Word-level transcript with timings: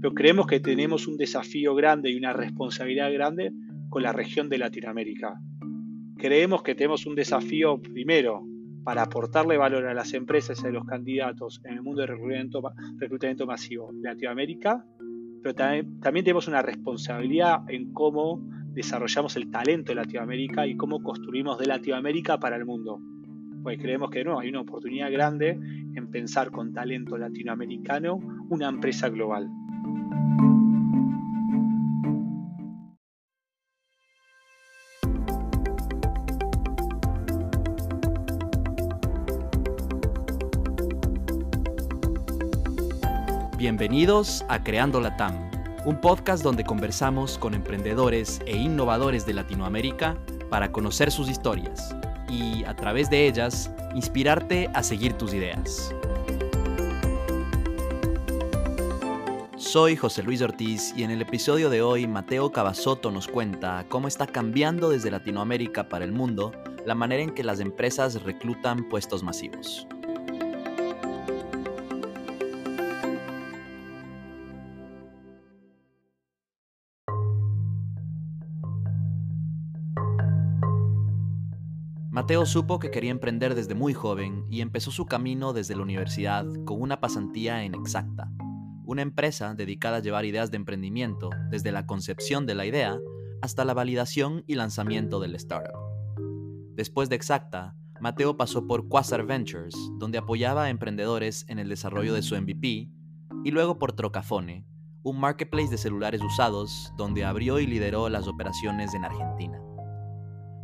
Pero 0.00 0.14
creemos 0.14 0.46
que 0.46 0.60
tenemos 0.60 1.08
un 1.08 1.16
desafío 1.16 1.74
grande 1.74 2.10
y 2.10 2.16
una 2.16 2.32
responsabilidad 2.32 3.12
grande 3.12 3.52
con 3.88 4.02
la 4.02 4.12
región 4.12 4.48
de 4.48 4.58
Latinoamérica. 4.58 5.40
Creemos 6.16 6.62
que 6.62 6.74
tenemos 6.74 7.04
un 7.06 7.16
desafío 7.16 7.82
primero 7.82 8.44
para 8.84 9.02
aportarle 9.02 9.56
valor 9.56 9.86
a 9.86 9.94
las 9.94 10.14
empresas 10.14 10.62
y 10.62 10.66
a 10.68 10.70
los 10.70 10.84
candidatos 10.84 11.60
en 11.64 11.74
el 11.74 11.82
mundo 11.82 12.02
de 12.02 12.06
reclutamiento, 12.06 13.46
masivo 13.46 13.90
en 13.90 14.02
Latinoamérica, 14.02 14.84
pero 15.42 15.54
también, 15.54 16.00
también 16.00 16.24
tenemos 16.24 16.46
una 16.46 16.62
responsabilidad 16.62 17.68
en 17.68 17.92
cómo 17.92 18.40
desarrollamos 18.72 19.36
el 19.36 19.50
talento 19.50 19.90
de 19.90 19.96
Latinoamérica 19.96 20.66
y 20.66 20.76
cómo 20.76 21.02
construimos 21.02 21.58
de 21.58 21.66
Latinoamérica 21.66 22.38
para 22.38 22.56
el 22.56 22.64
mundo. 22.64 23.00
Pues 23.62 23.78
creemos 23.80 24.10
que 24.10 24.24
no, 24.24 24.38
hay 24.38 24.48
una 24.48 24.60
oportunidad 24.60 25.10
grande 25.10 25.50
en 25.50 26.10
pensar 26.10 26.50
con 26.50 26.72
talento 26.72 27.16
latinoamericano 27.18 28.16
una 28.48 28.68
empresa 28.68 29.08
global. 29.08 29.50
Bienvenidos 43.58 44.44
a 44.48 44.62
Creando 44.62 45.00
la 45.00 45.16
TAM 45.16 45.48
un 45.84 46.00
podcast 46.00 46.42
donde 46.42 46.64
conversamos 46.64 47.38
con 47.38 47.54
emprendedores 47.54 48.40
e 48.46 48.56
innovadores 48.56 49.24
de 49.24 49.32
Latinoamérica 49.32 50.18
para 50.50 50.70
conocer 50.70 51.10
sus 51.10 51.30
historias 51.30 51.96
y, 52.28 52.64
a 52.64 52.74
través 52.74 53.10
de 53.10 53.26
ellas, 53.26 53.70
inspirarte 53.94 54.68
a 54.74 54.82
seguir 54.82 55.14
tus 55.14 55.34
ideas. 55.34 55.94
Soy 59.56 59.96
José 59.96 60.22
Luis 60.22 60.40
Ortiz 60.40 60.94
y 60.96 61.02
en 61.02 61.10
el 61.10 61.20
episodio 61.20 61.68
de 61.68 61.82
hoy 61.82 62.06
Mateo 62.06 62.52
Cavazoto 62.52 63.10
nos 63.10 63.28
cuenta 63.28 63.84
cómo 63.88 64.08
está 64.08 64.26
cambiando 64.26 64.88
desde 64.88 65.10
Latinoamérica 65.10 65.88
para 65.88 66.04
el 66.04 66.12
mundo 66.12 66.52
la 66.86 66.94
manera 66.94 67.22
en 67.22 67.34
que 67.34 67.44
las 67.44 67.60
empresas 67.60 68.22
reclutan 68.22 68.88
puestos 68.88 69.22
masivos. 69.22 69.86
Mateo 82.18 82.46
supo 82.46 82.80
que 82.80 82.90
quería 82.90 83.12
emprender 83.12 83.54
desde 83.54 83.76
muy 83.76 83.94
joven 83.94 84.44
y 84.50 84.60
empezó 84.60 84.90
su 84.90 85.06
camino 85.06 85.52
desde 85.52 85.76
la 85.76 85.82
universidad 85.82 86.44
con 86.64 86.82
una 86.82 87.00
pasantía 87.00 87.62
en 87.62 87.76
Exacta, 87.76 88.28
una 88.84 89.02
empresa 89.02 89.54
dedicada 89.54 89.98
a 89.98 90.00
llevar 90.00 90.24
ideas 90.24 90.50
de 90.50 90.56
emprendimiento 90.56 91.30
desde 91.48 91.70
la 91.70 91.86
concepción 91.86 92.44
de 92.44 92.56
la 92.56 92.66
idea 92.66 92.98
hasta 93.40 93.64
la 93.64 93.72
validación 93.72 94.42
y 94.48 94.56
lanzamiento 94.56 95.20
del 95.20 95.36
startup. 95.36 95.78
Después 96.74 97.08
de 97.08 97.14
Exacta, 97.14 97.76
Mateo 98.00 98.36
pasó 98.36 98.66
por 98.66 98.88
Quasar 98.88 99.24
Ventures, 99.24 99.76
donde 100.00 100.18
apoyaba 100.18 100.64
a 100.64 100.70
emprendedores 100.70 101.44
en 101.46 101.60
el 101.60 101.68
desarrollo 101.68 102.14
de 102.14 102.22
su 102.22 102.34
MVP, 102.34 102.90
y 103.44 103.50
luego 103.52 103.78
por 103.78 103.92
Trocafone, 103.92 104.66
un 105.04 105.20
marketplace 105.20 105.70
de 105.70 105.78
celulares 105.78 106.20
usados 106.20 106.92
donde 106.96 107.24
abrió 107.24 107.60
y 107.60 107.68
lideró 107.68 108.08
las 108.08 108.26
operaciones 108.26 108.92
en 108.94 109.04
Argentina. 109.04 109.62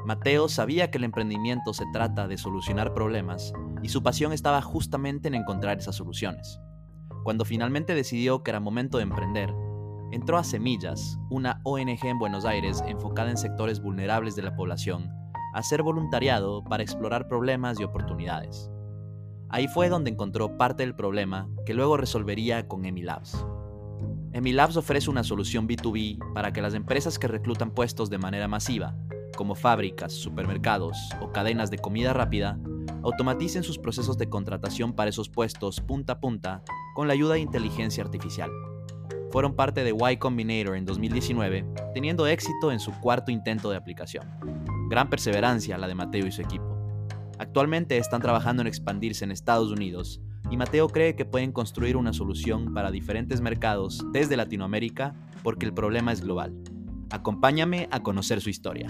Mateo 0.04 0.50
sabía 0.50 0.90
que 0.90 0.98
el 0.98 1.04
emprendimiento 1.04 1.72
se 1.72 1.86
trata 1.90 2.28
de 2.28 2.36
solucionar 2.36 2.92
problemas 2.92 3.54
y 3.82 3.88
su 3.88 4.02
pasión 4.02 4.34
estaba 4.34 4.60
justamente 4.60 5.28
en 5.28 5.34
encontrar 5.34 5.78
esas 5.78 5.96
soluciones. 5.96 6.60
Cuando 7.22 7.46
finalmente 7.46 7.94
decidió 7.94 8.42
que 8.42 8.50
era 8.50 8.60
momento 8.60 8.98
de 8.98 9.04
emprender, 9.04 9.54
entró 10.12 10.36
a 10.36 10.44
Semillas, 10.44 11.18
una 11.30 11.62
ONG 11.64 12.04
en 12.04 12.18
Buenos 12.18 12.44
Aires 12.44 12.84
enfocada 12.86 13.30
en 13.30 13.38
sectores 13.38 13.80
vulnerables 13.80 14.36
de 14.36 14.42
la 14.42 14.54
población, 14.54 15.10
a 15.54 15.60
hacer 15.60 15.82
voluntariado 15.82 16.62
para 16.64 16.82
explorar 16.82 17.26
problemas 17.26 17.80
y 17.80 17.84
oportunidades. 17.84 18.70
Ahí 19.48 19.68
fue 19.68 19.88
donde 19.88 20.10
encontró 20.10 20.58
parte 20.58 20.82
del 20.82 20.94
problema 20.94 21.48
que 21.64 21.72
luego 21.72 21.96
resolvería 21.96 22.68
con 22.68 22.84
Emilabs. 22.84 23.46
Emilabs 24.34 24.76
ofrece 24.76 25.08
una 25.08 25.24
solución 25.24 25.66
B2B 25.66 26.34
para 26.34 26.52
que 26.52 26.60
las 26.60 26.74
empresas 26.74 27.18
que 27.18 27.28
reclutan 27.28 27.70
puestos 27.70 28.10
de 28.10 28.18
manera 28.18 28.48
masiva 28.48 28.94
como 29.34 29.54
fábricas, 29.54 30.12
supermercados 30.12 30.96
o 31.20 31.32
cadenas 31.32 31.70
de 31.70 31.78
comida 31.78 32.12
rápida, 32.12 32.58
automaticen 33.02 33.62
sus 33.62 33.78
procesos 33.78 34.18
de 34.18 34.28
contratación 34.28 34.92
para 34.92 35.10
esos 35.10 35.28
puestos 35.28 35.80
punta 35.80 36.14
a 36.14 36.20
punta 36.20 36.62
con 36.94 37.06
la 37.06 37.14
ayuda 37.14 37.34
de 37.34 37.40
inteligencia 37.40 38.02
artificial. 38.02 38.50
Fueron 39.30 39.54
parte 39.54 39.84
de 39.84 39.90
Y 39.90 40.16
Combinator 40.16 40.76
en 40.76 40.84
2019, 40.84 41.66
teniendo 41.92 42.26
éxito 42.26 42.70
en 42.70 42.80
su 42.80 42.92
cuarto 43.00 43.30
intento 43.30 43.70
de 43.70 43.76
aplicación. 43.76 44.28
Gran 44.88 45.10
perseverancia 45.10 45.76
la 45.76 45.88
de 45.88 45.94
Mateo 45.94 46.26
y 46.26 46.32
su 46.32 46.40
equipo. 46.40 46.78
Actualmente 47.38 47.98
están 47.98 48.22
trabajando 48.22 48.62
en 48.62 48.68
expandirse 48.68 49.24
en 49.24 49.32
Estados 49.32 49.70
Unidos 49.70 50.20
y 50.50 50.56
Mateo 50.56 50.88
cree 50.88 51.16
que 51.16 51.24
pueden 51.24 51.52
construir 51.52 51.96
una 51.96 52.12
solución 52.12 52.74
para 52.74 52.90
diferentes 52.90 53.40
mercados 53.40 54.04
desde 54.12 54.36
Latinoamérica 54.36 55.14
porque 55.42 55.66
el 55.66 55.74
problema 55.74 56.12
es 56.12 56.20
global. 56.20 56.54
Acompáñame 57.10 57.88
a 57.90 58.02
conocer 58.02 58.40
su 58.40 58.50
historia. 58.50 58.88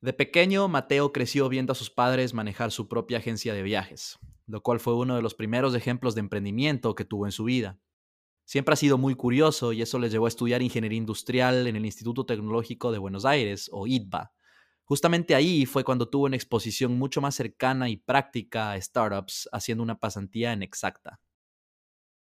De 0.00 0.14
pequeño, 0.14 0.66
Mateo 0.66 1.12
creció 1.12 1.50
viendo 1.50 1.72
a 1.72 1.76
sus 1.76 1.90
padres 1.90 2.32
manejar 2.32 2.70
su 2.70 2.88
propia 2.88 3.18
agencia 3.18 3.52
de 3.52 3.62
viajes, 3.62 4.18
lo 4.46 4.62
cual 4.62 4.80
fue 4.80 4.96
uno 4.96 5.14
de 5.14 5.20
los 5.20 5.34
primeros 5.34 5.74
ejemplos 5.74 6.14
de 6.14 6.20
emprendimiento 6.20 6.94
que 6.94 7.04
tuvo 7.04 7.26
en 7.26 7.32
su 7.32 7.44
vida. 7.44 7.78
Siempre 8.46 8.72
ha 8.72 8.76
sido 8.76 8.96
muy 8.96 9.14
curioso 9.14 9.74
y 9.74 9.82
eso 9.82 9.98
le 9.98 10.08
llevó 10.08 10.24
a 10.24 10.28
estudiar 10.28 10.62
ingeniería 10.62 10.96
industrial 10.96 11.66
en 11.66 11.76
el 11.76 11.84
Instituto 11.84 12.24
Tecnológico 12.24 12.92
de 12.92 12.98
Buenos 12.98 13.26
Aires, 13.26 13.68
o 13.72 13.86
ITBA. 13.86 14.32
Justamente 14.84 15.34
ahí 15.34 15.66
fue 15.66 15.84
cuando 15.84 16.08
tuvo 16.08 16.24
una 16.24 16.36
exposición 16.36 16.98
mucho 16.98 17.20
más 17.20 17.34
cercana 17.34 17.90
y 17.90 17.98
práctica 17.98 18.72
a 18.72 18.80
startups, 18.80 19.50
haciendo 19.52 19.84
una 19.84 20.00
pasantía 20.00 20.52
en 20.54 20.62
Exacta. 20.62 21.20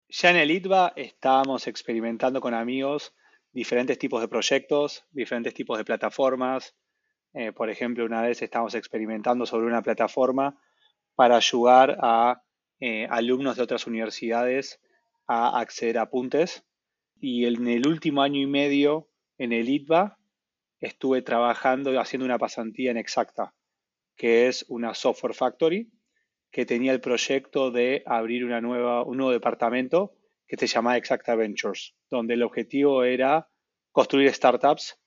Ya 0.09 0.31
en 0.31 0.37
el 0.37 0.51
ITBA 0.51 0.93
estábamos 0.95 1.67
experimentando 1.67 2.41
con 2.41 2.55
amigos 2.55 3.13
diferentes 3.53 3.99
tipos 3.99 4.19
de 4.19 4.27
proyectos, 4.27 5.05
diferentes 5.11 5.53
tipos 5.53 5.77
de 5.77 5.85
plataformas, 5.85 6.75
eh, 7.33 7.51
por 7.51 7.69
ejemplo, 7.69 8.05
una 8.05 8.21
vez 8.21 8.41
estamos 8.41 8.75
experimentando 8.75 9.45
sobre 9.45 9.67
una 9.67 9.81
plataforma 9.81 10.59
para 11.15 11.37
ayudar 11.37 11.97
a 12.01 12.43
eh, 12.79 13.07
alumnos 13.09 13.55
de 13.55 13.63
otras 13.63 13.87
universidades 13.87 14.81
a 15.27 15.59
acceder 15.59 15.97
a 15.97 16.03
apuntes. 16.03 16.65
Y 17.19 17.45
en 17.45 17.67
el 17.67 17.87
último 17.87 18.21
año 18.21 18.41
y 18.41 18.47
medio 18.47 19.09
en 19.37 19.53
el 19.53 19.69
ITBA 19.69 20.17
estuve 20.79 21.21
trabajando 21.21 21.93
y 21.93 21.97
haciendo 21.97 22.25
una 22.25 22.39
pasantía 22.39 22.91
en 22.91 22.97
Exacta, 22.97 23.53
que 24.15 24.47
es 24.47 24.65
una 24.67 24.93
software 24.93 25.35
factory 25.35 25.91
que 26.51 26.65
tenía 26.65 26.91
el 26.91 26.99
proyecto 26.99 27.71
de 27.71 28.03
abrir 28.05 28.43
una 28.43 28.59
nueva, 28.59 29.03
un 29.03 29.17
nuevo 29.17 29.31
departamento 29.31 30.15
que 30.47 30.57
se 30.57 30.67
llama 30.67 30.97
Exacta 30.97 31.35
Ventures, 31.35 31.95
donde 32.09 32.33
el 32.33 32.43
objetivo 32.43 33.03
era 33.03 33.47
construir 33.91 34.33
startups 34.33 35.00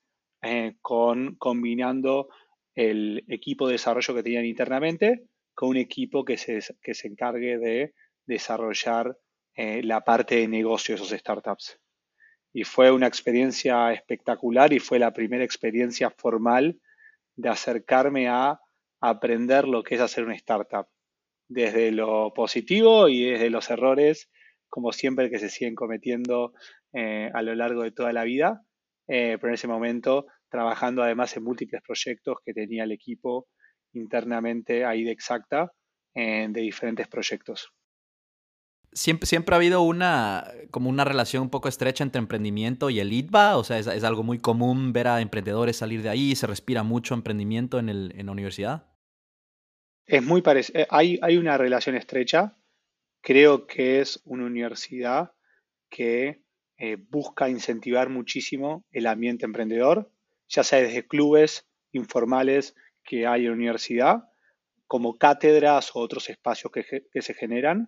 eh, 0.47 0.75
con, 0.79 1.37
combinando 1.37 2.29
el 2.75 3.25
equipo 3.29 3.65
de 3.65 3.73
desarrollo 3.73 4.13
que 4.13 4.21
tenían 4.21 4.45
internamente 4.45 5.23
con 5.55 5.69
un 5.69 5.77
equipo 5.77 6.23
que 6.23 6.37
se, 6.37 6.59
que 6.83 6.93
se 6.93 7.07
encargue 7.07 7.57
de 7.57 7.95
desarrollar 8.27 9.17
eh, 9.55 9.81
la 9.81 10.01
parte 10.01 10.35
de 10.35 10.47
negocio 10.47 10.93
de 10.93 11.01
esos 11.01 11.17
startups. 11.17 11.79
Y 12.53 12.63
fue 12.63 12.91
una 12.91 13.07
experiencia 13.07 13.91
espectacular 13.91 14.71
y 14.71 14.77
fue 14.77 14.99
la 14.99 15.13
primera 15.13 15.43
experiencia 15.43 16.11
formal 16.11 16.79
de 17.35 17.49
acercarme 17.49 18.27
a 18.27 18.59
aprender 19.01 19.67
lo 19.67 19.81
que 19.81 19.95
es 19.95 20.01
hacer 20.01 20.25
una 20.25 20.35
startup, 20.35 20.85
desde 21.49 21.91
lo 21.91 22.35
positivo 22.35 23.09
y 23.09 23.31
desde 23.31 23.49
los 23.49 23.71
errores, 23.71 24.29
como 24.69 24.91
siempre 24.91 25.31
que 25.31 25.39
se 25.39 25.49
siguen 25.49 25.73
cometiendo 25.73 26.53
eh, 26.93 27.31
a 27.33 27.41
lo 27.41 27.55
largo 27.55 27.81
de 27.81 27.91
toda 27.91 28.13
la 28.13 28.25
vida, 28.25 28.61
pero 29.07 29.47
en 29.47 29.53
ese 29.53 29.67
momento 29.67 30.25
trabajando 30.49 31.03
además 31.03 31.35
en 31.37 31.43
múltiples 31.43 31.81
proyectos 31.81 32.37
que 32.43 32.53
tenía 32.53 32.83
el 32.83 32.91
equipo 32.91 33.47
internamente 33.93 34.85
ahí 34.85 35.03
de 35.03 35.11
Exacta 35.11 35.71
de 36.13 36.61
diferentes 36.61 37.09
proyectos. 37.09 37.73
Siempre, 38.95 39.27
siempre 39.27 39.53
ha 39.53 39.57
habido 39.57 39.81
una, 39.81 40.49
como 40.71 40.89
una 40.89 41.03
relación 41.03 41.43
un 41.43 41.49
poco 41.49 41.67
estrecha 41.67 42.01
entre 42.01 42.19
emprendimiento 42.19 42.89
y 42.89 43.01
el 43.01 43.11
ITBA, 43.11 43.57
o 43.57 43.63
sea, 43.65 43.77
es, 43.77 44.03
algo 44.05 44.23
muy 44.23 44.39
común 44.39 44.93
ver 44.93 45.09
a 45.09 45.19
emprendedores 45.19 45.75
salir 45.75 46.01
de 46.01 46.07
ahí, 46.07 46.33
se 46.33 46.47
respira 46.47 46.81
mucho 46.83 47.13
emprendimiento 47.13 47.77
en, 47.77 47.89
el, 47.89 48.13
en 48.15 48.27
la 48.27 48.31
universidad. 48.31 48.87
Es 50.05 50.23
muy 50.23 50.41
parecido, 50.41 50.79
eh, 50.79 50.87
hay, 50.89 51.19
hay 51.21 51.35
una 51.35 51.57
relación 51.57 51.97
estrecha, 51.97 52.55
creo 53.21 53.67
que 53.67 53.99
es 53.99 54.21
una 54.23 54.45
universidad 54.45 55.33
que 55.89 56.41
eh, 56.77 56.95
busca 56.95 57.49
incentivar 57.49 58.09
muchísimo 58.09 58.85
el 58.91 59.07
ambiente 59.07 59.43
emprendedor 59.43 60.09
ya 60.47 60.63
sea 60.63 60.81
desde 60.81 61.07
clubes 61.07 61.67
informales 61.91 62.75
que 63.03 63.27
hay 63.27 63.41
en 63.41 63.49
la 63.49 63.53
universidad, 63.53 64.23
como 64.87 65.17
cátedras 65.17 65.95
o 65.95 65.99
otros 65.99 66.29
espacios 66.29 66.71
que, 66.71 67.21
se 67.21 67.33
generan. 67.33 67.87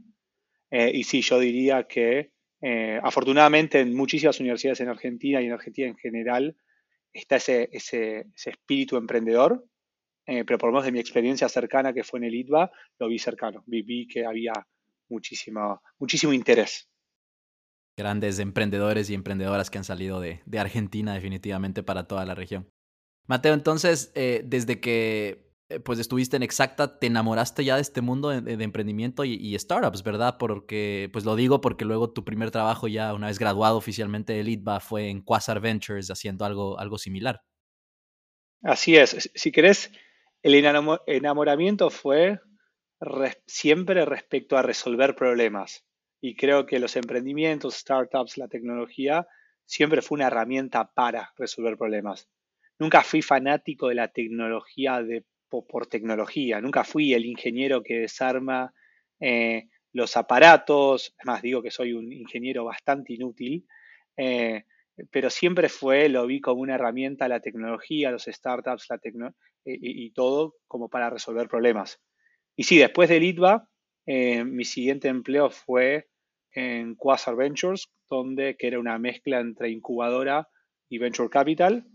Eh, 0.72 0.92
y 0.94 1.04
sí, 1.04 1.22
yo 1.22 1.40
diría 1.40 1.88
que 1.88 2.32
eh, 2.62 3.00
afortunadamente 3.02 3.80
en 3.80 3.96
muchísimas 3.96 4.40
universidades 4.40 4.82
en 4.82 4.90
Argentina 4.90 5.42
y 5.42 5.46
en 5.46 5.52
Argentina 5.54 5.88
en 5.88 5.98
general 5.98 6.58
está 7.14 7.38
ese, 7.38 7.70
ese, 7.72 8.28
espíritu 8.46 8.98
emprendedor, 8.98 9.66
eh, 10.26 10.44
pero 10.44 10.58
por 10.58 10.70
lo 10.70 10.74
menos 10.74 10.86
de 10.86 10.92
mi 10.92 11.00
experiencia 11.00 11.48
cercana 11.50 11.94
que 11.94 12.04
fue 12.04 12.20
en 12.20 12.26
el 12.26 12.36
ITBA, 12.36 12.72
lo 13.00 13.08
vi 13.08 13.20
cercano, 13.20 13.64
vi, 13.66 14.08
que 14.08 14.26
había 14.26 14.54
muchísimo, 15.10 15.82
muchísimo 16.00 16.34
interés. 16.34 16.90
Grandes 17.98 18.40
emprendedores 18.40 19.10
y 19.10 19.16
emprendedoras 19.16 19.70
que 19.70 19.80
han 19.80 19.84
salido 19.84 20.20
de, 20.20 20.42
Argentina 20.58 21.14
definitivamente 21.14 21.84
para 21.84 22.08
toda 22.08 22.26
la 22.26 22.36
región. 22.36 22.70
Mateo, 23.26 23.54
entonces, 23.54 24.12
eh, 24.16 24.44
desde 24.46 24.80
que 24.80 25.48
eh, 25.70 25.82
pues 25.82 26.00
estuviste 26.00 26.38
en 26.38 26.44
Exacta, 26.44 26.98
te 26.98 27.08
enamoraste 27.08 27.66
ya 27.66 27.76
de 27.76 27.82
este 27.82 28.02
mundo 28.02 28.30
de, 28.30 28.64
emprendimiento 28.64 29.26
y, 29.26 29.58
startups, 29.60 30.02
¿verdad? 30.02 30.38
Porque, 30.38 31.10
pues 31.12 31.26
lo 31.26 31.36
digo 31.36 31.60
porque 31.60 31.84
luego 31.84 32.12
tu 32.12 32.24
primer 32.24 32.52
trabajo 32.52 32.88
ya 32.88 33.14
una 33.14 33.28
vez 33.28 33.38
graduado 33.38 33.78
oficialmente 33.78 34.32
de 34.32 34.44
LITBA 34.44 34.80
fue 34.80 35.10
en 35.10 35.22
Quasar 35.22 35.60
Ventures 35.60 36.10
haciendo 36.10 36.46
algo, 36.46 36.80
algo 36.80 36.98
similar. 36.98 37.42
Así 38.64 38.96
es. 38.96 39.30
Si 39.36 39.52
querés, 39.52 39.92
el 40.42 40.56
enamoramiento 40.56 41.90
fue 41.90 42.40
siempre 43.46 44.06
respecto 44.06 44.58
a 44.58 44.62
resolver 44.62 45.16
problemas. 45.16 45.87
Y 46.22 46.36
creo 46.36 46.66
que 46.66 46.80
los 46.80 46.96
emprendimientos, 46.96 47.76
startups, 47.76 48.38
la 48.38 48.48
tecnología, 48.48 49.28
siempre 49.66 50.02
fue 50.02 50.16
una 50.16 50.28
herramienta 50.28 50.92
para 50.92 51.34
resolver 51.38 51.78
problemas. 51.78 52.28
Nunca 52.80 53.02
fui 53.02 53.22
fanático 53.22 53.90
de 53.90 53.96
la 53.96 54.08
tecnología 54.08 55.02
de 55.02 55.26
por, 55.50 55.88
tecnología. 55.88 56.62
Nunca 56.62 56.84
fui 56.84 57.14
el 57.14 57.26
ingeniero 57.26 57.82
que 57.82 58.00
desarma 58.00 58.74
eh, 59.20 59.68
los 59.94 60.18
aparatos. 60.18 61.16
Es 61.18 61.26
más, 61.26 61.42
digo 61.42 61.62
que 61.62 61.72
soy 61.72 61.94
un 61.94 62.12
ingeniero 62.12 62.66
bastante 62.66 63.14
inútil. 63.14 63.66
Eh, 64.16 64.64
pero 65.12 65.30
siempre 65.30 65.70
fue, 65.70 66.10
lo 66.10 66.26
vi 66.26 66.42
como 66.42 66.62
una 66.62 66.76
herramienta 66.76 67.28
la 67.28 67.40
tecnología, 67.40 68.12
los 68.12 68.24
startups, 68.24 68.88
la 68.90 69.00
y, 69.64 70.12
todo 70.12 70.56
como 70.68 70.90
para 70.90 71.10
resolver 71.10 71.48
problemas. 71.48 72.02
Y 72.56 72.64
sí, 72.64 72.78
después 72.78 73.10
del 73.10 73.24
ITBA, 73.24 73.70
eh, 74.08 74.44
mi 74.44 74.66
siguiente 74.66 75.10
empleo 75.10 75.50
fue 75.50 76.08
en 76.52 76.96
Quasar 76.96 77.36
Ventures, 77.36 77.90
donde 78.10 78.56
que 78.58 78.68
era 78.68 78.80
una 78.80 78.98
mezcla 78.98 79.40
entre 79.40 79.70
incubadora 79.70 80.48
y 80.90 80.98
venture 80.98 81.30
capital, 81.30 81.86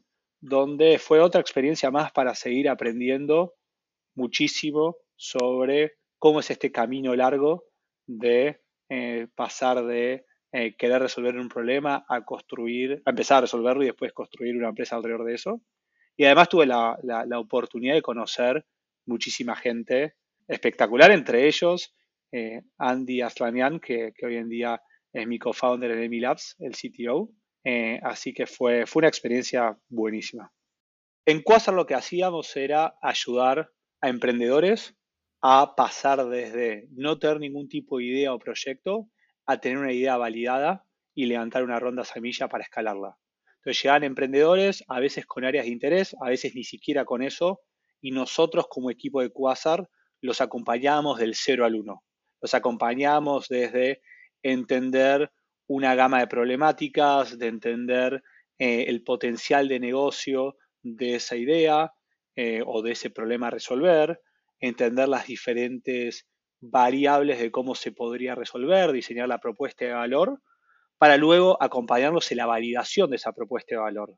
donde 0.40 0.98
fue 0.98 1.20
otra 1.20 1.40
experiencia 1.40 1.90
más 1.90 2.12
para 2.12 2.34
seguir 2.34 2.68
aprendiendo 2.68 3.54
muchísimo 4.14 4.96
sobre 5.16 5.94
cómo 6.18 6.40
es 6.40 6.50
este 6.50 6.70
camino 6.70 7.16
largo 7.16 7.64
de 8.06 8.60
eh, 8.90 9.26
pasar 9.34 9.84
de 9.84 10.26
eh, 10.52 10.76
querer 10.76 11.00
resolver 11.00 11.36
un 11.38 11.48
problema 11.48 12.04
a 12.08 12.24
construir, 12.26 13.00
a 13.06 13.10
empezar 13.10 13.38
a 13.38 13.40
resolverlo 13.42 13.82
y 13.82 13.86
después 13.86 14.12
construir 14.12 14.54
una 14.54 14.68
empresa 14.68 14.96
alrededor 14.96 15.24
de 15.24 15.34
eso. 15.34 15.62
Y 16.14 16.24
además 16.26 16.50
tuve 16.50 16.66
la, 16.66 16.98
oportunidad 17.38 17.94
de 17.94 18.02
conocer 18.02 18.66
muchísima 19.06 19.56
gente 19.56 20.14
espectacular, 20.46 21.10
entre 21.10 21.46
ellos 21.46 21.94
eh, 22.32 22.62
Andy 22.78 23.20
Aslanian, 23.20 23.78
que, 23.78 24.12
hoy 24.22 24.36
en 24.36 24.48
día 24.48 24.82
es 25.12 25.26
mi 25.26 25.38
co-founder 25.38 25.90
en 25.90 26.02
Emilabs, 26.02 26.56
el 26.58 26.72
CTO, 26.72 27.30
eh, 27.64 28.00
así 28.02 28.32
que 28.32 28.46
fue, 28.46 28.86
fue 28.86 29.00
una 29.00 29.08
experiencia 29.08 29.78
buenísima. 29.88 30.52
En 31.24 31.42
Quasar 31.42 31.74
lo 31.74 31.86
que 31.86 31.94
hacíamos 31.94 32.56
era 32.56 32.96
ayudar 33.00 33.70
a 34.00 34.08
emprendedores 34.08 34.96
a 35.40 35.74
pasar 35.76 36.26
desde 36.28 36.88
no 36.92 37.18
tener 37.18 37.38
ningún 37.38 37.68
tipo 37.68 37.98
de 37.98 38.04
idea 38.04 38.34
o 38.34 38.38
proyecto 38.38 39.08
a 39.46 39.60
tener 39.60 39.78
una 39.78 39.92
idea 39.92 40.16
validada 40.16 40.84
y 41.14 41.26
levantar 41.26 41.62
una 41.62 41.78
ronda 41.78 42.04
semilla 42.04 42.48
para 42.48 42.64
escalarla. 42.64 43.18
Entonces 43.56 43.82
llegan 43.82 44.02
emprendedores, 44.02 44.82
a 44.88 44.98
veces 44.98 45.26
con 45.26 45.44
áreas 45.44 45.66
de 45.66 45.72
interés, 45.72 46.16
a 46.20 46.28
veces 46.28 46.54
ni 46.54 46.64
siquiera 46.64 47.04
con 47.04 47.22
eso, 47.22 47.60
y 48.00 48.10
nosotros 48.10 48.66
como 48.68 48.90
equipo 48.90 49.20
de 49.20 49.30
Quasar 49.30 49.88
los 50.20 50.40
acompañamos 50.40 51.18
del 51.18 51.34
0 51.34 51.64
al 51.64 51.74
1. 51.74 52.02
Los 52.42 52.54
acompañamos 52.54 53.48
desde 53.48 54.02
entender 54.42 55.32
una 55.68 55.94
gama 55.94 56.18
de 56.18 56.26
problemáticas, 56.26 57.38
de 57.38 57.46
entender 57.46 58.22
eh, 58.58 58.86
el 58.88 59.02
potencial 59.04 59.68
de 59.68 59.80
negocio 59.80 60.56
de 60.82 61.14
esa 61.14 61.36
idea 61.36 61.92
eh, 62.34 62.62
o 62.66 62.82
de 62.82 62.92
ese 62.92 63.10
problema 63.10 63.46
a 63.46 63.50
resolver, 63.50 64.20
entender 64.58 65.08
las 65.08 65.26
diferentes 65.28 66.26
variables 66.60 67.38
de 67.38 67.50
cómo 67.50 67.74
se 67.74 67.92
podría 67.92 68.34
resolver, 68.34 68.92
diseñar 68.92 69.28
la 69.28 69.38
propuesta 69.38 69.84
de 69.84 69.92
valor, 69.92 70.42
para 70.98 71.16
luego 71.16 71.60
acompañarlos 71.62 72.30
en 72.32 72.38
la 72.38 72.46
validación 72.46 73.10
de 73.10 73.16
esa 73.16 73.32
propuesta 73.32 73.76
de 73.76 73.80
valor. 73.80 74.16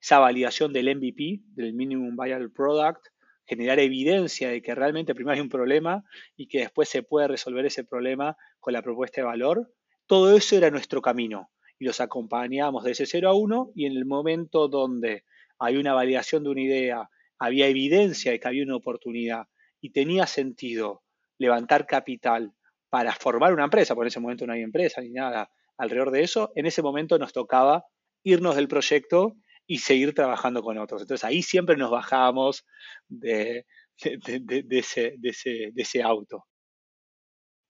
Esa 0.00 0.18
validación 0.18 0.72
del 0.72 0.96
MVP, 0.96 1.40
del 1.54 1.74
Minimum 1.74 2.16
Viable 2.16 2.48
Product, 2.48 3.06
generar 3.50 3.80
evidencia 3.80 4.48
de 4.48 4.62
que 4.62 4.76
realmente 4.76 5.12
primero 5.12 5.34
hay 5.34 5.40
un 5.40 5.48
problema 5.48 6.04
y 6.36 6.46
que 6.46 6.60
después 6.60 6.88
se 6.88 7.02
puede 7.02 7.26
resolver 7.26 7.66
ese 7.66 7.82
problema 7.82 8.36
con 8.60 8.72
la 8.72 8.80
propuesta 8.80 9.20
de 9.20 9.26
valor, 9.26 9.74
todo 10.06 10.36
eso 10.36 10.56
era 10.56 10.70
nuestro 10.70 11.02
camino 11.02 11.50
y 11.76 11.84
los 11.84 12.00
acompañábamos 12.00 12.84
de 12.84 12.92
ese 12.92 13.06
0 13.06 13.28
a 13.28 13.34
1 13.34 13.72
y 13.74 13.86
en 13.86 13.96
el 13.96 14.06
momento 14.06 14.68
donde 14.68 15.24
hay 15.58 15.78
una 15.78 15.94
validación 15.94 16.44
de 16.44 16.50
una 16.50 16.60
idea, 16.60 17.10
había 17.40 17.66
evidencia 17.66 18.30
de 18.30 18.38
que 18.38 18.46
había 18.46 18.62
una 18.62 18.76
oportunidad 18.76 19.48
y 19.80 19.90
tenía 19.90 20.28
sentido 20.28 21.02
levantar 21.36 21.86
capital 21.86 22.52
para 22.88 23.12
formar 23.12 23.52
una 23.52 23.64
empresa, 23.64 23.96
porque 23.96 24.06
en 24.06 24.12
ese 24.12 24.20
momento 24.20 24.46
no 24.46 24.52
hay 24.52 24.62
empresa 24.62 25.00
ni 25.00 25.10
nada 25.10 25.50
alrededor 25.76 26.12
de 26.12 26.22
eso, 26.22 26.52
en 26.54 26.66
ese 26.66 26.82
momento 26.82 27.18
nos 27.18 27.32
tocaba 27.32 27.84
irnos 28.22 28.54
del 28.54 28.68
proyecto 28.68 29.34
y 29.66 29.78
seguir 29.78 30.14
trabajando 30.14 30.62
con 30.62 30.78
otros. 30.78 31.02
Entonces 31.02 31.24
ahí 31.24 31.42
siempre 31.42 31.76
nos 31.76 31.90
bajábamos 31.90 32.64
de, 33.08 33.66
ese, 33.98 35.16
de 35.18 35.72
ese 35.76 36.02
auto. 36.02 36.44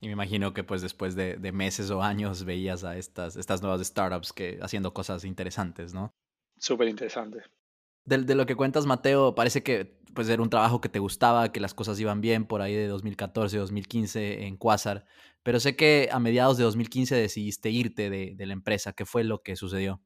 Y 0.01 0.07
me 0.07 0.13
imagino 0.13 0.55
que 0.55 0.65
pues 0.65 0.81
después 0.81 1.15
de, 1.15 1.37
meses 1.53 1.91
o 1.91 2.03
años 2.03 2.45
veías 2.45 2.85
a 2.85 2.97
estas, 2.97 3.37
estas 3.37 3.61
nuevas 3.61 3.87
startups 3.87 4.33
que 4.33 4.59
haciendo 4.63 4.95
cosas 4.95 5.25
interesantes, 5.25 5.93
¿no? 5.93 6.15
Súper 6.57 6.89
interesante. 6.89 7.43
De, 8.07 8.35
lo 8.35 8.47
que 8.47 8.57
cuentas, 8.57 8.87
Mateo, 8.87 9.35
parece 9.35 9.63
que 9.63 10.01
pues 10.15 10.29
era 10.31 10.43
un 10.43 10.49
trabajo 10.49 10.81
que 10.81 10.89
te 10.89 10.99
gustaba, 10.99 11.53
que 11.53 11.61
las 11.61 11.75
cosas 11.75 12.01
iban 12.01 12.23
bien 12.23 12.47
por 12.47 12.63
ahí 12.63 12.75
de 12.75 12.87
2014, 12.87 13.59
2015 13.59 14.47
en 14.47 14.57
Quasar, 14.57 15.05
pero 15.43 15.61
sé 15.61 15.77
que 15.77 16.09
a 16.11 16.19
mediados 16.19 16.57
de 16.57 16.65
2015 16.65 17.15
decidiste 17.15 17.69
irte 17.71 18.09
de, 18.09 18.35
de 18.35 18.47
la 18.47 18.55
empresa. 18.55 18.95
¿Qué 18.95 19.05
fue 19.05 19.23
lo 19.23 19.43
que 19.43 19.55
sucedió? 19.55 20.01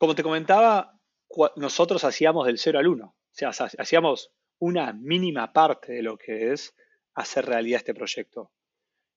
Como 0.00 0.14
te 0.14 0.22
comentaba, 0.22 0.98
nosotros 1.56 2.04
hacíamos 2.04 2.46
del 2.46 2.56
0 2.56 2.78
al 2.78 2.86
1, 2.86 3.04
o 3.04 3.14
sea, 3.32 3.50
hacíamos 3.50 4.32
una 4.58 4.94
mínima 4.94 5.52
parte 5.52 5.92
de 5.92 6.02
lo 6.02 6.16
que 6.16 6.52
es 6.52 6.74
hacer 7.12 7.44
realidad 7.44 7.80
este 7.80 7.92
proyecto. 7.92 8.50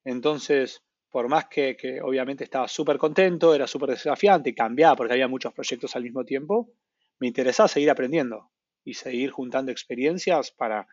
Entonces, 0.03 0.83
por 1.09 1.29
más 1.29 1.45
que, 1.47 1.77
obviamente 2.03 2.43
estaba 2.43 2.67
súper 2.67 2.97
contento, 2.97 3.55
era 3.55 3.65
súper 3.65 3.91
desafiante 3.91 4.49
y 4.49 4.53
cambiaba 4.53 4.97
porque 4.97 5.13
había 5.13 5.29
muchos 5.29 5.53
proyectos 5.53 5.95
al 5.95 6.03
mismo 6.03 6.25
tiempo, 6.25 6.73
me 7.17 7.27
interesaba 7.27 7.69
seguir 7.69 7.89
aprendiendo 7.89 8.51
y 8.83 8.95
seguir 8.95 9.31
juntando 9.31 9.71
experiencias 9.71 10.51
para, 10.51 10.85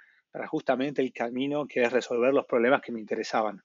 justamente 0.50 1.02
el 1.02 1.12
camino 1.12 1.66
que 1.66 1.82
es 1.82 1.92
resolver 1.92 2.32
los 2.32 2.46
problemas 2.46 2.80
que 2.80 2.92
me 2.92 3.00
interesaban. 3.00 3.64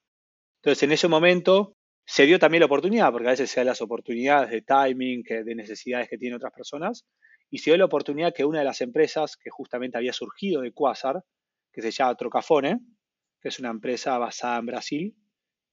Entonces, 0.55 0.81
en 0.81 0.91
ese 0.91 1.07
momento 1.07 1.77
se 2.05 2.25
dio 2.25 2.39
también 2.39 2.59
la 2.59 2.67
oportunidad, 2.67 3.11
porque 3.11 3.27
a 3.27 3.31
veces 3.31 3.49
se 3.49 3.59
dan 3.59 3.67
las 3.67 3.81
oportunidades 3.81 4.51
de 4.51 4.61
timing, 4.61 5.23
de 5.23 5.55
necesidades 5.55 6.07
que 6.07 6.17
tienen 6.17 6.37
otras 6.37 6.53
personas, 6.53 7.05
y 7.49 7.59
se 7.59 7.71
dio 7.71 7.77
la 7.77 7.85
oportunidad 7.85 8.33
que 8.33 8.45
una 8.45 8.59
de 8.59 8.65
las 8.65 8.81
empresas 8.81 9.37
que 9.37 9.49
justamente 9.49 9.97
había 9.97 10.13
surgido 10.13 10.61
de 10.61 10.71
Quasar, 10.71 11.23
que 11.71 11.81
se 11.81 11.91
llama 11.91 12.15
Trocafone, 12.15 12.79
que 13.41 13.49
es 13.49 13.59
una 13.59 13.69
empresa 13.69 14.17
basada 14.17 14.59
en 14.59 14.65
Brasil, 14.65 15.15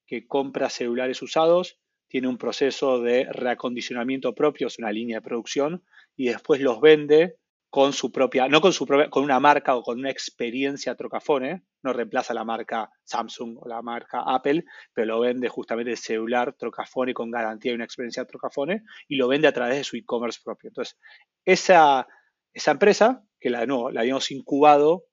que 0.06 0.26
compra 0.26 0.68
celulares 0.68 1.22
usados, 1.22 1.78
tiene 2.08 2.28
un 2.28 2.36
proceso 2.36 3.00
de 3.00 3.24
reacondicionamiento 3.30 4.34
propio, 4.34 4.66
es 4.66 4.78
una 4.78 4.92
línea 4.92 5.18
de 5.18 5.22
producción, 5.22 5.84
y 6.16 6.28
después 6.28 6.60
los 6.60 6.80
vende 6.80 7.36
con 7.72 7.94
su 7.94 8.12
propia, 8.12 8.48
no 8.48 8.60
con 8.60 8.74
su 8.74 8.84
propia, 8.84 9.08
con 9.08 9.24
una 9.24 9.40
marca 9.40 9.74
o 9.74 9.82
con 9.82 9.98
una 9.98 10.10
experiencia 10.10 10.94
Trocafone, 10.94 11.62
no 11.82 11.94
reemplaza 11.94 12.34
la 12.34 12.44
marca 12.44 12.90
Samsung 13.02 13.56
o 13.62 13.66
la 13.66 13.80
marca 13.80 14.24
Apple, 14.26 14.66
pero 14.92 15.06
lo 15.06 15.20
vende 15.20 15.48
justamente 15.48 15.92
el 15.92 15.96
celular 15.96 16.52
Trocafone 16.52 17.14
con 17.14 17.30
garantía 17.30 17.70
de 17.70 17.76
una 17.76 17.86
experiencia 17.86 18.26
Trocafone 18.26 18.82
y 19.08 19.16
lo 19.16 19.26
vende 19.26 19.48
a 19.48 19.54
través 19.54 19.78
de 19.78 19.84
su 19.84 19.96
e-commerce 19.96 20.40
propio. 20.44 20.68
Entonces, 20.68 20.98
esa, 21.46 22.06
esa 22.52 22.72
empresa, 22.72 23.24
que 23.40 23.48
la, 23.48 23.64
no, 23.64 23.90
la 23.90 24.02
habíamos 24.02 24.30
incubado 24.32 25.06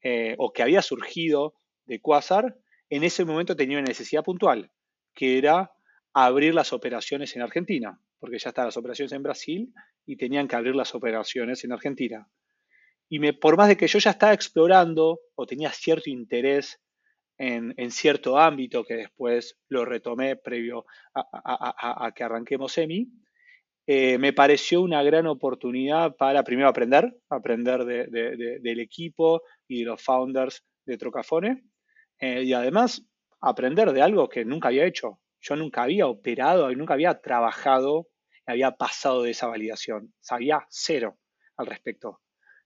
eh, 0.00 0.36
o 0.38 0.54
que 0.54 0.62
había 0.62 0.80
surgido 0.80 1.52
de 1.84 2.00
Quasar, 2.00 2.56
en 2.88 3.04
ese 3.04 3.26
momento 3.26 3.56
tenía 3.56 3.76
una 3.76 3.88
necesidad 3.88 4.24
puntual, 4.24 4.70
que 5.14 5.36
era 5.36 5.70
abrir 6.14 6.54
las 6.54 6.72
operaciones 6.72 7.36
en 7.36 7.42
Argentina, 7.42 8.00
porque 8.18 8.38
ya 8.38 8.50
estaban 8.50 8.68
las 8.68 8.76
operaciones 8.76 9.12
en 9.12 9.22
Brasil 9.22 9.72
y 10.04 10.16
tenían 10.16 10.48
que 10.48 10.56
abrir 10.56 10.74
las 10.74 10.94
operaciones 10.94 11.64
en 11.64 11.72
Argentina. 11.72 12.28
Y 13.08 13.32
por 13.32 13.56
más 13.56 13.68
de 13.68 13.76
que 13.76 13.86
yo 13.86 13.98
ya 13.98 14.10
estaba 14.10 14.32
explorando 14.32 15.20
o 15.34 15.46
tenía 15.46 15.70
cierto 15.70 16.10
interés 16.10 16.80
en, 17.38 17.90
cierto 17.90 18.38
ámbito 18.38 18.84
que 18.84 18.94
después 18.94 19.58
lo 19.68 19.84
retomé 19.84 20.36
previo 20.36 20.86
a, 21.14 22.12
que 22.14 22.24
arranquemos 22.24 22.76
EMI, 22.78 23.08
eh, 23.86 24.18
me 24.18 24.32
pareció 24.32 24.80
una 24.80 25.02
gran 25.02 25.26
oportunidad 25.26 26.16
para 26.16 26.42
primero 26.42 26.68
aprender, 26.68 27.14
aprender 27.28 27.84
del 27.84 28.80
equipo 28.80 29.42
y 29.68 29.80
de 29.80 29.84
los 29.86 30.02
founders 30.02 30.64
de 30.84 30.98
Trocafone 30.98 31.62
eh, 32.18 32.42
y 32.42 32.52
además 32.52 33.06
aprender 33.40 33.92
de 33.92 34.02
algo 34.02 34.28
que 34.28 34.44
nunca 34.44 34.68
había 34.68 34.86
hecho. 34.86 35.20
Yo 35.40 35.56
nunca 35.56 35.82
había 35.82 36.06
operado, 36.06 36.70
nunca 36.74 36.94
había 36.94 37.20
trabajado, 37.20 38.08
había 38.46 38.72
pasado 38.72 39.22
de 39.22 39.30
esa 39.30 39.46
validación. 39.46 40.12
Sabía 40.20 40.66
cero 40.70 41.18
al 41.56 41.66
respecto. 41.66 42.20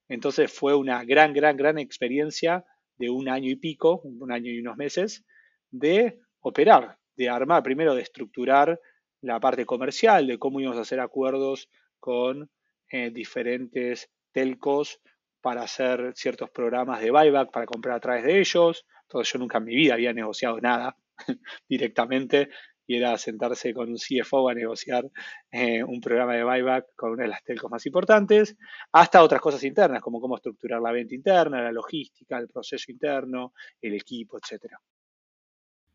Entonces 0.09 0.53
fue 0.53 0.75
una 0.75 1.05
gran, 1.05 1.33
gran, 1.33 1.57
gran 1.57 1.79
experiencia 1.79 2.65
de 2.97 3.11
un 3.11 3.29
año 3.29 3.49
y 3.51 3.57
pico, 3.57 4.01
un 4.03 4.33
año 4.33 4.51
y 4.51 4.59
unos 4.59 4.77
meses, 4.77 5.25
de 5.71 6.19
operar, 6.41 6.99
de 7.17 7.29
armar, 7.29 7.63
primero 7.63 7.95
de 7.95 8.03
estructurar 8.03 8.79
la 9.23 9.39
parte 9.41 9.65
comercial, 9.65 10.27
de 10.27 10.39
cómo 10.39 10.61
íbamos 10.61 10.79
a 10.79 10.83
hacer 10.83 11.01
acuerdos 11.01 11.69
con 11.99 12.51
eh, 12.91 13.11
diferentes 13.11 14.11
telcos 14.33 15.01
para 15.41 15.63
hacer 15.63 16.13
ciertos 16.15 16.51
programas 16.51 17.01
de 17.01 17.11
buyback, 17.11 17.51
para 17.51 17.67
comprar 17.67 17.97
a 17.97 18.01
través 18.01 18.25
de 18.25 18.41
ellos. 18.41 18.85
Entonces 19.03 19.33
yo 19.33 19.39
nunca 19.39 19.59
en 19.59 19.65
mi 19.65 19.75
vida 19.75 19.95
había 19.95 20.13
negociado 20.13 20.61
nada 20.61 20.97
directamente 21.69 22.49
y 22.91 22.97
era 22.97 23.17
sentarse 23.19 23.73
con 23.73 23.89
un 23.89 23.99
CFO 23.99 24.49
a 24.49 24.55
negociar 24.55 25.05
eh, 25.53 25.85
un 25.85 26.01
programa 26.01 26.35
de 26.35 26.43
buyback 26.43 26.87
con 26.97 27.13
una 27.13 27.23
de 27.23 27.29
las 27.29 27.45
telcos 27.45 27.71
más 27.71 27.87
importantes, 27.87 28.57
hasta 28.91 29.23
otras 29.23 29.41
cosas 29.41 29.63
internas, 29.63 30.03
como 30.03 30.21
cómo 30.21 30.35
estructurar 30.35 30.81
la 30.81 30.91
venta 30.91 31.15
interna, 31.15 31.63
la 31.63 31.71
logística, 31.71 32.37
el 32.37 32.49
proceso 32.49 32.91
interno, 32.91 33.53
el 33.81 33.95
equipo, 33.95 34.39
etcétera. 34.39 34.77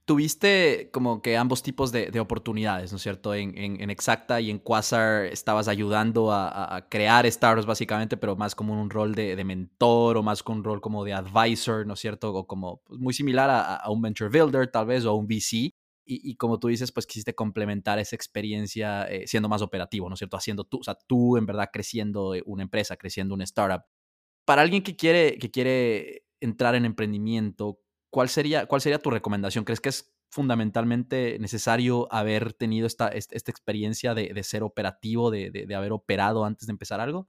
Tuviste 0.05 0.91
como 0.93 1.23
que 1.23 1.35
ambos 1.35 1.63
tipos 1.63 1.91
de, 1.91 2.19
oportunidades, 2.19 2.91
¿no 2.91 2.97
es 2.97 3.01
cierto? 3.01 3.33
En, 3.33 3.89
Exacta 3.89 4.39
y 4.39 4.51
en 4.51 4.59
Quasar 4.59 5.25
estabas 5.25 5.67
ayudando 5.67 6.31
a, 6.31 6.85
crear 6.91 7.29
startups 7.31 7.65
básicamente, 7.65 8.15
pero 8.15 8.35
más 8.35 8.53
como 8.53 8.79
un 8.79 8.91
rol 8.91 9.15
de, 9.15 9.43
mentor 9.43 10.17
o 10.17 10.21
más 10.21 10.43
con 10.43 10.57
un 10.57 10.63
rol 10.63 10.79
como 10.79 11.03
de 11.03 11.13
advisor, 11.13 11.87
¿no 11.87 11.95
es 11.95 11.99
cierto? 11.99 12.31
O 12.35 12.45
como 12.45 12.83
pues, 12.85 12.99
muy 12.99 13.15
similar 13.15 13.49
a, 13.49 13.89
un 13.89 14.03
venture 14.03 14.29
builder 14.29 14.69
tal 14.69 14.85
vez 14.85 15.05
o 15.05 15.09
a 15.09 15.15
un 15.15 15.25
VC 15.25 15.73
y, 16.07 16.35
como 16.35 16.59
tú 16.59 16.67
dices, 16.67 16.91
pues 16.91 17.07
quisiste 17.07 17.33
complementar 17.33 17.97
esa 17.97 18.15
experiencia 18.15 19.05
eh, 19.05 19.25
siendo 19.25 19.49
más 19.49 19.63
operativo, 19.63 20.07
¿no 20.07 20.13
es 20.13 20.19
cierto? 20.19 20.37
Haciendo 20.37 20.65
tú, 20.65 20.77
o 20.81 20.83
sea, 20.83 20.95
tú 21.07 21.35
en 21.35 21.47
verdad 21.47 21.71
creciendo 21.73 22.35
una 22.45 22.61
empresa, 22.61 22.95
creciendo 22.95 23.33
una 23.33 23.43
startup. 23.43 23.85
Para 24.45 24.61
alguien 24.61 24.83
que 24.83 24.95
quiere, 24.95 25.39
que 25.39 25.49
quiere 25.49 26.25
entrar 26.39 26.75
en 26.75 26.85
emprendimiento, 26.85 27.79
¿cuál 28.15 28.29
sería, 28.29 28.65
¿cuál 28.65 28.79
sería 28.79 28.99
tu 28.99 29.09
recomendación? 29.09 29.65
¿Crees 29.65 29.81
que 29.81 29.89
es 29.89 30.15
fundamentalmente 30.29 31.37
necesario 31.37 32.07
haber 32.13 32.53
tenido 32.53 32.87
esta, 32.87 33.09
esta 33.09 33.51
experiencia 33.51 34.13
de, 34.13 34.41
ser 34.41 34.63
operativo, 34.63 35.31
de, 35.31 35.51
de, 35.51 35.75
haber 35.75 35.91
operado 35.91 36.45
antes 36.45 36.65
de 36.65 36.71
empezar 36.71 37.01
algo? 37.01 37.27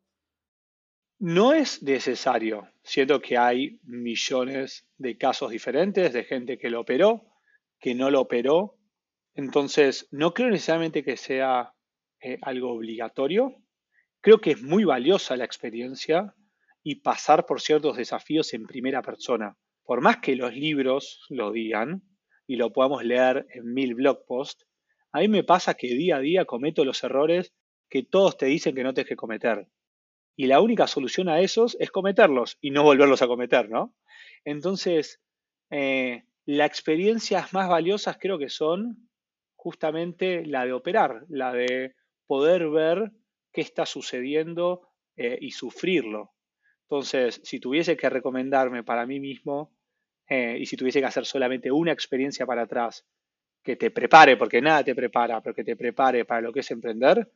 No 1.19 1.53
es 1.55 1.83
necesario. 1.83 2.69
Siento 2.85 3.21
que 3.21 3.37
hay 3.37 3.81
millones 3.83 4.87
de 4.97 5.19
casos 5.19 5.51
diferentes 5.51 6.13
de 6.13 6.23
gente 6.23 6.57
que 6.57 6.71
lo 6.71 6.83
operó, 6.83 7.33
que 7.81 7.97
no 7.97 8.09
lo 8.09 8.21
operó. 8.21 8.79
Entonces, 9.35 10.07
no 10.13 10.35
creo 10.35 10.51
necesariamente 10.51 11.03
que 11.03 11.17
sea 11.17 11.75
eh, 12.21 12.39
algo 12.43 12.71
obligatorio. 12.71 13.57
Creo 14.21 14.41
que 14.41 14.53
es 14.53 14.63
muy 14.63 14.85
valiosa 14.85 15.37
la 15.37 15.47
experiencia 15.47 16.33
y 16.85 17.01
pasar 17.01 17.45
por 17.45 17.61
ciertos 17.61 17.97
desafíos 17.97 18.55
en 18.55 18.67
primera 18.67 19.03
persona. 19.03 19.57
Por 19.87 20.01
más 20.01 20.17
que 20.19 20.35
los 20.35 20.53
libros 20.55 21.25
lo 21.29 21.53
digan 21.53 22.03
y 22.47 22.57
lo 22.57 22.73
podamos 22.73 23.05
leer 23.05 23.47
en 23.51 23.73
mil 23.73 23.95
blog 23.95 24.27
posts, 24.27 24.67
a 25.13 25.21
mí 25.21 25.29
me 25.29 25.45
pasa 25.45 25.75
que 25.75 25.87
día 25.87 26.17
a 26.17 26.21
día 26.21 26.45
cometo 26.45 26.85
los 26.85 27.03
errores 27.05 27.55
que 27.89 28.03
todos 28.03 28.37
te 28.37 28.47
dicen 28.47 28.75
que 28.75 28.83
no 28.83 28.93
tienes 28.93 29.09
que 29.09 29.17
cometer. 29.17 29.69
Y 30.35 30.47
la 30.47 30.61
única 30.61 30.89
solución 30.89 31.29
a 31.29 31.41
esos 31.41 31.77
es 31.79 31.93
cometerlos 31.93 32.59
y 32.61 32.73
no 32.73 32.83
volverlos 32.83 33.23
a 33.23 33.29
cometer, 33.29 33.71
¿no? 33.71 33.95
Entonces, 34.45 35.23
eh, 35.71 36.25
las 36.45 36.67
experiencias 36.67 37.53
más 37.53 37.69
valiosas 37.69 38.19
creo 38.21 38.39
que 38.39 38.49
son 38.49 39.09
justamente 39.55 40.45
la 40.45 40.67
de 40.67 40.73
operar, 40.73 41.25
la 41.29 41.53
de 41.53 41.95
poder 42.27 42.69
ver 42.71 43.13
qué 43.53 43.61
está 43.61 43.87
sucediendo 43.87 44.89
eh, 45.17 45.39
y 45.41 45.53
sufrirlo. 45.53 46.33
Entonces, 46.89 47.41
si 47.45 47.61
tuviese 47.61 47.97
que 47.97 48.11
recomendarme 48.11 48.83
para 48.83 49.07
mí 49.07 49.21
mismo 49.21 49.76
eh, 50.29 50.57
y 50.59 50.67
si 50.67 50.77
tuviese 50.77 51.01
que 51.01 51.07
hacer 51.07 51.27
solamente 51.27 51.71
una 51.71 51.93
experiencia 51.93 52.47
para 52.47 52.63
atrás 52.63 53.07
que 53.63 53.77
te 53.77 53.91
prepare, 53.91 54.37
porque 54.37 54.63
nada 54.63 54.85
te 54.85 54.95
prepara, 54.95 55.41
pero 55.41 55.55
que 55.55 55.65
te 55.65 55.77
prepare 55.77 56.25
para 56.25 56.41
lo 56.41 56.53
que 56.53 56.61
es 56.61 56.71
emprender, 56.71 57.29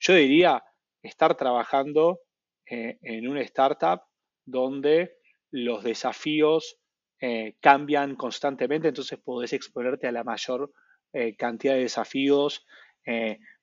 yo 0.00 0.14
diría 0.14 0.62
estar 1.02 1.36
trabajando 1.36 2.20
eh, 2.66 2.98
en 3.02 3.28
una 3.28 3.42
startup 3.42 4.02
donde 4.44 5.18
los 5.50 5.84
desafíos 5.84 6.78
eh, 7.20 7.56
cambian 7.60 8.16
constantemente, 8.16 8.88
entonces 8.88 9.18
podés 9.18 9.52
exponerte 9.52 10.06
a 10.06 10.12
la 10.12 10.24
mayor 10.24 10.72
eh, 11.12 11.36
cantidad 11.36 11.74
de 11.74 11.80
desafíos 11.80 12.66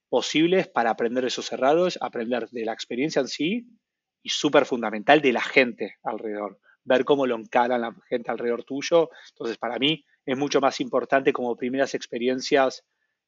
posibles 0.08 0.68
para 0.68 0.92
aprender 0.92 1.26
esos 1.26 1.52
errores, 1.52 1.98
aprender 2.00 2.48
de 2.50 2.64
la 2.64 2.74
experiencia 2.74 3.22
en 3.22 3.28
sí 3.28 3.66
y 4.22 4.30
súper 4.30 4.66
fundamental 4.66 5.20
de 5.20 5.34
la 5.34 5.42
gente 5.42 5.96
alrededor, 6.04 6.60
ver 6.84 7.06
cómo 7.06 7.26
lo 7.26 7.36
encaran 7.36 7.82
la 7.82 7.96
gente 8.10 8.32
alrededor 8.32 8.64
tuyo. 8.64 9.10
Entonces, 9.30 9.58
para 9.58 9.78
mí 9.78 10.04
es 10.26 10.38
mucho 10.38 10.62
más 10.62 10.80
importante 10.80 11.34
como 11.34 11.56
primeras 11.56 11.94
experiencias 11.94 12.84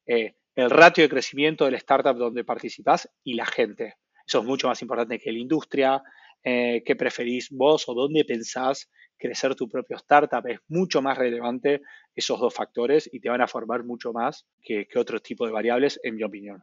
el 0.06 0.70
ratio 0.70 1.02
de 1.02 1.08
crecimiento 1.08 1.64
del 1.64 1.74
startup 1.74 2.16
donde 2.16 2.44
participas 2.44 3.08
y 3.22 3.34
la 3.34 3.46
gente. 3.46 3.94
Eso 4.26 4.40
es 4.40 4.44
mucho 4.44 4.68
más 4.68 4.80
importante 4.82 5.18
que 5.18 5.32
la 5.32 5.38
industria, 5.38 6.02
qué 6.42 6.96
preferís 6.96 7.48
vos 7.50 7.88
o 7.88 7.94
dónde 7.94 8.24
pensás 8.24 8.90
crecer 9.18 9.54
tu 9.54 9.68
propio 9.68 9.96
startup 9.96 10.46
es 10.46 10.58
mucho 10.68 11.00
más 11.00 11.16
relevante 11.16 11.80
esos 12.14 12.38
dos 12.38 12.54
factores 12.54 13.08
y 13.12 13.20
te 13.20 13.28
van 13.28 13.40
a 13.40 13.48
formar 13.48 13.84
mucho 13.84 14.12
más 14.12 14.46
que, 14.62 14.86
otro 14.96 15.20
tipo 15.20 15.46
de 15.46 15.52
variables, 15.52 15.98
en 16.02 16.16
mi 16.16 16.22
opinión. 16.22 16.62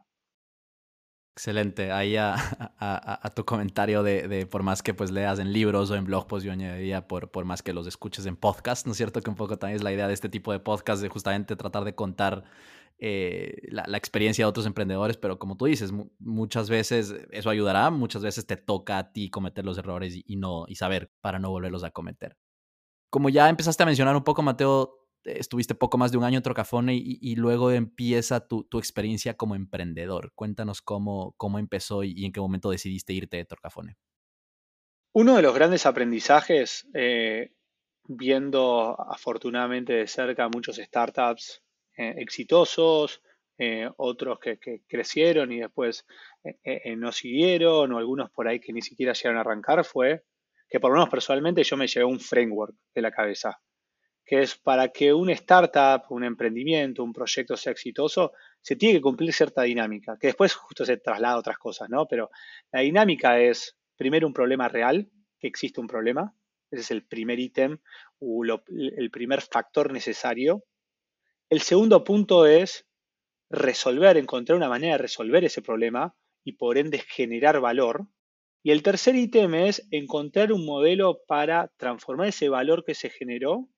Excelente. 1.34 1.92
Ahí 1.92 2.16
a, 2.16 2.36
tu 3.34 3.44
comentario 3.44 4.02
de, 4.02 4.46
por 4.46 4.62
más 4.62 4.82
que 4.82 4.92
pues 4.92 5.10
leas 5.10 5.38
en 5.38 5.52
libros 5.52 5.90
o 5.90 5.94
en 5.94 6.04
blog, 6.04 6.26
pues 6.26 6.42
yo 6.44 6.52
añadiría 6.52 7.08
por, 7.08 7.30
por 7.30 7.46
más 7.46 7.62
que 7.62 7.72
los 7.72 7.86
escuches 7.86 8.26
en 8.26 8.36
podcast, 8.36 8.86
¿no 8.86 8.92
es 8.92 8.98
cierto? 8.98 9.22
Que 9.22 9.30
un 9.30 9.36
poco 9.36 9.58
también 9.58 9.76
es 9.76 9.82
la 9.82 9.92
idea 9.92 10.08
de 10.08 10.14
este 10.14 10.28
tipo 10.28 10.52
de 10.52 10.60
podcast, 10.60 11.00
de 11.00 11.08
justamente 11.08 11.56
tratar 11.56 11.84
de 11.84 11.94
contar 11.94 12.44
eh, 12.98 13.56
la, 13.70 13.96
experiencia 13.96 14.44
de 14.44 14.48
otros 14.48 14.66
emprendedores, 14.66 15.16
pero 15.16 15.38
como 15.38 15.56
tú 15.56 15.64
dices, 15.64 15.90
muchas 16.20 16.70
veces 16.70 17.14
eso 17.30 17.50
ayudará, 17.50 17.90
muchas 17.90 18.22
veces 18.22 18.46
te 18.46 18.56
toca 18.56 18.98
a 18.98 19.12
ti 19.12 19.30
cometer 19.30 19.64
los 19.64 19.78
errores 19.78 20.14
y, 20.24 20.36
no, 20.36 20.66
y 20.68 20.76
saber 20.76 21.10
para 21.20 21.38
no 21.38 21.50
volverlos 21.50 21.82
a 21.82 21.90
cometer. 21.90 22.36
Como 23.10 23.28
ya 23.28 23.48
empezaste 23.48 23.82
a 23.82 23.86
mencionar 23.86 24.14
un 24.14 24.22
poco, 24.22 24.42
Mateo, 24.42 25.01
estuviste 25.24 25.74
poco 25.74 25.98
más 25.98 26.12
de 26.12 26.18
un 26.18 26.24
año 26.24 26.38
en 26.38 26.42
Trocafone 26.42 26.94
y, 26.94 27.36
luego 27.36 27.70
empieza 27.70 28.46
tu, 28.46 28.66
experiencia 28.74 29.36
como 29.36 29.54
emprendedor. 29.54 30.32
Cuéntanos 30.34 30.82
cómo, 30.82 31.34
cómo 31.36 31.58
empezó 31.58 32.04
y, 32.04 32.24
en 32.24 32.32
qué 32.32 32.40
momento 32.40 32.70
decidiste 32.70 33.12
irte 33.12 33.36
de 33.36 33.44
Trocafone. 33.44 33.96
Uno 35.14 35.36
de 35.36 35.42
los 35.42 35.54
grandes 35.54 35.84
aprendizajes, 35.86 36.88
eh, 36.94 37.52
viendo 38.04 38.96
afortunadamente 39.00 39.92
de 39.92 40.06
cerca 40.06 40.48
muchos 40.48 40.76
startups 40.76 41.62
eh, 41.96 42.14
exitosos, 42.16 43.22
eh, 43.58 43.88
otros 43.98 44.38
que, 44.40 44.58
crecieron 44.88 45.52
y 45.52 45.60
después 45.60 46.06
no 46.96 47.12
siguieron, 47.12 47.92
o 47.92 47.98
algunos 47.98 48.30
por 48.30 48.48
ahí 48.48 48.58
que 48.58 48.72
ni 48.72 48.82
siquiera 48.82 49.12
llegaron 49.12 49.38
a 49.38 49.42
arrancar, 49.42 49.84
fue 49.84 50.24
que 50.68 50.80
por 50.80 50.90
lo 50.90 50.96
menos 50.96 51.10
personalmente 51.10 51.62
yo 51.62 51.76
me 51.76 51.86
llevé 51.86 52.06
un 52.06 52.18
framework 52.18 52.74
de 52.94 53.02
la 53.02 53.12
cabeza, 53.12 53.60
que 54.24 54.40
es 54.42 54.56
para 54.56 54.88
que 54.88 55.12
una 55.12 55.32
startup, 55.32 56.04
un 56.10 56.24
emprendimiento, 56.24 57.02
un 57.02 57.12
proyecto 57.12 57.56
sea 57.56 57.72
exitoso, 57.72 58.32
se 58.60 58.76
tiene 58.76 58.94
que 58.94 59.02
cumplir 59.02 59.32
cierta 59.32 59.62
dinámica, 59.62 60.16
que 60.18 60.28
después 60.28 60.54
justo 60.54 60.84
se 60.84 60.96
traslada 60.96 61.34
a 61.34 61.38
otras 61.38 61.58
cosas, 61.58 61.88
¿no? 61.90 62.06
Pero 62.06 62.30
la 62.70 62.80
dinámica 62.80 63.40
es, 63.40 63.76
primero, 63.96 64.26
un 64.26 64.32
problema 64.32 64.68
real, 64.68 65.10
que 65.38 65.48
existe 65.48 65.80
un 65.80 65.88
problema, 65.88 66.34
ese 66.70 66.82
es 66.82 66.90
el 66.90 67.04
primer 67.04 67.40
ítem, 67.40 67.78
o 68.20 68.44
el 68.44 69.10
primer 69.10 69.42
factor 69.42 69.92
necesario 69.92 70.64
el 71.52 71.60
segundo 71.60 72.02
punto 72.02 72.46
es 72.46 72.86
resolver, 73.50 74.16
encontrar 74.16 74.56
una 74.56 74.70
manera 74.70 74.94
de 74.94 75.02
resolver 75.02 75.44
ese 75.44 75.60
problema 75.60 76.16
y 76.42 76.52
por 76.52 76.78
ende 76.78 76.98
generar 76.98 77.60
valor. 77.60 78.06
Y 78.62 78.70
el 78.70 78.82
tercer 78.82 79.16
ítem 79.16 79.54
es 79.56 79.86
encontrar 79.90 80.50
un 80.50 80.64
modelo 80.64 81.20
para 81.26 81.70
transformar 81.76 82.28
ese 82.28 82.48
valor 82.48 82.84
que 82.86 82.94
se 82.94 83.10
generó 83.10 83.68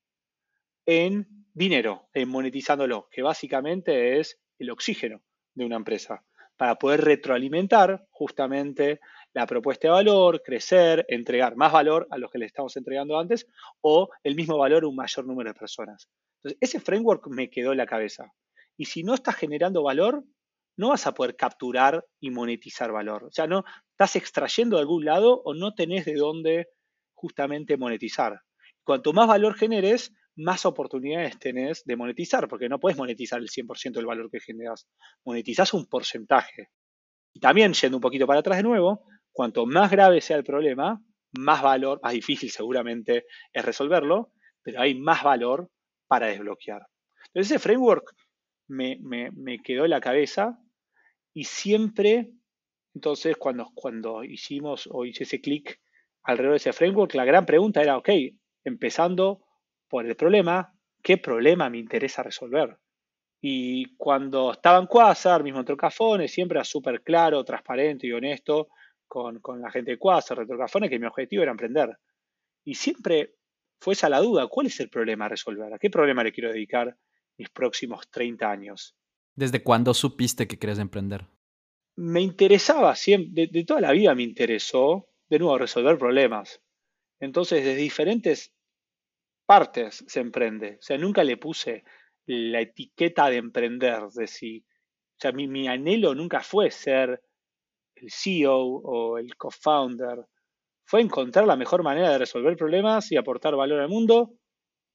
en 0.86 1.46
dinero, 1.52 2.08
en 2.12 2.28
monetizándolo, 2.28 3.08
que 3.10 3.22
básicamente 3.22 4.18
es 4.18 4.40
el 4.58 4.70
oxígeno 4.70 5.22
de 5.54 5.64
una 5.64 5.76
empresa, 5.76 6.24
para 6.56 6.76
poder 6.76 7.02
retroalimentar 7.02 8.06
justamente 8.10 9.00
la 9.32 9.46
propuesta 9.46 9.88
de 9.88 9.92
valor, 9.92 10.42
crecer, 10.42 11.04
entregar 11.08 11.56
más 11.56 11.72
valor 11.72 12.06
a 12.10 12.18
los 12.18 12.30
que 12.30 12.38
le 12.38 12.46
estamos 12.46 12.76
entregando 12.76 13.18
antes 13.18 13.46
o 13.80 14.08
el 14.22 14.36
mismo 14.36 14.58
valor 14.58 14.84
a 14.84 14.88
un 14.88 14.96
mayor 14.96 15.26
número 15.26 15.50
de 15.50 15.58
personas. 15.58 16.08
Entonces, 16.38 16.58
ese 16.60 16.80
framework 16.80 17.26
me 17.28 17.50
quedó 17.50 17.72
en 17.72 17.78
la 17.78 17.86
cabeza. 17.86 18.32
Y 18.76 18.84
si 18.84 19.02
no 19.02 19.14
estás 19.14 19.36
generando 19.36 19.82
valor, 19.82 20.24
no 20.76 20.90
vas 20.90 21.06
a 21.06 21.14
poder 21.14 21.36
capturar 21.36 22.04
y 22.20 22.30
monetizar 22.30 22.92
valor. 22.92 23.24
O 23.24 23.32
sea, 23.32 23.46
no 23.46 23.64
estás 23.90 24.16
extrayendo 24.16 24.76
de 24.76 24.82
algún 24.82 25.04
lado 25.04 25.42
o 25.44 25.54
no 25.54 25.74
tenés 25.74 26.04
de 26.04 26.14
dónde 26.14 26.68
justamente 27.14 27.76
monetizar. 27.76 28.40
Cuanto 28.84 29.12
más 29.12 29.26
valor 29.26 29.54
generes, 29.54 30.12
más 30.36 30.66
oportunidades 30.66 31.38
tenés 31.38 31.84
de 31.84 31.96
monetizar, 31.96 32.48
porque 32.48 32.68
no 32.68 32.80
puedes 32.80 32.98
monetizar 32.98 33.40
el 33.40 33.48
100% 33.48 33.92
del 33.92 34.06
valor 34.06 34.30
que 34.30 34.40
generas. 34.40 34.88
Monetizás 35.24 35.74
un 35.74 35.86
porcentaje. 35.86 36.70
Y 37.32 37.40
también, 37.40 37.72
yendo 37.72 37.96
un 37.96 38.00
poquito 38.00 38.26
para 38.26 38.40
atrás 38.40 38.58
de 38.58 38.64
nuevo, 38.64 39.06
cuanto 39.32 39.66
más 39.66 39.90
grave 39.90 40.20
sea 40.20 40.36
el 40.36 40.44
problema, 40.44 41.02
más 41.32 41.62
valor, 41.62 42.00
más 42.02 42.12
difícil 42.12 42.50
seguramente 42.50 43.26
es 43.52 43.64
resolverlo, 43.64 44.32
pero 44.62 44.80
hay 44.80 44.94
más 44.94 45.22
valor 45.22 45.70
para 46.06 46.28
desbloquear. 46.28 46.86
Entonces 47.26 47.52
ese 47.52 47.58
framework 47.58 48.14
me, 48.68 48.98
quedó 49.62 49.84
en 49.84 49.90
la 49.90 50.00
cabeza 50.00 50.58
y 51.32 51.44
siempre, 51.44 52.30
entonces 52.94 53.36
cuando, 53.36 53.70
cuando 53.74 54.22
hicimos 54.22 54.88
o 54.90 55.04
hice 55.04 55.24
ese 55.24 55.40
clic 55.40 55.80
alrededor 56.22 56.52
de 56.52 56.58
ese 56.58 56.72
framework, 56.72 57.14
la 57.14 57.24
gran 57.24 57.44
pregunta 57.44 57.82
era, 57.82 57.96
ok, 57.98 58.10
empezando 58.64 59.44
por 59.94 60.04
el 60.04 60.16
problema, 60.16 60.74
¿qué 61.00 61.18
problema 61.18 61.70
me 61.70 61.78
interesa 61.78 62.24
resolver? 62.24 62.76
Y 63.40 63.94
cuando 63.94 64.50
estaba 64.50 64.80
en 64.80 64.88
Quasar, 64.88 65.44
mismo 65.44 65.60
en 65.60 65.66
Trocafone, 65.66 66.26
siempre 66.26 66.56
era 66.56 66.64
súper 66.64 67.04
claro, 67.04 67.44
transparente 67.44 68.08
y 68.08 68.10
honesto 68.10 68.70
con, 69.06 69.40
la 69.60 69.70
gente 69.70 69.92
de 69.92 69.96
Quasar, 69.96 70.40
de 70.40 70.46
Trocafone, 70.46 70.90
que 70.90 70.98
mi 70.98 71.06
objetivo 71.06 71.44
era 71.44 71.52
emprender. 71.52 71.96
Y 72.64 72.74
siempre 72.74 73.36
fue 73.78 73.92
esa 73.92 74.08
la 74.08 74.18
duda, 74.18 74.48
¿cuál 74.48 74.66
es 74.66 74.80
el 74.80 74.90
problema 74.90 75.26
a 75.26 75.28
resolver? 75.28 75.72
¿A 75.72 75.78
qué 75.78 75.90
problema 75.90 76.24
le 76.24 76.32
quiero 76.32 76.50
dedicar 76.50 76.96
mis 77.38 77.50
próximos 77.50 78.10
30 78.10 78.50
años? 78.50 78.96
¿Desde 79.36 79.62
cuándo 79.62 79.94
supiste 79.94 80.48
que 80.48 80.58
querías 80.58 80.80
emprender? 80.80 81.24
Me 81.94 82.20
interesaba, 82.20 82.96
siempre, 82.96 83.46
de 83.46 83.64
toda 83.64 83.80
la 83.80 83.92
vida 83.92 84.12
me 84.16 84.24
interesó, 84.24 85.06
de 85.28 85.38
nuevo, 85.38 85.56
resolver 85.56 85.96
problemas. 85.98 86.60
Entonces, 87.20 87.64
desde 87.64 87.76
diferentes 87.76 88.53
partes 89.46 90.04
se 90.06 90.20
emprende. 90.20 90.76
O 90.78 90.82
sea, 90.82 90.98
nunca 90.98 91.24
le 91.24 91.36
puse 91.36 91.84
la 92.26 92.60
etiqueta 92.60 93.28
de 93.28 93.36
emprender, 93.36 94.08
de 94.14 94.26
si, 94.26 94.58
o 94.60 95.20
sea, 95.20 95.32
mi, 95.32 95.68
anhelo 95.68 96.14
nunca 96.14 96.40
fue 96.40 96.70
ser 96.70 97.22
el 97.96 98.10
CEO 98.10 98.56
o 98.56 99.18
el 99.18 99.36
co-founder, 99.36 100.24
fue 100.86 101.00
encontrar 101.00 101.46
la 101.46 101.56
mejor 101.56 101.82
manera 101.82 102.10
de 102.10 102.18
resolver 102.18 102.56
problemas 102.56 103.10
y 103.12 103.16
aportar 103.16 103.56
valor 103.56 103.80
al 103.80 103.88
mundo. 103.88 104.34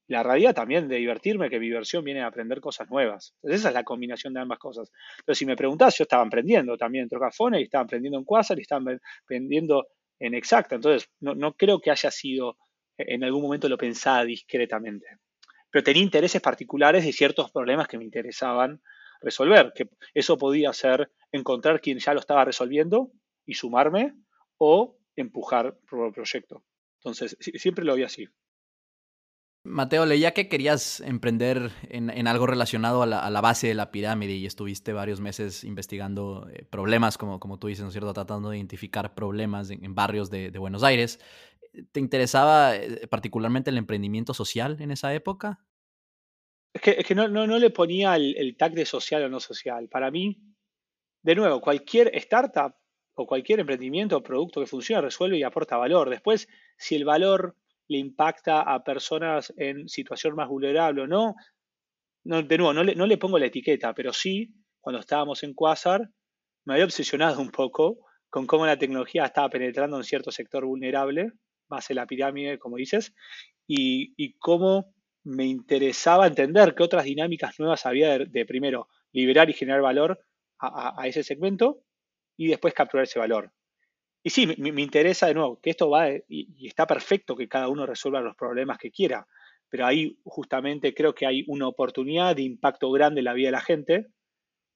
La 0.08 0.24
realidad 0.24 0.56
también 0.56 0.88
de 0.88 0.98
divertirme, 0.98 1.50
que 1.50 1.60
mi 1.60 1.68
diversión 1.68 2.03
viene 2.03 2.22
a 2.22 2.27
aprender 2.27 2.60
cosas 2.60 2.89
nuevas. 2.89 3.34
Entonces 3.38 3.62
esa 3.62 3.70
es 3.70 3.75
la 3.75 3.84
combinación 3.84 4.34
de 4.34 4.39
ambas 4.41 4.58
cosas. 4.60 4.91
Entonces 5.20 5.38
si 5.38 5.46
me 5.46 5.56
preguntás, 5.56 5.98
yo 5.98 6.03
estaba 6.03 6.24
aprendiendo 6.24 6.77
también 6.77 7.03
en 7.03 7.10
Trocafone 7.10 7.60
y 7.60 7.63
estaba 7.63 7.84
aprendiendo 7.84 8.18
en 8.18 8.25
Quasar 8.25 8.58
y 8.58 8.63
estaba 8.63 8.84
aprendiendo 9.24 9.88
en 10.20 10.34
Exacta. 10.34 10.75
Entonces 10.75 11.10
no, 11.20 11.36
no 11.36 11.53
creo 11.53 11.79
que 11.79 11.91
haya 11.91 12.10
sido, 12.12 12.58
en 13.00 13.24
algún 13.24 13.41
momento 13.41 13.70
lo 13.70 13.77
pensaba 13.77 14.24
discretamente 14.25 15.08
pero 15.72 15.84
tenía 15.84 16.03
intereses 16.03 16.41
particulares 16.41 17.06
de 17.06 17.13
ciertos 17.13 17.51
problemas 17.51 17.88
que 17.88 17.98
me 17.98 18.03
interesaban 18.03 18.82
resolver, 19.22 19.74
que 19.75 19.89
eso 20.13 20.38
podía 20.38 20.74
ser 20.74 21.12
encontrar 21.32 21.82
quien 21.82 22.00
ya 22.00 22.13
lo 22.13 22.20
estaba 22.20 22.46
resolviendo 22.46 23.12
y 23.46 23.53
sumarme 23.53 24.15
o 24.58 24.98
empujar 25.15 25.77
el 25.91 26.13
proyecto. 26.13 26.63
Entonces, 27.00 27.38
siempre 27.39 27.86
lo 27.86 27.96
vi 27.96 28.03
así. 28.03 28.27
Mateo, 29.63 30.06
leía 30.06 30.34
que 30.34 30.48
querías 30.48 31.01
emprender 31.01 31.72
en, 31.89 32.27
algo 32.27 32.48
relacionado 32.48 33.03
a 33.03 33.06
la, 33.06 33.41
base 33.41 33.68
de 33.68 33.74
la 33.74 33.91
pirámide 33.91 34.34
y 34.34 34.46
estuviste 34.46 34.94
varios 34.94 35.20
meses 35.20 35.66
investigando 35.66 36.48
eh, 36.50 36.66
problemas, 36.70 37.18
como, 37.18 37.42
como 37.42 37.59
tú 37.59 37.68
dices, 37.68 37.83
¿no 37.83 37.90
es 37.90 37.94
cierto? 37.94 38.14
Tratando 38.14 38.50
de 38.50 38.57
identificar 38.57 39.14
problemas 39.14 39.70
en, 39.70 39.94
barrios 39.94 40.29
de, 40.29 40.50
Buenos 40.57 40.83
Aires. 40.83 41.20
¿Te 41.92 42.00
interesaba 42.00 42.75
eh, 42.75 43.08
particularmente 43.08 43.70
el 43.70 43.77
emprendimiento 43.77 44.34
social 44.34 44.77
en 44.79 44.92
esa 44.92 45.14
época? 45.14 45.66
Es 46.74 47.05
que, 47.05 47.16
no, 47.16 47.27
le 47.27 47.70
ponía 47.72 48.16
el, 48.16 48.55
tag 48.58 48.74
de 48.74 48.86
social 48.86 49.24
o 49.24 49.29
no 49.29 49.40
social. 49.40 49.90
Para 49.90 50.12
mí, 50.12 50.40
de 51.24 51.36
nuevo, 51.36 51.60
cualquier 51.62 52.16
startup 52.16 52.75
o 53.16 53.25
cualquier 53.25 53.60
emprendimiento 53.60 54.18
o 54.18 54.24
producto 54.24 54.62
que 54.62 54.68
funcione 54.68 55.01
resuelve 55.01 55.38
y 55.38 55.44
aporta 55.44 55.77
valor. 55.77 56.10
Después, 56.10 56.48
si 56.77 56.96
el 56.96 57.05
valor 57.05 57.55
le 57.88 57.98
impacta 57.98 58.62
a 58.62 58.84
personas 58.84 59.51
en 59.58 59.90
situación 59.90 60.36
más 60.36 60.48
vulnerable 60.48 61.01
o 61.01 61.08
no, 61.08 61.36
no 62.24 62.44
de 62.44 62.58
nuevo, 62.58 62.74
no 62.74 62.84
le, 62.84 62.96
no 62.96 63.08
le 63.08 63.18
pongo 63.18 63.40
la 63.40 63.48
etiqueta, 63.48 63.94
pero 63.94 64.14
sí, 64.14 64.53
cuando 64.79 65.00
estábamos 65.00 65.44
en 65.44 65.55
Quasar, 65.55 66.10
me 66.66 66.74
había 66.74 66.86
obsesionado 66.86 67.42
un 67.42 67.50
poco 67.50 68.05
con 68.29 68.46
cómo 68.46 68.66
la 68.66 68.77
tecnología 68.77 69.25
estaba 69.25 69.50
penetrando 69.50 69.98
en 69.98 70.03
cierto 70.03 70.32
sector 70.32 70.66
vulnerable, 70.66 71.32
base 71.70 71.94
la 71.94 72.05
pirámide, 72.05 72.60
como 72.60 72.77
dices, 72.77 73.14
y, 73.68 74.34
cómo 74.40 74.94
me 75.24 75.46
interesaba 75.46 76.27
entender 76.27 76.75
qué 76.75 76.84
otras 76.84 77.05
dinámicas 77.05 77.60
nuevas 77.60 77.86
había 77.86 78.18
de, 78.18 78.46
primero 78.46 78.88
liberar 79.12 79.50
y 79.50 79.53
generar 79.53 79.82
valor 79.82 80.20
a, 80.60 81.08
ese 81.08 81.24
segmento 81.24 81.84
y 82.36 82.48
después 82.48 82.74
capturar 82.74 83.03
ese 83.03 83.20
valor. 83.20 83.51
Y 84.24 84.32
sí, 84.32 84.48
me, 84.58 84.82
interesa 84.82 85.27
de 85.27 85.36
nuevo 85.36 85.62
que 85.62 85.70
esto 85.70 85.90
va 85.90 86.10
y, 86.12 86.24
y, 86.27 86.68
está 86.68 86.88
perfecto 86.88 87.36
que 87.36 87.48
cada 87.48 87.70
uno 87.70 87.86
resuelva 87.86 88.22
los 88.22 88.36
problemas 88.36 88.77
que 88.77 88.92
quiera, 88.92 89.27
pero 89.70 89.86
ahí 89.86 90.20
justamente 90.24 90.94
creo 90.94 91.14
que 91.14 91.25
hay 91.25 91.46
una 91.48 91.68
oportunidad 91.68 92.36
de 92.36 92.42
impacto 92.42 92.92
grande 92.92 93.20
en 93.20 93.25
la 93.25 93.34
vida 93.34 93.50
de 93.50 93.53
la 93.53 93.62
gente 93.62 94.08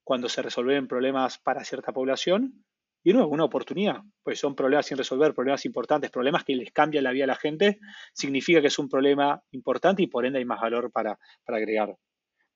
cuando 0.04 0.30
se 0.30 0.42
resuelven 0.42 0.88
problemas 0.88 1.40
para 1.40 1.64
cierta 1.64 1.92
población 1.94 2.64
y 3.04 3.12
nuevo, 3.12 3.30
una 3.30 3.44
oportunidad, 3.44 3.98
pues 4.24 4.40
son 4.40 4.56
problemas 4.56 4.86
sin 4.86 4.98
resolver, 4.98 5.34
problemas 5.34 5.66
importantes, 5.66 6.10
problemas 6.10 6.46
que 6.46 6.56
les 6.56 6.72
cambian 6.72 7.04
la 7.04 7.12
vida 7.12 7.26
a 7.26 7.28
la 7.28 7.36
gente, 7.36 7.80
significa 8.14 8.62
que 8.62 8.68
es 8.68 8.80
un 8.80 8.88
problema 8.88 9.44
importante 9.52 10.02
y 10.02 10.08
por 10.08 10.26
ende 10.26 10.40
hay 10.40 10.46
más 10.46 10.62
valor 10.62 10.92
para, 10.92 11.20
agregar. 11.46 11.96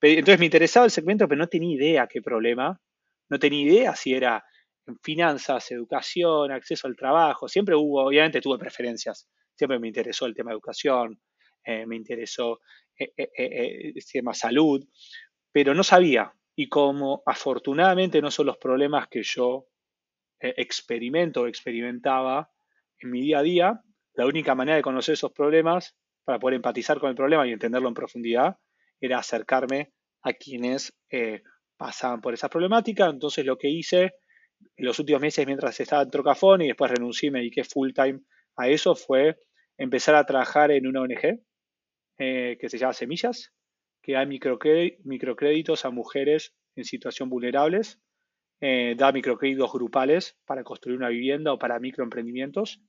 Entonces 0.02 0.40
me 0.40 0.46
interesaba 0.46 0.86
el 0.86 0.92
segmento, 0.92 1.28
pero 1.28 1.40
no 1.40 1.48
tenía 1.48 1.76
idea 1.76 2.08
qué 2.08 2.22
problema, 2.22 2.80
no 3.30 3.40
tenía 3.40 3.62
idea 3.62 3.96
si 3.96 4.14
era 4.14 4.44
finanzas, 5.04 5.70
educación, 5.72 6.52
acceso 6.52 6.88
al 6.88 6.96
trabajo, 6.96 7.50
siempre 7.50 7.76
hubo, 7.76 8.06
obviamente 8.06 8.40
tuve 8.40 8.58
preferencias, 8.58 9.28
siempre 9.54 9.80
me 9.80 9.90
interesó 9.90 10.28
el 10.28 10.34
tema 10.34 10.52
de 10.52 10.54
educación, 10.54 11.20
eh, 11.66 11.86
me 11.86 11.98
interesó 11.98 12.62
eh, 12.98 13.12
eh, 13.18 13.92
el 13.94 14.06
tema 14.10 14.34
salud, 14.34 14.88
pero 15.52 15.74
no 15.74 15.84
sabía. 15.84 16.32
Y 16.56 16.70
como 16.70 17.22
afortunadamente 17.26 18.22
no 18.22 18.32
son 18.32 18.48
los 18.48 18.58
problemas 18.58 19.10
que 19.10 19.22
yo 19.22 19.68
eh, 20.40 20.54
experimento 20.58 21.42
o 21.42 21.48
experimentaba 21.48 22.52
en 23.00 23.12
mi 23.12 23.22
día 23.22 23.40
a 23.40 23.44
día, 23.44 23.82
la 24.14 24.26
única 24.26 24.56
manera 24.56 24.78
de 24.78 24.82
conocer 24.82 25.14
esos 25.14 25.32
problemas 25.32 25.96
para 26.24 26.40
poder 26.40 26.56
empatizar 26.56 27.00
con 27.00 27.10
el 27.10 27.16
problema 27.16 27.48
y 27.48 27.52
entenderlo 27.52 27.88
en 27.88 27.94
profundidad 27.94 28.58
era 29.00 29.20
acercarme 29.20 29.94
a 30.24 30.34
quienes 30.34 30.94
eh, 31.10 31.44
pasaban 31.78 32.22
por 32.22 32.34
esa 32.34 32.50
problemática. 32.50 33.06
Entonces 33.06 33.46
lo 33.46 33.58
que 33.58 33.70
hice 33.70 34.14
en 34.76 34.86
los 34.86 35.00
últimos 35.00 35.22
meses 35.22 35.46
mientras 35.46 35.80
estaba 35.80 36.02
en 36.02 36.10
Trocafón 36.10 36.62
y 36.62 36.68
después 36.68 36.92
renuncié 36.92 37.28
y 37.28 37.32
me 37.32 37.40
dediqué 37.40 37.64
full 37.64 37.92
time 37.94 38.22
a 38.56 38.68
eso 38.68 38.96
fue 38.96 39.38
empezar 39.78 40.16
a 40.16 40.26
trabajar 40.26 40.72
en 40.72 40.88
una 40.88 41.02
ONG 41.02 41.40
eh, 42.18 42.58
que 42.60 42.70
se 42.70 42.80
llama 42.80 42.94
Semillas, 42.94 43.54
que 44.02 44.14
da 44.14 44.26
microcréditos 44.26 45.86
a 45.86 45.92
mujeres 45.92 46.56
en 46.76 46.84
situación 46.84 47.30
vulnerables 47.30 48.00
eh, 48.60 48.96
da 48.98 49.12
microcréditos 49.12 49.72
grupales 49.72 50.38
para 50.46 50.64
construir 50.64 50.98
una 50.98 51.10
vivienda 51.10 51.54
o 51.54 51.60
para 51.60 51.80
microemprendimientos. 51.80 52.82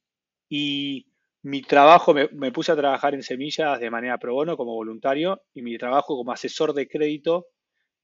Y 0.49 1.07
mi 1.43 1.63
trabajo, 1.63 2.15
me, 2.15 2.53
puse 2.53 2.73
a 2.73 2.77
trabajar 2.77 3.15
en 3.15 3.23
semillas 3.23 3.79
de 3.79 3.91
manera 3.91 4.19
pro 4.19 4.35
bono 4.35 4.57
como 4.57 4.75
voluntario 4.75 5.43
y 5.55 5.63
mi 5.63 5.77
trabajo 5.79 6.17
como 6.17 6.33
asesor 6.33 6.73
de 6.73 6.89
crédito 6.89 7.47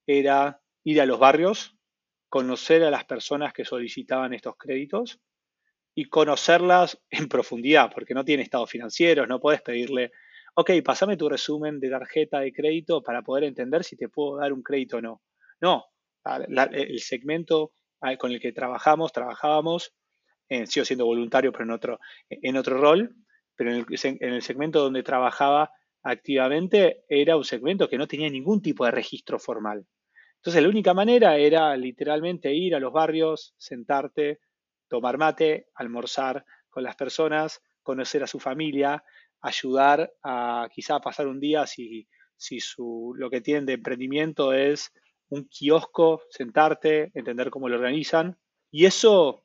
era 0.07 0.61
ir 0.85 1.01
a 1.01 1.07
los 1.07 1.19
barrios, 1.19 1.77
conocer 2.29 2.85
a 2.85 2.91
las 2.91 3.05
personas 3.05 3.53
que 3.53 3.65
solicitaban 3.65 4.35
estos 4.35 4.57
créditos 4.57 5.21
y 5.95 6.07
conocerlas 6.07 7.01
en 7.11 7.29
profundidad, 7.29 7.91
porque 7.93 8.15
no 8.15 8.25
tiene 8.25 8.43
estados 8.43 8.71
financieros, 8.71 9.29
no 9.29 9.41
puedes 9.41 9.63
pedirle, 9.63 10.13
ok, 10.55 10.71
pasame 10.85 11.17
tu 11.17 11.29
resumen 11.29 11.81
de 11.81 11.91
tarjeta 11.91 12.41
de 12.41 12.53
crédito 12.53 13.03
para 13.03 13.23
poder 13.23 13.45
entender 13.45 13.85
si 13.85 13.97
te 13.97 14.09
puedo 14.09 14.37
dar 14.37 14.53
un 14.53 14.63
crédito 14.63 14.99
o 14.99 15.01
no. 15.01 15.23
No, 15.61 15.85
el 16.25 17.01
segmento 17.01 17.73
con 18.19 18.33
el 18.33 18.41
que 18.41 18.53
trabajamos, 18.53 19.13
trabajábamos, 19.13 19.95
eh, 20.49 20.67
sigo 20.67 20.85
siendo 20.85 21.07
voluntario, 21.07 21.53
pero 21.53 21.65
en 21.65 21.71
otro, 21.71 22.01
en 22.29 22.57
otro 22.57 22.79
rol, 22.79 23.15
pero 23.57 23.73
en 23.73 23.87
el, 24.21 24.43
segmento 24.43 24.81
donde 24.81 25.03
trabajaba 25.03 25.71
activamente 26.03 27.05
era 27.09 27.37
un 27.37 27.45
segmento 27.45 27.89
que 27.89 27.97
no 27.97 28.07
tenía 28.07 28.29
ningún 28.29 28.61
tipo 28.61 28.85
de 28.85 28.91
registro 28.91 29.39
formal. 29.39 29.87
Entonces 30.37 30.63
la 30.63 30.69
única 30.69 30.93
manera 30.93 31.39
era 31.39 31.75
literalmente 31.77 32.53
ir 32.53 32.75
a 32.75 32.81
los 32.81 32.93
barrios, 32.93 33.55
sentarte, 33.57 34.41
tomar 34.89 35.17
mate, 35.17 35.69
almorzar 35.75 36.45
con 36.69 36.83
las 36.83 36.97
personas, 36.97 37.63
conocer 37.83 38.23
a 38.23 38.27
su 38.27 38.39
familia, 38.39 39.03
ayudar 39.41 40.13
a 40.23 40.69
quizá 40.71 41.01
pasar 41.01 41.27
un 41.27 41.41
día 41.41 41.67
si, 41.67 42.07
si 42.37 42.61
su, 42.61 43.15
lo 43.17 43.31
que 43.31 43.41
tienen 43.41 43.65
de 43.65 43.75
emprendimiento 43.75 44.53
es 44.53 44.93
un 45.29 45.49
kiosco, 45.49 46.23
sentarte, 46.31 47.11
entender 47.15 47.51
cómo 47.51 47.69
lo 47.69 47.77
organizan. 47.77 48.37
Y 48.71 48.87
eso, 48.87 49.45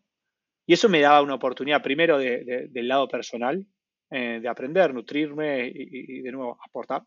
y 0.66 0.74
eso 0.74 0.90
me 0.90 1.02
daba 1.02 1.22
una 1.22 1.36
oportunidad 1.36 1.82
primero 1.82 2.18
del 2.18 2.88
lado 2.88 3.08
personal, 3.08 3.66
eh, 4.12 4.40
de 4.42 4.48
aprender, 4.48 4.94
nutrirme 4.94 5.72
y, 5.74 6.22
de 6.22 6.32
nuevo 6.32 6.58
aportar. 6.64 7.04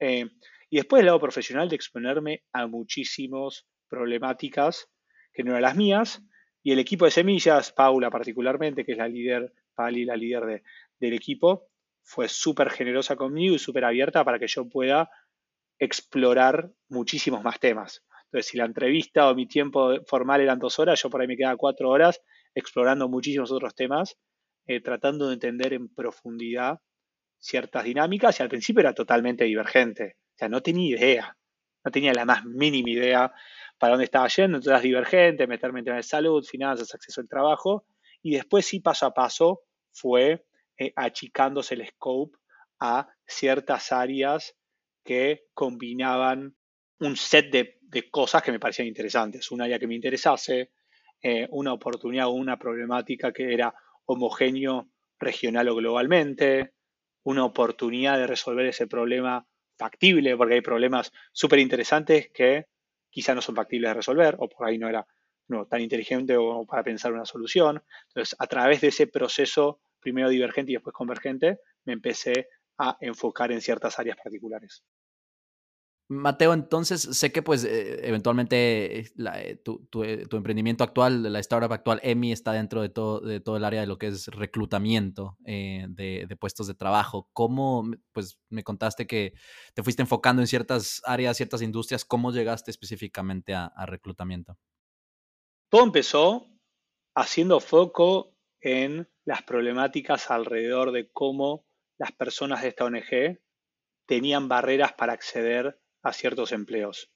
Eh, 0.00 0.26
y 0.70 0.76
después 0.76 1.00
del 1.00 1.06
lado 1.06 1.20
profesional 1.20 1.68
de 1.68 1.76
exponerme 1.76 2.42
a 2.52 2.66
muchísimas 2.66 3.66
problemáticas 3.88 4.88
que 5.32 5.42
no 5.42 5.50
eran 5.52 5.62
las 5.62 5.76
mías. 5.76 6.22
Y 6.62 6.72
el 6.72 6.78
equipo 6.78 7.04
de 7.04 7.10
semillas, 7.10 7.72
Paula 7.72 8.10
particularmente, 8.10 8.84
que 8.84 8.92
es 8.92 8.98
la 8.98 9.08
líder, 9.08 9.52
Pali, 9.74 10.04
la 10.04 10.16
líder 10.16 10.62
del 10.98 11.12
equipo, 11.12 11.68
fue 12.02 12.28
súper 12.28 12.70
generosa 12.70 13.16
conmigo 13.16 13.54
y 13.54 13.58
súper 13.58 13.84
abierta 13.84 14.24
para 14.24 14.38
que 14.38 14.48
yo 14.48 14.68
pueda 14.68 15.10
explorar 15.78 16.70
muchísimos 16.88 17.42
más 17.42 17.60
temas. 17.60 18.04
Entonces, 18.24 18.50
si 18.50 18.58
la 18.58 18.64
entrevista 18.64 19.30
o 19.30 19.34
mi 19.34 19.46
tiempo 19.46 19.94
formal 20.06 20.40
eran 20.40 20.58
dos 20.58 20.78
horas, 20.78 21.00
yo 21.02 21.08
por 21.08 21.20
ahí 21.20 21.26
me 21.26 21.36
quedaba 21.36 21.56
cuatro 21.56 21.88
horas 21.88 22.20
explorando 22.54 23.08
muchísimos 23.08 23.50
otros 23.50 23.74
temas, 23.74 24.16
eh, 24.66 24.80
tratando 24.80 25.28
de 25.28 25.34
entender 25.34 25.72
en 25.72 25.88
profundidad 25.88 26.80
ciertas 27.38 27.84
dinámicas 27.84 28.38
y 28.38 28.42
al 28.42 28.48
principio 28.48 28.80
era 28.80 28.92
totalmente 28.92 29.44
divergente. 29.44 30.16
O 30.34 30.38
sea, 30.38 30.48
no 30.48 30.60
tenía 30.60 30.96
idea, 30.96 31.36
no 31.84 31.90
tenía 31.90 32.12
la 32.12 32.24
más 32.24 32.44
mínima 32.44 32.90
idea 32.90 33.32
para 33.78 33.92
dónde 33.92 34.04
estaba 34.04 34.28
yendo, 34.28 34.58
entonces 34.58 34.82
divergente, 34.82 35.46
meterme 35.46 35.78
en 35.78 35.84
temas 35.86 36.04
de 36.04 36.08
salud, 36.08 36.44
finanzas, 36.44 36.94
acceso 36.94 37.20
al 37.20 37.28
trabajo, 37.28 37.86
y 38.22 38.34
después 38.34 38.66
sí 38.66 38.80
paso 38.80 39.06
a 39.06 39.14
paso 39.14 39.62
fue 39.92 40.44
eh, 40.76 40.92
achicándose 40.96 41.74
el 41.74 41.86
scope 41.86 42.36
a 42.80 43.08
ciertas 43.26 43.92
áreas 43.92 44.54
que 45.08 45.46
combinaban 45.54 46.54
un 47.00 47.16
set 47.16 47.50
de, 47.50 48.10
cosas 48.10 48.42
que 48.42 48.52
me 48.52 48.60
parecían 48.60 48.88
interesantes. 48.88 49.50
Un 49.50 49.62
área 49.62 49.78
que 49.78 49.86
me 49.86 49.94
interesase, 49.94 50.72
eh, 51.22 51.48
una 51.50 51.72
oportunidad 51.72 52.26
o 52.26 52.32
una 52.32 52.58
problemática 52.58 53.32
que 53.32 53.54
era 53.54 53.74
homogéneo 54.04 54.90
regional 55.18 55.66
o 55.70 55.76
globalmente, 55.76 56.74
una 57.22 57.46
oportunidad 57.46 58.18
de 58.18 58.26
resolver 58.26 58.66
ese 58.66 58.86
problema 58.86 59.48
factible, 59.78 60.36
porque 60.36 60.56
hay 60.56 60.60
problemas 60.60 61.10
súper 61.32 61.60
interesantes 61.60 62.28
que 62.28 62.66
quizá 63.08 63.34
no 63.34 63.40
son 63.40 63.56
factibles 63.56 63.88
de 63.88 63.94
resolver, 63.94 64.36
o 64.38 64.46
por 64.46 64.66
ahí 64.66 64.76
no 64.76 64.90
era 64.90 65.06
no, 65.46 65.64
tan 65.64 65.80
inteligente 65.80 66.36
o 66.36 66.66
para 66.66 66.82
pensar 66.82 67.14
una 67.14 67.24
solución. 67.24 67.82
Entonces, 68.08 68.36
a 68.38 68.46
través 68.46 68.82
de 68.82 68.88
ese 68.88 69.06
proceso, 69.06 69.80
primero 70.00 70.28
divergente 70.28 70.72
y 70.72 70.74
después 70.74 70.92
convergente, 70.92 71.60
me 71.86 71.94
empecé 71.94 72.50
a 72.76 72.98
enfocar 73.00 73.52
en 73.52 73.62
ciertas 73.62 73.98
áreas 73.98 74.18
particulares. 74.22 74.84
Mateo, 76.10 76.54
entonces 76.54 77.02
sé 77.02 77.32
que 77.32 77.42
pues 77.42 77.64
eh, 77.64 78.00
eventualmente 78.08 79.00
eh, 79.00 79.10
eh, 79.34 79.56
tu, 79.62 80.02
emprendimiento 80.02 80.82
actual, 80.82 81.30
la 81.30 81.38
startup 81.40 81.70
actual, 81.70 82.00
EMI, 82.02 82.32
está 82.32 82.52
dentro 82.52 82.80
de 82.80 82.88
todo, 82.88 83.56
el 83.56 83.64
área 83.64 83.82
de 83.82 83.86
lo 83.86 83.98
que 83.98 84.06
es 84.06 84.28
reclutamiento 84.28 85.36
de, 85.40 86.36
puestos 86.40 86.66
de 86.66 86.74
trabajo. 86.74 87.28
¿Cómo, 87.34 87.84
pues 88.12 88.38
me 88.48 88.64
contaste 88.64 89.06
que 89.06 89.34
te 89.74 89.82
fuiste 89.82 90.00
enfocando 90.00 90.40
en 90.40 90.48
ciertas 90.48 91.02
áreas, 91.04 91.36
ciertas 91.36 91.60
industrias, 91.60 92.06
cómo 92.06 92.32
llegaste 92.32 92.70
específicamente 92.70 93.54
a, 93.54 93.66
a 93.66 93.84
reclutamiento? 93.84 94.56
Todo 95.68 95.84
empezó 95.84 96.46
haciendo 97.14 97.60
foco 97.60 98.34
en 98.62 99.10
las 99.26 99.42
problemáticas 99.42 100.30
alrededor 100.30 100.90
de 100.90 101.10
cómo 101.12 101.66
las 101.98 102.12
personas 102.12 102.62
de 102.62 102.68
esta 102.68 102.86
ONG 102.86 103.40
tenían 104.06 104.48
barreras 104.48 104.94
para 104.94 105.12
acceder 105.12 105.78
a 106.02 106.12
ciertos 106.12 106.52
empleos. 106.52 107.10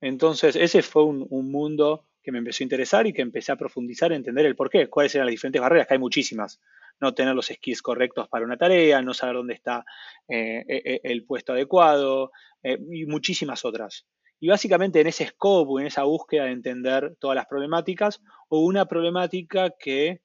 Entonces, 0.00 0.56
ese 0.56 0.82
fue 0.82 1.04
un, 1.04 1.26
mundo 1.50 2.06
que 2.22 2.32
me 2.32 2.38
empezó 2.38 2.62
a 2.62 2.66
interesar 2.66 3.06
y 3.06 3.12
que 3.12 3.22
empecé 3.22 3.52
a 3.52 3.56
profundizar, 3.56 4.12
a 4.12 4.16
entender 4.16 4.46
el 4.46 4.56
por 4.56 4.68
qué, 4.68 4.88
cuáles 4.88 5.14
eran 5.14 5.26
las 5.26 5.32
diferentes 5.32 5.60
barreras, 5.60 5.86
que 5.86 5.94
hay 5.94 6.00
muchísimas. 6.00 6.60
No 7.00 7.14
tener 7.14 7.34
los 7.34 7.46
skills 7.46 7.82
correctos 7.82 8.28
para 8.28 8.44
una 8.44 8.56
tarea, 8.56 9.02
no 9.02 9.14
saber 9.14 9.36
dónde 9.36 9.54
está 9.54 9.84
eh, 10.28 10.64
e, 10.66 10.82
e, 10.84 11.00
el 11.04 11.24
puesto 11.24 11.52
adecuado 11.52 12.32
eh, 12.62 12.78
y 12.90 13.06
muchísimas 13.06 13.64
otras. 13.64 14.06
Y 14.40 14.48
básicamente 14.48 15.00
en 15.00 15.06
ese 15.06 15.26
scope, 15.26 15.80
en 15.80 15.86
esa 15.86 16.04
búsqueda 16.04 16.44
de 16.44 16.52
entender 16.52 17.16
todas 17.18 17.36
las 17.36 17.46
problemáticas, 17.46 18.22
hubo 18.48 18.66
una 18.66 18.86
problemática 18.86 19.70
que 19.78 20.22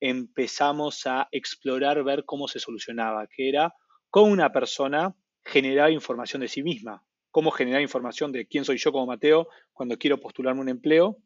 empezamos 0.00 1.06
a 1.06 1.28
explorar, 1.32 2.02
ver 2.04 2.24
cómo 2.24 2.48
se 2.48 2.60
solucionaba, 2.60 3.26
que 3.26 3.48
era 3.48 3.74
cómo 4.10 4.32
una 4.32 4.52
persona 4.52 5.14
generaba 5.44 5.90
información 5.90 6.42
de 6.42 6.48
sí 6.48 6.62
misma 6.62 7.05
cómo 7.36 7.50
generar 7.50 7.82
información 7.82 8.32
de 8.32 8.46
quién 8.46 8.64
soy 8.64 8.78
yo 8.78 8.92
como 8.92 9.04
Mateo 9.04 9.48
cuando 9.74 9.98
quiero 9.98 10.18
postularme 10.18 10.62
un 10.62 10.70
empleo 10.70 11.18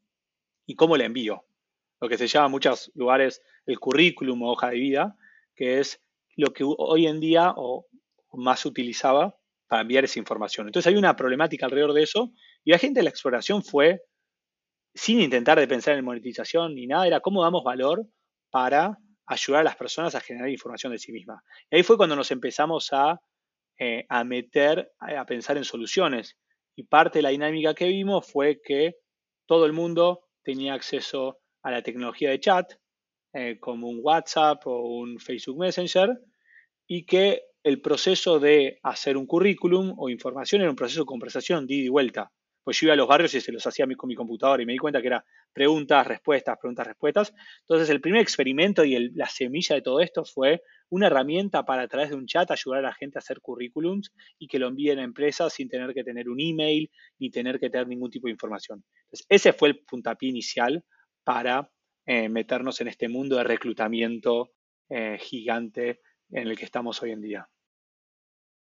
y 0.66 0.74
cómo 0.74 0.96
la 0.96 1.04
envío. 1.04 1.44
Lo 2.00 2.08
que 2.08 2.18
se 2.18 2.26
llama 2.26 2.46
en 2.46 2.50
muchos 2.50 2.90
lugares 2.96 3.40
el 3.64 3.78
currículum 3.78 4.42
o 4.42 4.50
hoja 4.50 4.70
de 4.70 4.74
vida, 4.74 5.16
que 5.54 5.78
es 5.78 6.02
lo 6.34 6.52
que 6.52 6.64
hoy 6.66 7.06
en 7.06 7.20
día 7.20 7.54
o 7.56 7.86
más 8.32 8.66
utilizaba 8.66 9.38
para 9.68 9.82
enviar 9.82 10.02
esa 10.02 10.18
información. 10.18 10.66
Entonces 10.66 10.92
hay 10.92 10.98
una 10.98 11.14
problemática 11.14 11.66
alrededor 11.66 11.92
de 11.92 12.02
eso 12.02 12.32
y 12.64 12.72
la 12.72 12.78
gente 12.78 12.98
de 12.98 13.04
la 13.04 13.10
exploración 13.10 13.62
fue, 13.62 14.02
sin 14.92 15.20
intentar 15.20 15.60
de 15.60 15.68
pensar 15.68 15.96
en 15.96 16.04
monetización 16.04 16.74
ni 16.74 16.88
nada, 16.88 17.06
era 17.06 17.20
cómo 17.20 17.44
damos 17.44 17.62
valor 17.62 18.04
para 18.50 18.98
ayudar 19.26 19.60
a 19.60 19.64
las 19.64 19.76
personas 19.76 20.16
a 20.16 20.20
generar 20.20 20.48
información 20.48 20.90
de 20.90 20.98
sí 20.98 21.12
misma. 21.12 21.40
Y 21.70 21.76
ahí 21.76 21.82
fue 21.84 21.96
cuando 21.96 22.16
nos 22.16 22.32
empezamos 22.32 22.92
a 22.92 23.20
eh, 23.82 24.04
a 24.10 24.24
meter, 24.24 24.92
a 24.98 25.24
pensar 25.24 25.56
en 25.56 25.64
soluciones. 25.64 26.36
Y 26.76 26.82
parte 26.82 27.20
de 27.20 27.22
la 27.22 27.30
dinámica 27.30 27.72
que 27.72 27.86
vimos 27.86 28.30
fue 28.30 28.60
que 28.62 28.96
todo 29.46 29.64
el 29.64 29.72
mundo 29.72 30.28
tenía 30.42 30.74
acceso 30.74 31.38
a 31.62 31.70
la 31.70 31.82
tecnología 31.82 32.28
de 32.28 32.40
chat, 32.40 32.74
eh, 33.32 33.58
como 33.58 33.88
un 33.88 34.00
WhatsApp 34.02 34.66
o 34.66 34.82
un 34.98 35.18
Facebook 35.18 35.58
Messenger, 35.60 36.10
y 36.86 37.06
que 37.06 37.44
el 37.62 37.80
proceso 37.80 38.38
de 38.38 38.80
hacer 38.82 39.16
un 39.16 39.26
currículum 39.26 39.94
o 39.96 40.10
información 40.10 40.60
era 40.60 40.68
un 40.68 40.76
proceso 40.76 41.00
de 41.00 41.06
conversación 41.06 41.66
de 41.66 41.74
ida 41.76 41.86
y 41.86 41.88
vuelta. 41.88 42.30
Pues 42.62 42.78
yo 42.78 42.86
iba 42.86 42.92
a 42.92 42.96
los 42.98 43.08
barrios 43.08 43.32
y 43.32 43.40
se 43.40 43.50
los 43.50 43.66
hacía 43.66 43.86
con 43.96 44.08
mi 44.08 44.14
computadora 44.14 44.62
y 44.62 44.66
me 44.66 44.74
di 44.74 44.78
cuenta 44.78 45.00
que 45.00 45.06
era 45.06 45.24
preguntas, 45.54 46.06
respuestas, 46.06 46.58
preguntas, 46.60 46.86
respuestas. 46.86 47.34
Entonces 47.60 47.88
el 47.88 48.02
primer 48.02 48.20
experimento 48.20 48.84
y 48.84 49.10
la 49.14 49.26
semilla 49.26 49.76
de 49.76 49.80
todo 49.80 50.00
esto 50.00 50.26
fue 50.26 50.62
una 50.90 51.06
herramienta 51.06 51.64
para 51.64 51.82
a 51.82 51.88
través 51.88 52.10
de 52.10 52.16
un 52.16 52.26
chat 52.26 52.50
ayudar 52.50 52.80
a 52.80 52.88
la 52.88 52.94
gente 52.94 53.18
a 53.18 53.20
hacer 53.20 53.40
currículums 53.40 54.12
y 54.38 54.46
que 54.46 54.58
lo 54.58 54.68
envíen 54.68 54.98
a 54.98 55.04
empresas 55.04 55.52
sin 55.54 55.68
tener 55.68 55.94
que 55.94 56.04
tener 56.04 56.28
un 56.28 56.40
email 56.40 56.90
ni 57.18 57.30
tener 57.30 57.58
que 57.58 57.70
tener 57.70 57.88
ningún 57.88 58.10
tipo 58.10 58.26
de 58.26 58.32
información. 58.32 58.84
Entonces 59.04 59.26
ese 59.28 59.52
fue 59.52 59.68
el 59.68 59.78
puntapié 59.80 60.28
inicial 60.28 60.84
para 61.24 61.70
eh, 62.06 62.28
meternos 62.28 62.80
en 62.80 62.88
este 62.88 63.08
mundo 63.08 63.36
de 63.36 63.44
reclutamiento 63.44 64.52
eh, 64.88 65.18
gigante 65.20 66.00
en 66.30 66.48
el 66.48 66.58
que 66.58 66.64
estamos 66.64 67.00
hoy 67.02 67.12
en 67.12 67.20
día. 67.22 67.48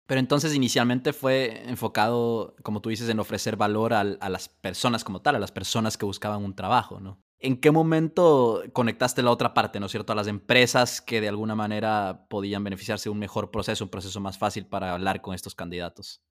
Pero 0.06 0.20
entonces 0.20 0.54
inicialmente 0.54 1.12
fue 1.12 1.68
enfocado, 1.68 2.54
como 2.62 2.80
tú 2.80 2.90
dices, 2.90 3.08
en 3.08 3.18
ofrecer 3.18 3.56
valor 3.56 3.92
a, 3.92 4.04
las 4.04 4.48
personas 4.48 5.02
como 5.02 5.20
tal, 5.20 5.34
a 5.34 5.40
las 5.40 5.50
personas 5.50 5.98
que 5.98 6.06
buscaban 6.06 6.44
un 6.44 6.54
trabajo, 6.54 7.00
¿no? 7.00 7.20
¿En 7.38 7.60
qué 7.60 7.70
momento 7.70 8.62
conectaste 8.72 9.22
la 9.22 9.30
otra 9.30 9.52
parte, 9.52 9.78
¿no 9.78 9.86
es 9.86 9.92
cierto? 9.92 10.12
A 10.12 10.16
las 10.16 10.26
empresas 10.26 11.02
que 11.02 11.20
de 11.20 11.28
alguna 11.28 11.54
manera 11.54 12.26
podían 12.28 12.64
beneficiarse 12.64 13.08
de 13.08 13.12
un 13.12 13.18
mejor 13.18 13.50
proceso, 13.50 13.84
un 13.84 13.90
proceso 13.90 14.20
más 14.20 14.38
fácil 14.38 14.66
para 14.66 14.94
hablar 14.94 15.20
con 15.20 15.34
estos 15.34 15.54
candidatos. 15.54 16.22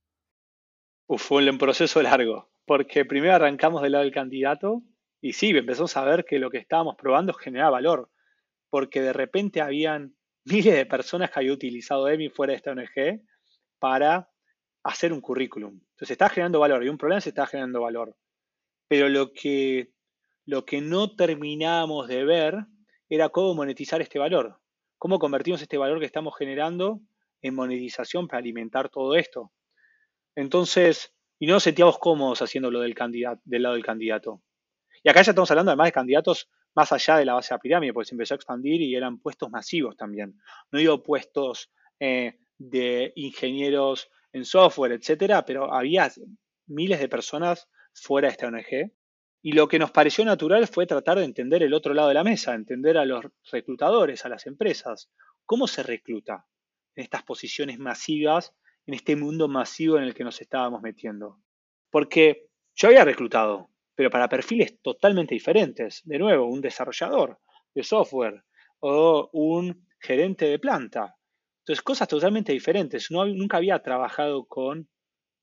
Uf, 1.07 1.21
fue 1.21 1.47
un 1.47 1.57
proceso 1.59 2.01
largo, 2.01 2.49
porque 2.65 3.05
primero 3.05 3.35
arrancamos 3.35 3.83
del 3.83 3.91
lado 3.91 4.03
del 4.03 4.13
candidato 4.13 4.81
y 5.21 5.33
sí, 5.33 5.49
empezamos 5.49 5.95
a 5.97 6.03
ver 6.03 6.25
que 6.25 6.39
lo 6.39 6.49
que 6.49 6.57
estábamos 6.57 6.95
probando 6.95 7.33
generaba 7.33 7.71
valor, 7.71 8.11
porque 8.69 9.01
de 9.01 9.13
repente 9.13 9.61
habían 9.61 10.15
miles 10.43 10.75
de 10.75 10.85
personas 10.85 11.31
que 11.31 11.39
habían 11.39 11.53
utilizado 11.53 12.07
EMI 12.07 12.29
fuera 12.29 12.51
de 12.51 12.57
esta 12.57 12.71
ONG 12.71 13.21
para 13.79 14.29
hacer 14.83 15.11
un 15.13 15.21
currículum. 15.21 15.73
Entonces, 15.73 16.11
está 16.11 16.29
generando 16.29 16.59
valor 16.59 16.83
y 16.83 16.89
un 16.89 16.97
problema 16.97 17.21
se 17.21 17.29
está 17.29 17.47
generando 17.47 17.81
valor. 17.81 18.15
Pero 18.87 19.09
lo 19.09 19.33
que, 19.33 19.94
lo 20.45 20.65
que 20.65 20.81
no 20.81 21.15
terminamos 21.15 22.07
de 22.07 22.23
ver 22.23 22.65
era 23.09 23.29
cómo 23.29 23.53
monetizar 23.55 24.01
este 24.01 24.19
valor. 24.19 24.59
Cómo 24.97 25.19
convertimos 25.19 25.61
este 25.61 25.77
valor 25.77 25.99
que 25.99 26.05
estamos 26.05 26.35
generando 26.37 27.01
en 27.41 27.55
monetización 27.55 28.27
para 28.27 28.39
alimentar 28.39 28.89
todo 28.89 29.15
esto. 29.15 29.51
Entonces, 30.35 31.13
y 31.39 31.47
no 31.47 31.53
nos 31.53 31.63
sentíamos 31.63 31.97
cómodos 31.97 32.41
haciéndolo 32.41 32.79
del, 32.79 32.95
candidato, 32.95 33.41
del 33.45 33.63
lado 33.63 33.75
del 33.75 33.85
candidato. 33.85 34.41
Y 35.03 35.09
acá 35.09 35.21
ya 35.21 35.31
estamos 35.31 35.49
hablando 35.51 35.71
además 35.71 35.87
de 35.87 35.91
candidatos 35.91 36.49
más 36.75 36.91
allá 36.91 37.17
de 37.17 37.25
la 37.25 37.33
base 37.33 37.53
de 37.53 37.55
la 37.55 37.61
pirámide, 37.61 37.93
porque 37.93 38.09
se 38.09 38.15
empezó 38.15 38.33
a 38.33 38.37
expandir 38.37 38.81
y 38.81 38.95
eran 38.95 39.19
puestos 39.19 39.49
masivos 39.49 39.95
también. 39.95 40.39
No 40.71 40.79
digo 40.79 41.03
puestos 41.03 41.71
eh, 41.99 42.37
de 42.57 43.13
ingenieros 43.15 44.09
en 44.33 44.45
software, 44.45 44.91
etcétera, 44.91 45.45
pero 45.45 45.73
había 45.73 46.11
miles 46.67 46.99
de 46.99 47.07
personas 47.07 47.69
fuera 47.93 48.27
de 48.27 48.31
esta 48.33 48.47
ONG 48.47 48.91
Y 49.45 49.51
lo 49.51 49.67
que 49.67 49.77
nos 49.77 49.91
pareció 49.91 50.25
natural 50.25 50.67
fue 50.67 50.87
tratar 50.87 51.19
de 51.19 51.23
entender 51.23 51.61
el 51.61 51.75
otro 51.75 51.93
lado 51.93 52.07
de 52.07 52.15
la 52.15 52.23
mesa, 52.23 52.55
entender 52.55 52.97
a 52.97 53.05
los 53.05 53.23
reclutadores, 53.51 54.25
a 54.25 54.29
las 54.29 54.47
empresas, 54.47 55.11
cómo 55.45 55.67
se 55.67 55.83
recluta 55.83 56.47
en 56.95 57.03
estas 57.03 57.21
posiciones 57.21 57.77
masivas, 57.77 58.55
en 58.87 58.95
este 58.95 59.15
mundo 59.15 59.47
masivo 59.47 59.97
en 59.97 60.03
el 60.05 60.15
que 60.15 60.23
nos 60.23 60.41
estábamos 60.41 60.81
metiendo. 60.81 61.43
Porque 61.91 62.47
yo 62.73 62.87
había 62.87 63.05
reclutado, 63.05 63.69
pero 63.93 64.09
para 64.09 64.27
perfiles 64.27 64.81
totalmente 64.81 65.35
diferentes. 65.35 66.01
De 66.05 66.17
nuevo, 66.17 66.47
un 66.47 66.61
desarrollador 66.61 67.39
de 67.75 67.83
software 67.83 68.43
o 68.79 69.29
un 69.31 69.87
gerente 69.99 70.45
de 70.45 70.57
planta. 70.57 71.17
Entonces, 71.59 71.83
cosas 71.83 72.07
totalmente 72.07 72.51
diferentes. 72.51 73.11
Nunca 73.11 73.57
había 73.57 73.77
trabajado 73.77 74.45
con 74.47 74.89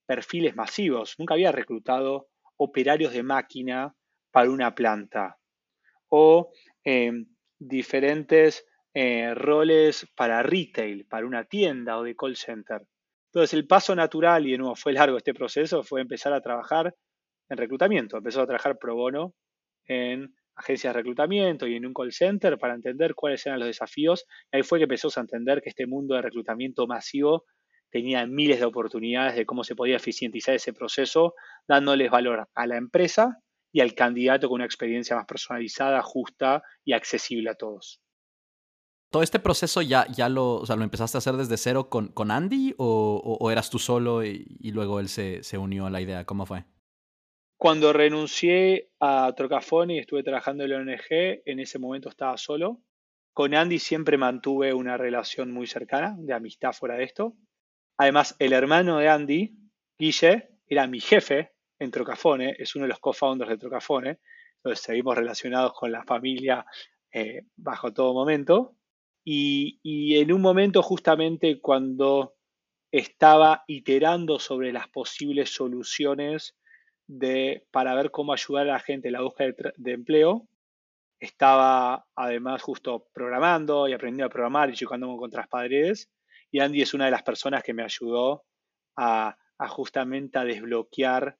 perfiles 0.06 0.56
masivos, 0.56 1.14
nunca 1.20 1.34
había 1.34 1.52
reclutado 1.52 2.31
operarios 2.56 3.12
de 3.12 3.22
máquina 3.22 3.94
para 4.30 4.50
una 4.50 4.74
planta 4.74 5.38
o 6.08 6.52
em, 6.84 7.26
diferentes 7.58 8.66
eh, 8.94 9.34
roles 9.34 10.06
para 10.14 10.42
retail, 10.42 11.06
para 11.06 11.26
una 11.26 11.44
tienda 11.44 11.98
o 11.98 12.02
de 12.02 12.14
call 12.14 12.36
center. 12.36 12.82
Entonces 13.32 13.54
el 13.54 13.66
paso 13.66 13.94
natural, 13.94 14.46
y 14.46 14.52
de 14.52 14.58
nuevo 14.58 14.74
fue 14.76 14.92
largo 14.92 15.16
este 15.16 15.32
proceso, 15.32 15.82
fue 15.82 16.02
empezar 16.02 16.34
a 16.34 16.42
trabajar 16.42 16.94
en 17.48 17.56
reclutamiento. 17.56 18.18
Empezó 18.18 18.42
a 18.42 18.46
trabajar 18.46 18.78
pro 18.78 18.94
bono 18.94 19.34
en 19.86 20.34
agencias 20.54 20.92
de 20.92 20.98
reclutamiento 20.98 21.66
y 21.66 21.76
en 21.76 21.86
un 21.86 21.94
call 21.94 22.12
center 22.12 22.58
para 22.58 22.74
entender 22.74 23.14
cuáles 23.14 23.46
eran 23.46 23.58
los 23.58 23.68
desafíos. 23.68 24.26
Ahí 24.52 24.62
fue 24.62 24.78
que 24.78 24.84
empezó 24.84 25.08
a 25.16 25.22
entender 25.22 25.62
que 25.62 25.70
este 25.70 25.86
mundo 25.86 26.14
de 26.14 26.22
reclutamiento 26.22 26.86
masivo 26.86 27.44
tenía 27.92 28.26
miles 28.26 28.58
de 28.58 28.64
oportunidades 28.64 29.36
de 29.36 29.46
cómo 29.46 29.62
se 29.62 29.76
podía 29.76 29.96
eficientizar 29.96 30.54
ese 30.54 30.72
proceso, 30.72 31.34
dándoles 31.68 32.10
valor 32.10 32.48
a 32.54 32.66
la 32.66 32.76
empresa 32.76 33.38
y 33.70 33.80
al 33.80 33.94
candidato 33.94 34.48
con 34.48 34.56
una 34.56 34.64
experiencia 34.64 35.14
más 35.14 35.26
personalizada, 35.26 36.02
justa 36.02 36.62
y 36.84 36.94
accesible 36.94 37.50
a 37.50 37.54
todos. 37.54 38.00
¿Todo 39.10 39.22
este 39.22 39.38
proceso 39.38 39.82
ya, 39.82 40.06
ya 40.08 40.30
lo, 40.30 40.62
lo 40.66 40.82
empezaste 40.82 41.18
a 41.18 41.20
hacer 41.20 41.34
desde 41.34 41.58
cero 41.58 41.90
con, 41.90 42.08
con 42.08 42.30
Andy 42.30 42.74
o, 42.78 43.50
eras 43.52 43.68
tú 43.68 43.78
solo 43.78 44.24
y, 44.24 44.70
luego 44.72 44.98
él 44.98 45.08
se, 45.08 45.42
se, 45.42 45.58
unió 45.58 45.84
a 45.84 45.90
la 45.90 46.00
idea? 46.00 46.24
¿Cómo 46.24 46.46
fue? 46.46 46.64
Cuando 47.58 47.92
renuncié 47.92 48.90
a 49.00 49.32
Trocafone 49.36 49.96
y 49.96 49.98
estuve 49.98 50.22
trabajando 50.22 50.64
en 50.64 50.70
la 50.70 50.76
ONG, 50.78 51.42
en 51.44 51.60
ese 51.60 51.78
momento 51.78 52.08
estaba 52.08 52.38
solo. 52.38 52.80
Con 53.34 53.54
Andy 53.54 53.78
siempre 53.78 54.16
mantuve 54.16 54.72
una 54.72 54.96
relación 54.96 55.52
muy 55.52 55.66
cercana, 55.66 56.16
de 56.18 56.32
amistad 56.32 56.72
fuera 56.72 56.96
de 56.96 57.04
esto. 57.04 57.34
Además, 57.96 58.36
el 58.38 58.52
hermano 58.52 58.98
de 58.98 59.08
Andy, 59.08 59.56
Guille, 59.98 60.48
era 60.66 60.86
mi 60.86 61.00
jefe 61.00 61.52
en 61.78 61.90
Trocafone, 61.90 62.56
es 62.58 62.74
uno 62.74 62.84
de 62.84 62.90
los 62.90 62.98
co-founders 62.98 63.50
de 63.50 63.58
Trocafone, 63.58 64.20
entonces 64.56 64.84
seguimos 64.84 65.16
relacionados 65.16 65.72
con 65.74 65.90
la 65.92 66.04
familia 66.04 66.64
eh, 67.12 67.42
bajo 67.56 67.92
todo 67.92 68.14
momento. 68.14 68.76
Y, 69.24 70.16
en 70.16 70.32
un 70.32 70.40
momento 70.40 70.82
justamente 70.82 71.60
cuando 71.60 72.34
estaba 72.90 73.64
iterando 73.66 74.38
sobre 74.38 74.72
las 74.72 74.88
posibles 74.88 75.50
soluciones 75.50 76.56
para 77.70 77.94
ver 77.94 78.10
cómo 78.10 78.32
ayudar 78.32 78.68
a 78.68 78.72
la 78.72 78.80
gente 78.80 79.08
en 79.08 79.12
la 79.12 79.22
búsqueda 79.22 79.52
de, 79.52 79.72
de 79.76 79.92
empleo, 79.92 80.48
estaba 81.20 82.06
además 82.16 82.62
justo 82.62 83.08
programando 83.12 83.86
y 83.88 83.92
aprendiendo 83.92 84.26
a 84.26 84.30
programar 84.30 84.70
y 84.70 84.74
chocándome 84.74 85.16
contra 85.16 85.42
las 85.42 85.48
paredes 85.48 86.10
y 86.52 86.60
Andy 86.60 86.82
es 86.82 86.94
una 86.94 87.06
de 87.06 87.10
las 87.10 87.22
personas 87.22 87.64
que 87.64 87.72
me 87.72 87.82
ayudó 87.82 88.44
a, 88.96 89.36
justamente 89.70 90.38
a 90.38 90.44
desbloquear 90.44 91.36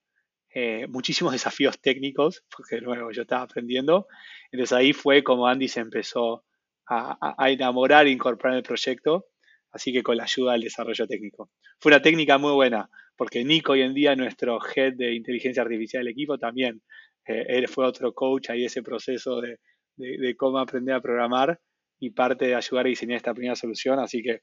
eh, 0.53 0.87
muchísimos 0.87 1.31
desafíos 1.33 1.79
técnicos, 1.79 2.43
porque 2.53 2.75
de 2.75 2.81
nuevo 2.81 3.11
yo 3.11 3.21
estaba 3.21 3.43
aprendiendo. 3.43 4.07
Entonces 4.51 4.75
ahí 4.75 4.91
fue 4.91 5.23
como 5.23 5.47
Andy 5.47 5.67
se 5.67 5.79
empezó 5.79 6.43
a, 6.87 7.49
enamorar 7.49 8.07
e 8.07 8.11
incorporar 8.11 8.53
en 8.53 8.57
el 8.57 8.63
proyecto, 8.63 9.27
así 9.71 9.93
que 9.93 10.03
con 10.03 10.17
la 10.17 10.23
ayuda 10.23 10.53
del 10.53 10.61
desarrollo 10.61 11.07
técnico. 11.07 11.51
Fue 11.79 11.91
una 11.91 12.01
técnica 12.01 12.37
muy 12.37 12.51
buena, 12.51 12.89
porque 13.15 13.45
Nico 13.45 13.73
hoy 13.73 13.83
en 13.83 13.93
día, 13.93 14.15
nuestro 14.15 14.59
head 14.75 14.93
de 14.95 15.13
inteligencia 15.13 15.63
artificial 15.63 16.03
del 16.03 16.11
equipo, 16.11 16.37
también 16.37 16.81
eh, 17.25 17.45
él 17.47 17.67
fue 17.67 17.85
otro 17.85 18.13
coach 18.13 18.49
ahí 18.49 18.65
ese 18.65 18.83
proceso 18.83 19.39
de, 19.39 19.59
de, 19.95 20.35
cómo 20.35 20.59
aprender 20.59 20.95
a 20.95 21.01
programar 21.01 21.59
y 21.99 22.09
parte 22.09 22.47
de 22.47 22.55
ayudar 22.55 22.85
a 22.85 22.89
diseñar 22.89 23.17
esta 23.17 23.33
primera 23.33 23.55
solución, 23.55 23.99
así 23.99 24.21
que 24.21 24.41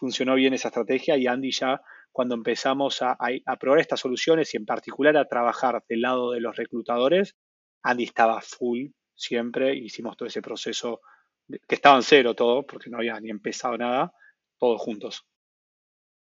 funcionó 0.00 0.34
bien 0.34 0.54
esa 0.54 0.68
estrategia 0.68 1.16
y 1.18 1.26
Andy 1.26 1.52
ya 1.52 1.82
cuando 2.10 2.34
empezamos 2.34 3.02
a, 3.02 3.16
probar 3.60 3.80
estas 3.80 4.00
soluciones 4.00 4.52
y 4.54 4.56
en 4.56 4.64
particular 4.64 5.16
a 5.16 5.28
trabajar 5.28 5.84
del 5.88 6.00
lado 6.00 6.32
de 6.32 6.40
los 6.40 6.56
reclutadores, 6.56 7.36
Andy 7.82 8.04
estaba 8.04 8.40
full 8.40 8.88
siempre, 9.14 9.76
hicimos 9.76 10.16
todo 10.16 10.26
ese 10.26 10.40
proceso 10.40 11.02
que 11.46 11.74
estaba 11.74 11.96
en 11.96 12.02
cero 12.02 12.34
todo, 12.34 12.66
porque 12.66 12.88
no 12.88 12.96
había 12.96 13.20
ni 13.20 13.28
empezado 13.28 13.76
nada, 13.76 14.12
todos 14.58 14.80
juntos. 14.80 15.26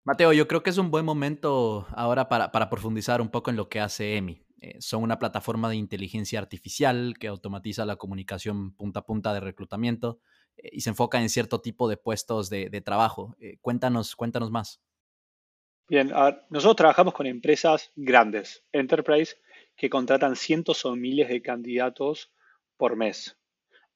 Mateo, 0.06 0.32
yo 0.32 0.48
creo 0.48 0.64
que 0.64 0.70
es 0.70 0.78
un 0.78 0.90
buen 0.90 1.04
momento 1.04 1.86
ahora 1.92 2.30
para, 2.30 2.70
profundizar 2.70 3.20
un 3.20 3.30
poco 3.30 3.50
en 3.50 3.58
lo 3.58 3.68
que 3.68 3.82
hace 3.82 4.16
EMI. 4.16 4.42
Eh, 4.62 4.78
son 4.80 5.04
una 5.04 5.20
plataforma 5.20 5.70
de 5.70 5.76
inteligencia 5.76 6.40
artificial 6.40 7.16
que 7.20 7.28
automatiza 7.28 7.86
la 7.86 7.98
comunicación 7.98 8.74
punta 8.74 9.02
a 9.02 9.06
punta 9.06 9.34
de 9.34 9.42
reclutamiento 9.42 10.22
y 10.64 10.82
se 10.82 10.90
enfoca 10.90 11.20
en 11.22 11.30
cierto 11.30 11.62
tipo 11.62 11.88
de 11.88 11.98
puestos 11.98 12.50
de, 12.50 12.82
trabajo. 12.82 13.36
Eh, 13.40 13.58
cuéntanos, 13.62 14.16
cuéntanos 14.16 14.52
más. 14.52 14.82
Bien, 15.90 16.12
nosotros 16.50 16.76
trabajamos 16.76 17.14
con 17.14 17.28
empresas 17.28 17.92
grandes, 17.96 18.64
enterprise, 18.74 19.38
que 19.76 19.90
contratan 19.90 20.36
cientos 20.36 20.84
o 20.86 20.96
miles 20.96 21.30
de 21.30 21.42
candidatos 21.42 22.32
por 22.76 22.98
mes 22.98 23.38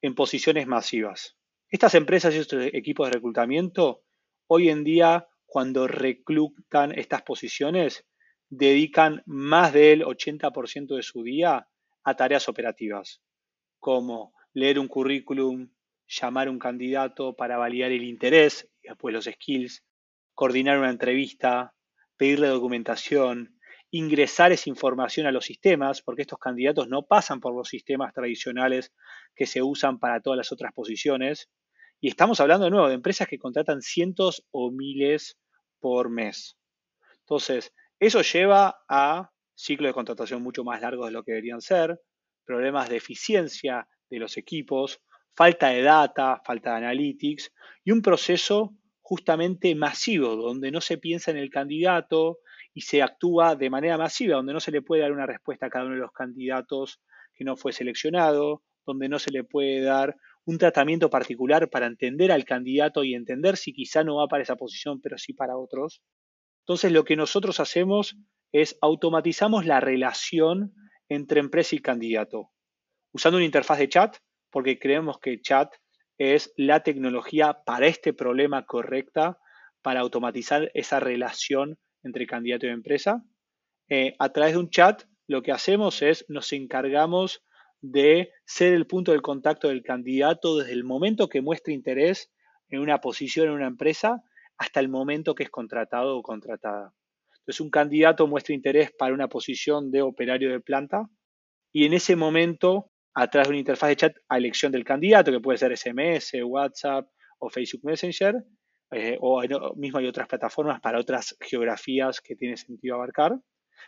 en 0.02 0.16
posiciones 0.16 0.68
masivas. 0.68 1.38
Estas 1.70 1.96
empresas 1.96 2.34
y 2.34 2.38
estos 2.38 2.66
equipos 2.74 3.08
de 3.08 3.14
reclutamiento, 3.14 4.04
hoy 4.48 4.70
en 4.70 4.84
día, 4.84 5.28
cuando 5.46 5.88
reclutan 5.88 6.98
estas 6.98 7.24
posiciones, 7.24 8.06
dedican 8.50 9.22
más 9.26 9.74
del 9.74 10.04
80% 10.04 10.96
de 10.96 11.04
su 11.04 11.24
día 11.24 11.68
a 12.04 12.16
tareas 12.16 12.50
operativas, 12.50 13.22
como 13.80 14.34
leer 14.54 14.80
un 14.80 14.88
currículum, 14.88 15.70
llamar 16.12 16.48
a 16.48 16.52
un 16.52 16.60
candidato 16.60 17.36
para 17.36 17.58
validar 17.58 17.92
el 17.92 18.04
interés 18.04 18.70
y 18.84 18.90
después 18.90 19.14
los 19.14 19.26
skills, 19.26 19.84
coordinar 20.34 20.78
una 20.78 20.90
entrevista, 20.90 21.74
pedirle 22.18 22.48
documentación, 22.48 23.58
ingresar 23.92 24.52
esa 24.52 24.70
información 24.70 25.26
a 25.26 25.32
los 25.32 25.46
sistemas, 25.46 26.02
porque 26.02 26.24
estos 26.24 26.40
candidatos 26.40 26.88
no 26.88 27.06
pasan 27.08 27.40
por 27.40 27.56
los 27.56 27.70
sistemas 27.70 28.14
tradicionales 28.14 28.94
que 29.36 29.46
se 29.46 29.62
usan 29.62 30.00
para 30.00 30.22
todas 30.22 30.38
las 30.38 30.52
otras 30.52 30.74
posiciones. 30.74 31.50
Y 32.00 32.10
estamos 32.10 32.40
hablando 32.40 32.66
de 32.66 32.72
nuevo 32.72 32.88
de 32.88 32.96
empresas 32.96 33.28
que 33.28 33.38
contratan 33.38 33.82
cientos 33.82 34.46
o 34.52 34.72
miles 34.72 35.38
por 35.80 36.10
mes. 36.10 36.58
Entonces, 37.20 37.74
eso 38.00 38.22
lleva 38.22 38.82
a 38.90 39.32
ciclos 39.56 39.90
de 39.90 39.94
contratación 39.94 40.42
mucho 40.42 40.64
más 40.64 40.82
largos 40.82 41.08
de 41.08 41.12
lo 41.12 41.24
que 41.24 41.34
deberían 41.34 41.62
ser, 41.62 42.02
problemas 42.46 42.90
de 42.90 42.98
eficiencia 42.98 43.88
de 44.10 44.20
los 44.20 44.38
equipos, 44.38 45.02
falta 45.34 45.70
de 45.70 45.82
data, 45.82 46.42
falta 46.46 46.72
de 46.72 46.78
analytics 46.78 47.52
y 47.84 47.92
un 47.92 48.02
proceso 48.02 48.76
justamente 49.02 49.76
masivo, 49.76 50.36
donde 50.36 50.72
no 50.72 50.82
se 50.82 50.98
piensa 50.98 51.32
en 51.32 51.38
el 51.38 51.50
candidato 51.50 52.40
y 52.74 52.82
se 52.82 53.02
actúa 53.02 53.56
de 53.56 53.70
manera 53.70 53.98
masiva, 53.98 54.36
donde 54.36 54.54
no 54.54 54.60
se 54.60 54.72
le 54.72 54.82
puede 54.82 55.02
dar 55.02 55.12
una 55.12 55.26
respuesta 55.26 55.66
a 55.66 55.70
cada 55.70 55.86
uno 55.86 55.96
de 55.96 56.02
los 56.02 56.14
candidatos 56.14 57.02
que 57.34 57.44
no 57.44 57.58
fue 57.58 57.74
seleccionado, 57.74 58.64
donde 58.86 59.10
no 59.10 59.20
se 59.20 59.32
le 59.32 59.44
puede 59.44 59.82
dar 59.82 60.16
un 60.46 60.58
tratamiento 60.58 61.10
particular 61.10 61.70
para 61.70 61.88
entender 61.88 62.32
al 62.32 62.46
candidato 62.46 63.04
y 63.04 63.14
entender 63.14 63.58
si 63.58 63.74
quizá 63.74 64.04
no 64.04 64.16
va 64.16 64.28
para 64.28 64.44
esa 64.44 64.56
posición, 64.56 65.02
pero 65.02 65.18
sí 65.18 65.34
para 65.34 65.58
otros. 65.58 66.02
Entonces 66.62 66.92
lo 66.92 67.04
que 67.04 67.16
nosotros 67.16 67.60
hacemos 67.60 68.16
es 68.52 68.78
automatizamos 68.82 69.66
la 69.66 69.80
relación 69.80 70.74
entre 71.10 71.40
empresa 71.40 71.76
y 71.76 71.80
candidato, 71.80 72.52
usando 73.12 73.38
una 73.38 73.46
interfaz 73.46 73.80
de 73.80 73.90
chat 73.90 74.18
porque 74.52 74.80
creemos 74.80 75.20
que 75.20 75.42
chat 75.42 75.74
es 76.18 76.54
la 76.56 76.82
tecnología 76.82 77.62
para 77.66 77.88
este 77.88 78.14
problema 78.14 78.66
correcta 78.66 79.40
para 79.82 80.02
automatizar 80.02 80.70
esa 80.74 81.00
relación 81.00 81.80
entre 82.04 82.28
candidato 82.28 82.68
y 82.68 82.70
empresa. 82.70 83.24
Eh, 83.90 84.16
a 84.20 84.30
través 84.30 84.54
de 84.54 84.60
un 84.60 84.70
chat 84.70 85.04
lo 85.28 85.42
que 85.42 85.52
hacemos 85.52 86.02
es 86.02 86.26
nos 86.28 86.52
encargamos 86.54 87.44
de 87.82 88.30
ser 88.46 88.74
el 88.74 88.86
punto 88.86 89.12
de 89.12 89.22
contacto 89.22 89.70
del 89.70 89.82
candidato 89.82 90.58
desde 90.58 90.74
el 90.74 90.84
momento 90.84 91.30
que 91.30 91.42
muestra 91.42 91.74
interés 91.74 92.32
en 92.70 92.80
una 92.80 93.00
posición 93.00 93.48
en 93.48 93.54
una 93.54 93.68
empresa 93.68 94.22
hasta 94.58 94.80
el 94.80 94.90
momento 94.90 95.34
que 95.34 95.44
es 95.44 95.50
contratado 95.50 96.18
o 96.18 96.22
contratada. 96.22 96.94
Entonces 97.40 97.62
un 97.62 97.72
candidato 97.72 98.28
muestra 98.28 98.54
interés 98.54 98.92
para 98.92 99.14
una 99.14 99.28
posición 99.28 99.90
de 99.90 100.04
operario 100.04 100.52
de 100.52 100.60
planta 100.60 101.10
y 101.74 101.86
en 101.86 101.94
ese 101.94 102.16
momento 102.16 102.91
a 103.14 103.28
través 103.30 103.48
de 103.48 103.52
una 103.52 103.60
interfaz 103.60 103.90
de 103.90 103.96
chat 103.96 104.16
a 104.30 104.38
elección 104.38 104.72
del 104.72 104.84
candidato, 104.84 105.32
que 105.32 105.40
puede 105.40 105.58
ser 105.58 105.76
SMS, 105.78 106.34
WhatsApp 106.44 107.08
o 107.40 107.50
Facebook 107.50 107.84
Messenger, 107.84 108.36
eh, 108.92 109.18
o 109.20 109.42
mismo 109.76 110.00
hay 110.00 110.08
otras 110.08 110.28
plataformas 110.28 110.80
para 110.82 111.00
otras 111.00 111.36
geografías 111.40 112.22
que 112.22 112.36
tiene 112.36 112.58
sentido 112.58 112.96
abarcar. 112.96 113.38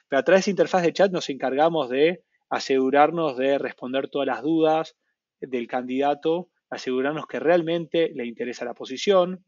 Pero 0.08 0.20
a 0.20 0.24
través 0.24 0.40
de 0.40 0.42
esa 0.42 0.50
interfaz 0.52 0.84
de 0.84 0.94
chat 0.94 1.12
nos 1.12 1.30
encargamos 1.30 1.90
de 1.90 2.24
asegurarnos 2.50 3.38
de 3.38 3.58
responder 3.58 4.10
todas 4.10 4.28
las 4.28 4.42
dudas 4.42 4.96
del 5.40 5.68
candidato, 5.68 6.50
asegurarnos 6.70 7.28
que 7.28 7.40
realmente 7.40 8.12
le 8.14 8.26
interesa 8.26 8.66
la 8.66 8.74
posición, 8.74 9.44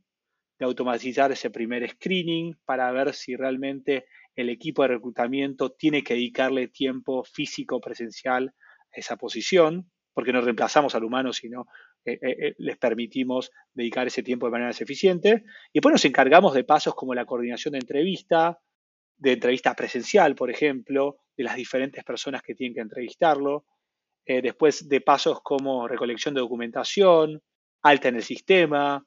de 0.58 0.66
automatizar 0.66 1.32
ese 1.32 1.50
primer 1.50 1.90
screening 1.90 2.58
para 2.66 2.92
ver 2.92 3.14
si 3.14 3.36
realmente 3.36 4.06
el 4.36 4.50
equipo 4.50 4.84
de 4.84 4.90
reclutamiento 4.90 5.72
tiene 5.72 6.04
que 6.04 6.14
dedicarle 6.14 6.68
tiempo 6.70 7.24
físico 7.24 7.82
presencial 7.82 8.54
esa 8.96 9.18
posición, 9.18 9.92
porque 10.14 10.32
no 10.32 10.42
reemplazamos 10.42 10.96
al 10.96 11.04
humano, 11.04 11.34
sino 11.34 11.68
eh, 12.06 12.20
eh, 12.22 12.38
eh, 12.40 12.56
les 12.60 12.78
permitimos 12.78 13.52
dedicar 13.74 14.08
ese 14.08 14.24
tiempo 14.24 14.46
de 14.46 14.52
manera 14.52 14.70
más 14.70 14.82
eficiente. 14.82 15.44
Y 15.74 15.80
después 15.80 15.92
nos 15.92 16.06
encargamos 16.06 16.54
de 16.54 16.64
pasos 16.64 16.96
como 16.96 17.14
la 17.14 17.26
coordinación 17.26 17.74
de 17.74 17.80
entrevista, 17.80 18.60
de 19.18 19.34
entrevista 19.34 19.76
presencial, 19.76 20.36
por 20.36 20.50
ejemplo, 20.50 21.18
de 21.36 21.44
las 21.44 21.56
diferentes 21.56 22.04
personas 22.04 22.42
que 22.42 22.56
tienen 22.56 22.76
que 22.76 22.82
entrevistarlo. 22.82 23.66
después 24.28 24.90
de 24.90 25.02
pasos 25.02 25.40
como 25.44 25.88
recolección 25.88 26.34
de 26.34 26.42
documentación, 26.42 27.44
alta 27.84 28.08
en 28.08 28.16
el 28.16 28.24
sistema. 28.24 29.06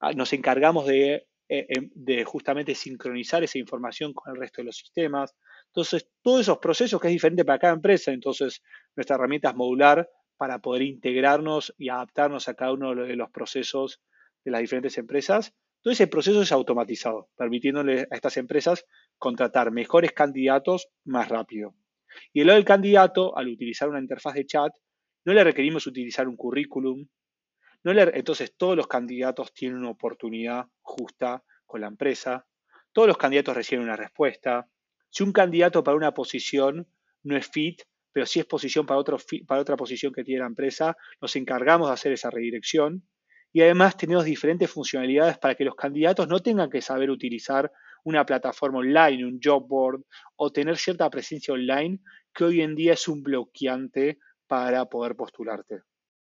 Ah, 0.00 0.12
nos 0.12 0.32
encargamos 0.34 0.86
de 0.86 1.27
eh, 1.48 1.66
em, 1.68 1.90
de 1.94 2.24
justamente 2.24 2.74
sincronizar 2.74 3.42
esa 3.42 3.58
información 3.58 4.12
con 4.12 4.34
el 4.34 4.40
resto 4.40 4.60
de 4.60 4.66
los 4.66 4.76
sistemas. 4.76 5.34
Entonces, 5.68 6.08
todos 6.22 6.42
esos 6.42 6.58
procesos 6.58 7.00
que 7.00 7.08
es 7.08 7.12
diferente 7.12 7.44
para 7.44 7.58
cada 7.58 7.74
empresa, 7.74 8.12
entonces 8.12 8.62
nuestra 8.96 9.16
herramienta 9.16 9.50
es 9.50 9.54
modular 9.54 10.08
para 10.36 10.60
poder 10.60 10.82
integrarnos 10.82 11.74
y 11.78 11.88
adaptarnos 11.88 12.48
a 12.48 12.54
cada 12.54 12.72
uno 12.72 12.94
de 12.94 13.16
los 13.16 13.30
procesos 13.30 14.00
de 14.44 14.50
las 14.50 14.60
diferentes 14.60 14.96
empresas. 14.98 15.52
Todo 15.82 15.92
ese 15.92 16.06
proceso 16.06 16.42
es 16.42 16.52
automatizado, 16.52 17.28
permitiéndole 17.36 18.06
a 18.10 18.14
estas 18.14 18.36
empresas 18.36 18.84
contratar 19.18 19.70
mejores 19.70 20.12
candidatos 20.12 20.88
más 21.04 21.28
rápido. 21.28 21.74
Y 22.32 22.40
el 22.40 22.48
lado 22.48 22.56
del 22.56 22.64
candidato, 22.64 23.36
al 23.36 23.48
utilizar 23.48 23.88
una 23.88 24.00
interfaz 24.00 24.34
de 24.34 24.46
chat, 24.46 24.72
no 25.24 25.32
le 25.34 25.44
requerimos 25.44 25.86
utilizar 25.86 26.28
un 26.28 26.36
currículum, 26.36 27.06
entonces 27.84 28.54
todos 28.56 28.76
los 28.76 28.86
candidatos 28.86 29.52
tienen 29.52 29.78
una 29.78 29.90
oportunidad 29.90 30.66
justa 30.80 31.42
con 31.66 31.80
la 31.80 31.86
empresa, 31.86 32.46
todos 32.92 33.08
los 33.08 33.18
candidatos 33.18 33.56
reciben 33.56 33.84
una 33.84 33.96
respuesta. 33.96 34.68
Si 35.10 35.22
un 35.22 35.32
candidato 35.32 35.84
para 35.84 35.96
una 35.96 36.12
posición 36.12 36.88
no 37.22 37.36
es 37.36 37.46
fit, 37.46 37.82
pero 38.12 38.26
si 38.26 38.40
es 38.40 38.46
posición 38.46 38.86
para, 38.86 39.02
para 39.46 39.60
otra 39.60 39.76
posición 39.76 40.12
que 40.12 40.24
tiene 40.24 40.40
la 40.40 40.46
empresa, 40.46 40.96
nos 41.20 41.36
encargamos 41.36 41.88
de 41.88 41.94
hacer 41.94 42.12
esa 42.12 42.30
redirección. 42.30 43.06
Y 43.52 43.62
además 43.62 43.96
tenemos 43.96 44.24
diferentes 44.24 44.70
funcionalidades 44.70 45.38
para 45.38 45.54
que 45.54 45.64
los 45.64 45.74
candidatos 45.74 46.28
no 46.28 46.40
tengan 46.40 46.68
que 46.68 46.82
saber 46.82 47.10
utilizar 47.10 47.70
una 48.04 48.26
plataforma 48.26 48.78
online, 48.78 49.24
un 49.24 49.38
job 49.42 49.66
board 49.66 50.02
o 50.36 50.50
tener 50.50 50.76
cierta 50.76 51.08
presencia 51.08 51.54
online 51.54 52.00
que 52.34 52.44
hoy 52.44 52.60
en 52.60 52.74
día 52.74 52.94
es 52.94 53.08
un 53.08 53.22
bloqueante 53.22 54.18
para 54.46 54.86
poder 54.86 55.14
postularte. 55.14 55.82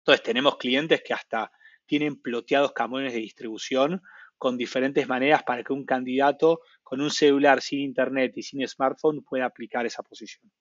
Entonces 0.04 0.24
tenemos 0.24 0.58
clientes 0.58 1.02
que 1.06 1.14
hasta 1.14 1.50
tienen 1.86 2.22
ploteados 2.22 2.74
camiones 2.74 3.14
de 3.14 3.20
distribución 3.20 4.02
con 4.38 4.58
diferentes 4.58 5.08
maneras 5.08 5.44
para 5.44 5.64
que 5.64 5.72
un 5.72 5.86
candidato 5.86 6.60
con 6.84 7.00
un 7.00 7.10
celular 7.10 7.62
sin 7.62 7.80
internet 7.80 8.34
y 8.36 8.44
sin 8.44 8.68
smartphone 8.68 9.24
pueda 9.24 9.46
aplicar 9.46 9.86
esa 9.86 10.04
posición. 10.04 10.52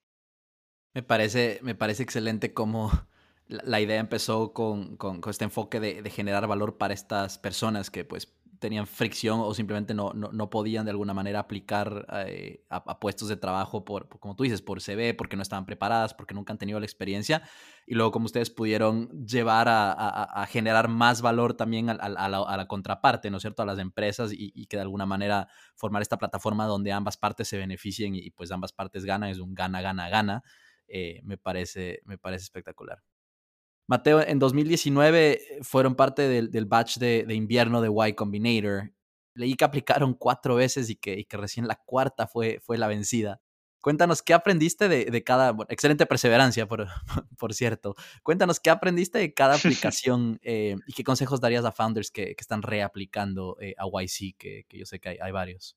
Me 0.94 1.02
parece, 1.02 1.58
me 1.62 1.74
parece 1.74 2.04
excelente 2.04 2.54
cómo 2.54 2.92
la, 3.48 3.80
idea 3.80 3.98
empezó 3.98 4.52
con, 4.52 4.96
este 5.28 5.44
enfoque 5.44 5.80
de, 5.80 6.02
de, 6.02 6.10
generar 6.10 6.46
valor 6.46 6.78
para 6.78 6.94
estas 6.94 7.38
personas 7.38 7.90
que 7.90 8.04
pues 8.04 8.32
tenían 8.62 8.86
fricción 8.86 9.40
o 9.40 9.52
simplemente 9.52 9.92
no, 9.92 10.12
no, 10.14 10.48
podían 10.50 10.84
de 10.84 10.92
alguna 10.92 11.12
manera 11.12 11.40
aplicar 11.40 12.06
eh, 12.26 12.64
a, 12.70 13.00
puestos 13.00 13.28
de 13.28 13.36
trabajo 13.36 13.84
por, 13.84 14.08
como 14.20 14.36
tú 14.36 14.44
dices, 14.44 14.62
por 14.62 14.80
CV, 14.80 15.14
porque 15.14 15.36
no 15.36 15.42
estaban 15.42 15.66
preparadas, 15.66 16.14
porque 16.14 16.32
nunca 16.32 16.52
han 16.52 16.58
tenido 16.58 16.78
la 16.78 16.86
experiencia. 16.86 17.42
Y 17.86 17.96
luego 17.96 18.12
como 18.12 18.26
ustedes 18.26 18.50
pudieron 18.50 19.26
llevar 19.26 19.66
a, 19.68 20.46
generar 20.48 20.88
más 20.88 21.22
valor 21.22 21.54
también 21.54 21.90
a, 21.90 22.28
la, 22.28 22.66
contraparte, 22.68 23.30
¿no 23.30 23.38
es 23.38 23.42
cierto?, 23.42 23.62
a 23.62 23.66
las 23.66 23.80
empresas 23.80 24.30
y, 24.32 24.66
que 24.66 24.76
de 24.76 24.82
alguna 24.82 25.04
manera 25.04 25.48
formar 25.74 26.00
esta 26.00 26.16
plataforma 26.16 26.66
donde 26.66 26.92
ambas 26.92 27.16
partes 27.16 27.48
se 27.48 27.58
beneficien 27.58 28.14
y, 28.14 28.30
pues 28.30 28.52
ambas 28.52 28.72
partes 28.72 29.04
ganan, 29.04 29.28
es 29.28 29.40
un 29.40 29.54
gana, 29.54 29.82
gana, 29.82 30.08
gana, 30.08 30.44
eh, 30.86 31.20
me, 31.24 31.36
parece, 31.36 32.00
me 32.04 32.16
parece 32.16 32.44
espectacular. 32.44 33.02
Mateo, 33.92 34.22
en 34.26 34.38
2019 34.38 35.58
fueron 35.60 35.96
parte 35.96 36.26
del, 36.26 36.64
batch 36.64 36.96
de, 36.96 37.26
invierno 37.34 37.82
de 37.82 37.90
Y 38.08 38.14
Combinator. 38.14 38.90
Leí 39.34 39.54
que 39.54 39.66
aplicaron 39.66 40.14
cuatro 40.14 40.54
veces 40.54 40.88
y 40.88 40.96
que, 40.96 41.26
recién 41.28 41.68
la 41.68 41.76
cuarta 41.76 42.26
fue, 42.26 42.58
fue 42.64 42.78
la 42.78 42.86
vencida. 42.88 43.42
Cuéntanos 43.82 44.22
qué 44.22 44.32
aprendiste 44.32 44.88
de, 44.88 45.24
cada, 45.24 45.54
excelente 45.68 46.06
perseverancia, 46.06 46.66
por, 46.66 46.86
por, 47.38 47.52
cierto. 47.52 47.94
Cuéntanos 48.22 48.60
qué 48.60 48.70
aprendiste 48.70 49.18
de 49.18 49.34
cada 49.34 49.56
aplicación 49.56 50.40
eh, 50.42 50.76
y 50.86 50.94
qué 50.94 51.04
consejos 51.04 51.42
darías 51.42 51.66
a 51.66 51.72
founders 51.72 52.10
que, 52.10 52.34
están 52.38 52.62
reaplicando 52.62 53.58
eh, 53.60 53.74
a 53.76 53.84
YC, 53.84 54.38
que, 54.38 54.64
yo 54.70 54.86
sé 54.86 55.00
que 55.00 55.10
hay, 55.10 55.18
hay, 55.20 55.32
varios. 55.32 55.76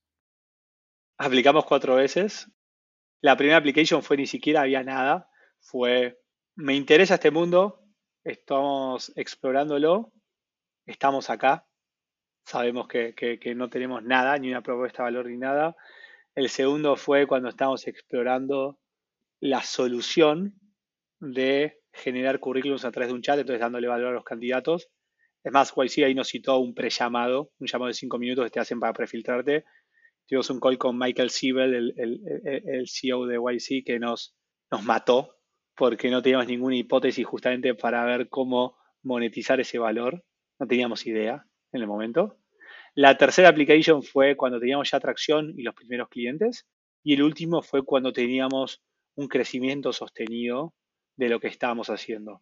Aplicamos 1.17 1.65
cuatro 1.65 1.95
veces. 1.95 2.49
La 3.19 3.35
primera 3.35 3.57
application 3.57 4.01
fue 4.01 4.15
ni 4.15 4.25
siquiera 4.25 4.61
había 4.61 4.83
nada. 4.83 5.29
Fue, 5.59 6.17
me 6.55 6.75
interesa 6.75 7.15
este 7.15 7.29
mundo, 7.29 7.84
estamos 8.25 9.13
explorándolo, 9.15 10.11
estamos 10.85 11.29
acá, 11.29 11.67
sabemos 12.43 12.87
que, 12.87 13.53
no 13.55 13.69
tenemos 13.69 14.03
nada, 14.03 14.37
ni 14.37 14.49
una 14.49 14.61
propuesta 14.61 15.03
de 15.03 15.11
valor 15.11 15.27
ni 15.27 15.37
nada. 15.37 15.75
El 16.33 16.49
segundo 16.49 16.95
fue 16.95 17.27
cuando 17.27 17.49
estamos 17.49 17.87
explorando 17.87 18.79
la 19.39 19.61
solución 19.61 20.59
de 21.19 21.79
generar 21.93 22.39
currículums 22.39 22.83
a 22.83 22.91
través 22.91 23.09
de 23.09 23.15
un 23.15 23.21
chat, 23.21 23.39
entonces 23.39 23.61
dándole 23.61 23.87
valor 23.87 24.09
a 24.09 24.15
los 24.15 24.25
candidatos. 24.25 24.89
Es 25.43 25.51
más, 25.51 25.73
YC 25.75 26.03
ahí 26.03 26.15
nos 26.15 26.27
citó 26.27 26.57
un 26.57 26.73
pre-llamado, 26.73 27.51
un 27.59 27.67
llamado 27.67 27.87
de 27.87 27.93
cinco 27.93 28.17
minutos 28.17 28.45
que 28.45 28.51
te 28.51 28.59
hacen 28.59 28.79
para 28.79 28.93
prefiltrarte. 28.93 29.65
Tuvimos 30.27 30.49
un 30.49 30.59
call 30.59 30.79
con 30.79 30.97
Michael 30.97 31.29
Siebel, 31.29 31.93
el, 31.95 32.21
el, 32.65 32.87
CEO 32.87 33.27
de 33.27 33.37
YC, 33.37 33.85
que 33.85 33.99
nos, 33.99 34.35
nos 34.71 34.83
mató 34.83 35.34
porque 35.75 36.09
no 36.09 36.21
teníamos 36.21 36.47
ninguna 36.47 36.75
hipótesis 36.75 37.25
justamente 37.25 37.75
para 37.75 38.05
ver 38.05 38.29
cómo 38.29 38.77
monetizar 39.03 39.59
ese 39.59 39.77
valor. 39.77 40.23
No 40.59 40.67
teníamos 40.67 41.05
idea 41.05 41.45
en 41.71 41.81
el 41.81 41.87
momento. 41.87 42.37
La 42.93 43.17
tercera 43.17 43.49
application 43.49 44.01
fue 44.01 44.37
cuando 44.37 44.59
teníamos 44.59 44.89
ya 44.89 44.99
tracción 44.99 45.53
y 45.57 45.63
los 45.63 45.75
primeros 45.75 46.07
clientes. 46.09 46.65
Y 47.03 47.13
el 47.13 47.23
último 47.23 47.61
fue 47.61 47.83
cuando 47.83 48.13
teníamos 48.13 48.81
un 49.15 49.27
crecimiento 49.27 49.91
sostenido 49.91 50.73
de 51.17 51.29
lo 51.29 51.39
que 51.39 51.47
estábamos 51.47 51.89
haciendo. 51.89 52.41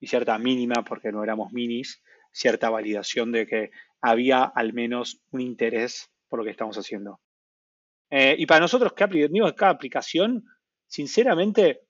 Y 0.00 0.08
cierta 0.08 0.36
mínima, 0.38 0.84
porque 0.84 1.12
no 1.12 1.22
éramos 1.22 1.52
minis, 1.52 2.02
cierta 2.32 2.68
validación 2.68 3.32
de 3.32 3.46
que 3.46 3.70
había 4.00 4.42
al 4.44 4.72
menos 4.72 5.22
un 5.30 5.40
interés 5.40 6.10
por 6.28 6.40
lo 6.40 6.44
que 6.44 6.50
estamos 6.50 6.76
haciendo. 6.76 7.20
Eh, 8.10 8.36
y 8.38 8.46
para 8.46 8.60
nosotros, 8.60 8.92
¿qué 8.92 9.04
aprendimos 9.04 9.52
cada 9.54 9.72
aplicación? 9.72 10.44
Sinceramente, 10.86 11.85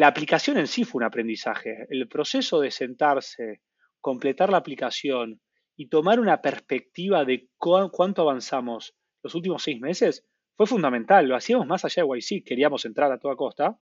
la 0.00 0.06
aplicación 0.06 0.56
en 0.56 0.66
sí 0.66 0.84
fue 0.84 1.00
un 1.00 1.04
aprendizaje. 1.04 1.86
El 1.90 2.08
proceso 2.08 2.58
de 2.58 2.70
sentarse, 2.70 3.60
completar 4.00 4.48
la 4.48 4.56
aplicación 4.56 5.42
y 5.76 5.90
tomar 5.90 6.20
una 6.20 6.40
perspectiva 6.40 7.26
de 7.26 7.50
cuánto 7.58 8.22
avanzamos 8.22 8.96
los 9.22 9.34
últimos 9.34 9.62
seis 9.62 9.78
meses 9.78 10.26
fue 10.56 10.66
fundamental. 10.66 11.28
Lo 11.28 11.36
hacíamos 11.36 11.66
más 11.66 11.84
allá 11.84 12.02
de 12.02 12.18
YC, 12.18 12.46
queríamos 12.46 12.86
entrar 12.86 13.12
a 13.12 13.18
toda 13.18 13.36
costa, 13.36 13.78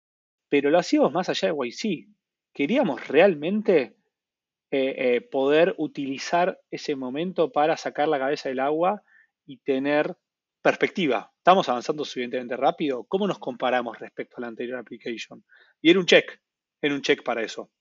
pero 0.47 0.69
lo 0.69 0.79
hacíamos 0.79 1.11
más 1.11 1.27
allá 1.27 1.51
de 1.51 1.67
YC. 1.67 2.07
Queríamos 2.53 3.05
realmente 3.09 3.97
eh, 4.71 5.15
eh, 5.15 5.21
poder 5.29 5.75
utilizar 5.77 6.61
ese 6.71 6.95
momento 6.95 7.51
para 7.51 7.75
sacar 7.75 8.07
la 8.07 8.19
cabeza 8.19 8.47
del 8.47 8.61
agua 8.61 9.03
y 9.45 9.57
tener 9.57 10.15
perspectiva. 10.65 11.31
¿Estamos 11.37 11.69
avanzando 11.69 12.03
suficientemente 12.03 12.57
rápido? 12.57 13.03
¿Cómo 13.03 13.27
nos 13.27 13.37
comparamos 13.37 13.99
respecto 13.99 14.37
a 14.37 14.41
la 14.41 14.47
anterior 14.47 14.79
application? 14.79 15.43
Y 15.81 15.89
era 15.89 15.99
un 15.99 16.05
check, 16.05 16.39
era 16.81 16.93
un 16.95 17.01
check 17.01 17.23
para 17.23 17.43
eso. 17.43 17.71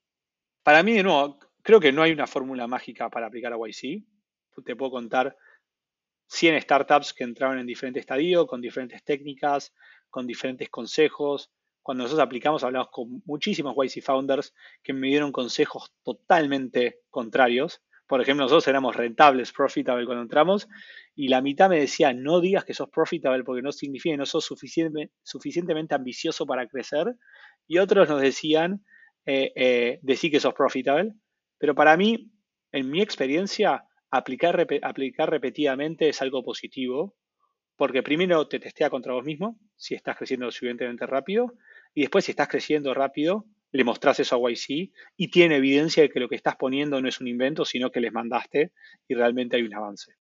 Para 0.62 0.82
mí, 0.82 0.92
de 0.92 1.02
nuevo, 1.02 1.38
creo 1.62 1.80
que 1.80 1.92
no 1.92 2.02
hay 2.02 2.12
una 2.12 2.26
fórmula 2.26 2.66
mágica 2.66 3.10
para 3.10 3.26
aplicar 3.26 3.52
a 3.52 3.56
YC. 3.56 4.04
Te 4.64 4.76
puedo 4.76 4.90
contar 4.92 5.36
100 6.28 6.60
startups 6.62 7.12
que 7.12 7.24
entraron 7.24 7.58
en 7.58 7.66
diferentes 7.66 8.00
estadios, 8.00 8.46
con 8.46 8.60
diferentes 8.60 9.02
técnicas, 9.04 9.74
con 10.10 10.26
diferentes 10.26 10.70
consejos. 10.70 11.50
Cuando 11.82 12.04
nosotros 12.04 12.24
aplicamos, 12.24 12.64
hablamos 12.64 12.88
con 12.90 13.22
muchísimos 13.26 13.74
YC 13.76 14.02
founders 14.02 14.54
que 14.82 14.92
me 14.92 15.08
dieron 15.08 15.32
consejos 15.32 15.92
totalmente 16.02 17.00
contrarios. 17.10 17.82
Por 18.06 18.20
ejemplo, 18.20 18.44
nosotros 18.44 18.68
éramos 18.68 18.96
rentables, 18.96 19.52
profitable 19.52 20.04
cuando 20.04 20.22
entramos, 20.22 20.68
y 21.14 21.28
la 21.28 21.40
mitad 21.40 21.70
me 21.70 21.80
decía, 21.80 22.12
no 22.12 22.40
digas 22.40 22.64
que 22.64 22.74
sos 22.74 22.90
profitable 22.90 23.44
porque 23.44 23.62
no 23.62 23.72
significa 23.72 24.12
que 24.12 24.18
no 24.18 24.26
sos 24.26 24.44
suficientemente 24.44 25.94
ambicioso 25.94 26.46
para 26.46 26.66
crecer, 26.68 27.16
y 27.66 27.78
otros 27.78 28.08
nos 28.08 28.20
decían, 28.20 28.84
eh, 29.26 29.52
eh, 29.56 29.98
decir 30.02 30.30
que 30.30 30.40
sos 30.40 30.54
profitable, 30.54 31.14
pero 31.58 31.74
para 31.74 31.96
mí, 31.96 32.30
en 32.72 32.90
mi 32.90 33.00
experiencia, 33.00 33.84
aplicar, 34.10 34.66
aplicar 34.82 35.30
repetidamente 35.30 36.08
es 36.08 36.20
algo 36.22 36.44
positivo, 36.44 37.14
porque 37.76 38.02
primero 38.02 38.46
te 38.48 38.60
testea 38.60 38.90
contra 38.90 39.14
vos 39.14 39.24
mismo, 39.24 39.58
si 39.76 39.94
estás 39.94 40.16
creciendo 40.16 40.50
suficientemente 40.50 41.06
rápido, 41.06 41.54
y 41.94 42.02
después 42.02 42.24
si 42.24 42.32
estás 42.32 42.48
creciendo 42.48 42.94
rápido, 42.94 43.46
le 43.74 43.82
mostrás 43.82 44.20
eso 44.20 44.36
a 44.36 44.50
YC 44.50 44.92
y 45.16 45.30
tiene 45.32 45.56
evidencia 45.56 46.04
de 46.04 46.08
que 46.08 46.20
lo 46.20 46.28
que 46.28 46.36
estás 46.36 46.54
poniendo 46.56 47.00
no 47.00 47.08
es 47.08 47.20
un 47.20 47.26
invento, 47.26 47.64
sino 47.64 47.90
que 47.90 48.00
les 48.00 48.12
mandaste 48.12 48.72
y 49.08 49.14
realmente 49.14 49.56
hay 49.56 49.62
un 49.62 49.74
avance. 49.74 50.14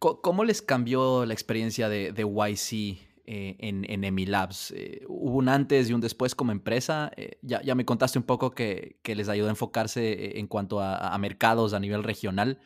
¿Cómo 0.00 0.42
les 0.42 0.60
cambió 0.60 1.24
la 1.24 1.34
experiencia 1.34 1.88
de, 1.88 2.10
YC 2.10 2.98
eh, 3.24 3.56
en, 3.58 3.88
en 3.90 4.04
Emilabs? 4.04 4.72
Eh, 4.72 5.04
¿Hubo 5.08 5.38
un 5.38 5.48
antes 5.48 5.88
y 5.88 5.92
un 5.92 6.00
después 6.00 6.34
como 6.34 6.52
empresa? 6.52 7.10
Eh, 7.16 7.38
ya, 7.42 7.62
ya, 7.62 7.74
me 7.74 7.84
contaste 7.84 8.18
un 8.18 8.24
poco 8.24 8.52
que, 8.52 8.98
que, 9.02 9.14
les 9.14 9.28
ayudó 9.28 9.48
a 9.48 9.50
enfocarse 9.50 10.38
en 10.38 10.46
cuanto 10.46 10.80
a, 10.80 11.14
a 11.14 11.18
mercados 11.18 11.72
a 11.74 11.80
nivel 11.80 12.02
regional, 12.02 12.60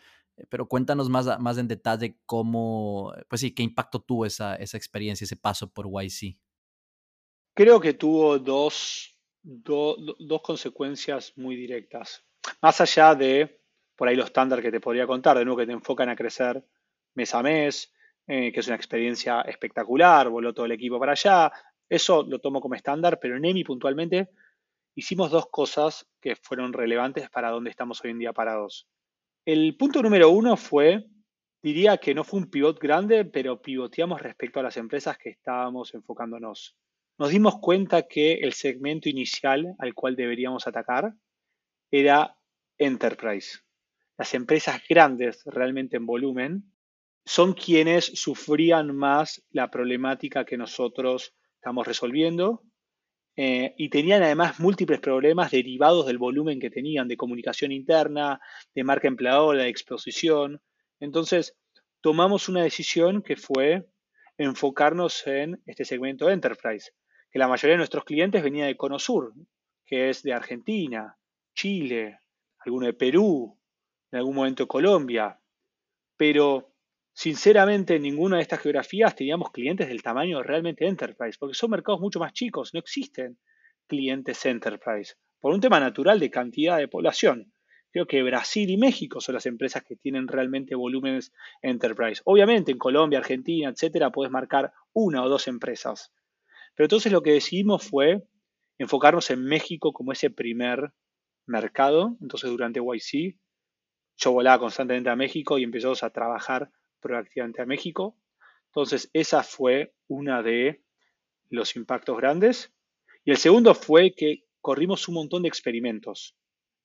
pero 0.48 0.68
cuéntanos 0.68 1.08
más, 1.08 1.38
más 1.40 1.58
en 1.58 1.68
detalle 1.68 2.18
cómo, 2.26 3.12
pues 3.28 3.40
sí, 3.40 3.54
qué 3.54 3.62
impacto 3.62 4.00
tuvo 4.00 4.26
esa, 4.26 4.56
esa 4.56 4.76
experiencia, 4.76 5.24
ese 5.24 5.36
paso 5.36 5.72
por 5.72 5.86
YC. 5.86 6.36
Creo 7.54 7.80
que 7.80 7.94
tuvo 7.94 8.38
dos, 8.38 9.18
dos 9.42 10.42
consecuencias 10.42 11.32
muy 11.36 11.56
directas. 11.56 12.22
Más 12.60 12.80
allá 12.80 13.14
de, 13.14 13.60
por 13.96 14.08
ahí 14.08 14.16
los 14.16 14.26
estándares 14.26 14.62
que 14.62 14.70
te 14.70 14.80
podría 14.80 15.06
contar, 15.06 15.38
de 15.38 15.44
nuevo 15.44 15.58
que 15.58 15.66
te 15.66 15.72
enfocan 15.72 16.08
a 16.08 16.16
crecer 16.16 16.62
mes 17.14 17.34
a 17.34 17.42
mes, 17.42 17.92
eh, 18.26 18.52
que 18.52 18.60
es 18.60 18.66
una 18.66 18.76
experiencia 18.76 19.42
espectacular, 19.42 20.28
voló 20.28 20.52
todo 20.52 20.66
el 20.66 20.72
equipo 20.72 20.98
para 20.98 21.12
allá. 21.12 21.52
Eso 21.88 22.24
lo 22.24 22.40
tomo 22.40 22.60
como 22.60 22.74
estándar, 22.74 23.18
pero 23.20 23.36
en 23.36 23.44
EMI 23.44 23.64
puntualmente 23.64 24.30
hicimos 24.96 25.30
dos 25.30 25.46
cosas 25.50 26.08
que 26.20 26.34
fueron 26.36 26.72
relevantes 26.72 27.30
para 27.30 27.50
donde 27.50 27.70
estamos 27.70 28.02
hoy 28.04 28.10
en 28.10 28.18
día 28.18 28.32
parados. 28.32 28.88
El 29.44 29.76
punto 29.76 30.02
número 30.02 30.30
uno 30.30 30.56
fue, 30.56 31.06
diría 31.62 31.98
que 31.98 32.14
no 32.14 32.24
fue 32.24 32.40
un 32.40 32.50
pivot 32.50 32.80
grande, 32.80 33.24
pero 33.24 33.62
pivoteamos 33.62 34.20
respecto 34.20 34.58
a 34.58 34.64
las 34.64 34.76
empresas 34.76 35.16
que 35.18 35.30
estábamos 35.30 35.94
enfocándonos. 35.94 36.76
Nos 37.18 37.30
dimos 37.30 37.60
cuenta 37.60 38.08
que 38.08 38.34
el 38.34 38.52
segmento 38.52 39.08
inicial 39.08 39.74
al 39.78 39.94
cual 39.94 40.16
deberíamos 40.16 40.66
atacar 40.66 41.14
era 41.90 42.36
Enterprise. 42.76 43.60
Las 44.18 44.34
empresas 44.34 44.82
grandes 44.88 45.42
realmente 45.44 45.96
en 45.96 46.06
volumen 46.06 46.72
son 47.26 47.54
quienes 47.54 48.04
sufrían 48.04 48.96
más 48.96 49.42
la 49.50 49.68
problemática 49.68 50.44
que 50.44 50.56
nosotros 50.56 51.34
estamos 51.56 51.84
resolviendo 51.84 52.62
eh, 53.36 53.74
y 53.76 53.90
tenían 53.90 54.22
además 54.22 54.60
múltiples 54.60 55.00
problemas 55.00 55.50
derivados 55.50 56.06
del 56.06 56.18
volumen 56.18 56.60
que 56.60 56.70
tenían 56.70 57.08
de 57.08 57.16
comunicación 57.16 57.72
interna, 57.72 58.40
de 58.74 58.84
marca 58.84 59.08
empleadora, 59.08 59.64
de 59.64 59.68
exposición. 59.68 60.62
Entonces, 61.00 61.56
tomamos 62.00 62.48
una 62.48 62.62
decisión 62.62 63.20
que 63.22 63.34
fue 63.34 63.84
enfocarnos 64.38 65.26
en 65.26 65.60
este 65.66 65.84
segmento 65.84 66.26
de 66.26 66.34
enterprise, 66.34 66.92
que 67.28 67.40
la 67.40 67.48
mayoría 67.48 67.72
de 67.72 67.78
nuestros 67.78 68.04
clientes 68.04 68.42
venía 68.42 68.66
de 68.66 68.76
Cono 68.76 69.00
Sur, 69.00 69.34
que 69.84 70.10
es 70.10 70.22
de 70.22 70.32
Argentina, 70.32 71.18
Chile, 71.56 72.20
alguno 72.60 72.86
de 72.86 72.94
Perú, 72.94 73.58
en 74.12 74.18
algún 74.18 74.36
momento 74.36 74.68
Colombia, 74.68 75.40
pero 76.16 76.75
Sinceramente, 77.18 77.96
en 77.96 78.02
ninguna 78.02 78.36
de 78.36 78.42
estas 78.42 78.60
geografías 78.60 79.16
teníamos 79.16 79.50
clientes 79.50 79.88
del 79.88 80.02
tamaño 80.02 80.42
realmente 80.42 80.86
enterprise, 80.86 81.38
porque 81.40 81.54
son 81.54 81.70
mercados 81.70 81.98
mucho 81.98 82.20
más 82.20 82.34
chicos, 82.34 82.74
no 82.74 82.80
existen 82.80 83.38
clientes 83.86 84.44
enterprise, 84.44 85.14
por 85.40 85.54
un 85.54 85.62
tema 85.62 85.80
natural 85.80 86.20
de 86.20 86.30
cantidad 86.30 86.76
de 86.76 86.88
población. 86.88 87.54
Creo 87.90 88.06
que 88.06 88.22
Brasil 88.22 88.68
y 88.68 88.76
México 88.76 89.22
son 89.22 89.34
las 89.34 89.46
empresas 89.46 89.82
que 89.82 89.96
tienen 89.96 90.28
realmente 90.28 90.74
volúmenes 90.74 91.32
enterprise. 91.62 92.20
Obviamente 92.26 92.72
en 92.72 92.76
Colombia, 92.76 93.20
Argentina, 93.20 93.70
etcétera, 93.70 94.10
puedes 94.10 94.30
marcar 94.30 94.74
una 94.92 95.24
o 95.24 95.30
dos 95.30 95.48
empresas. 95.48 96.12
Pero 96.74 96.84
entonces 96.84 97.10
lo 97.12 97.22
que 97.22 97.32
decidimos 97.32 97.82
fue 97.82 98.24
enfocarnos 98.76 99.30
en 99.30 99.42
México 99.42 99.94
como 99.94 100.12
ese 100.12 100.28
primer 100.28 100.92
mercado. 101.46 102.18
Entonces 102.20 102.50
durante 102.50 102.80
YC 102.80 103.38
yo 104.18 104.32
volaba 104.32 104.58
constantemente 104.58 105.08
a 105.08 105.16
México 105.16 105.56
y 105.56 105.64
empezamos 105.64 106.02
a 106.02 106.10
trabajar 106.10 106.70
proactivamente 107.00 107.62
a 107.62 107.66
México. 107.66 108.16
Entonces, 108.66 109.10
esa 109.12 109.42
fue 109.42 109.94
una 110.08 110.42
de 110.42 110.82
los 111.50 111.76
impactos 111.76 112.16
grandes. 112.16 112.72
Y 113.24 113.30
el 113.30 113.36
segundo 113.36 113.74
fue 113.74 114.12
que 114.14 114.44
corrimos 114.60 115.08
un 115.08 115.14
montón 115.14 115.42
de 115.42 115.48
experimentos, 115.48 116.36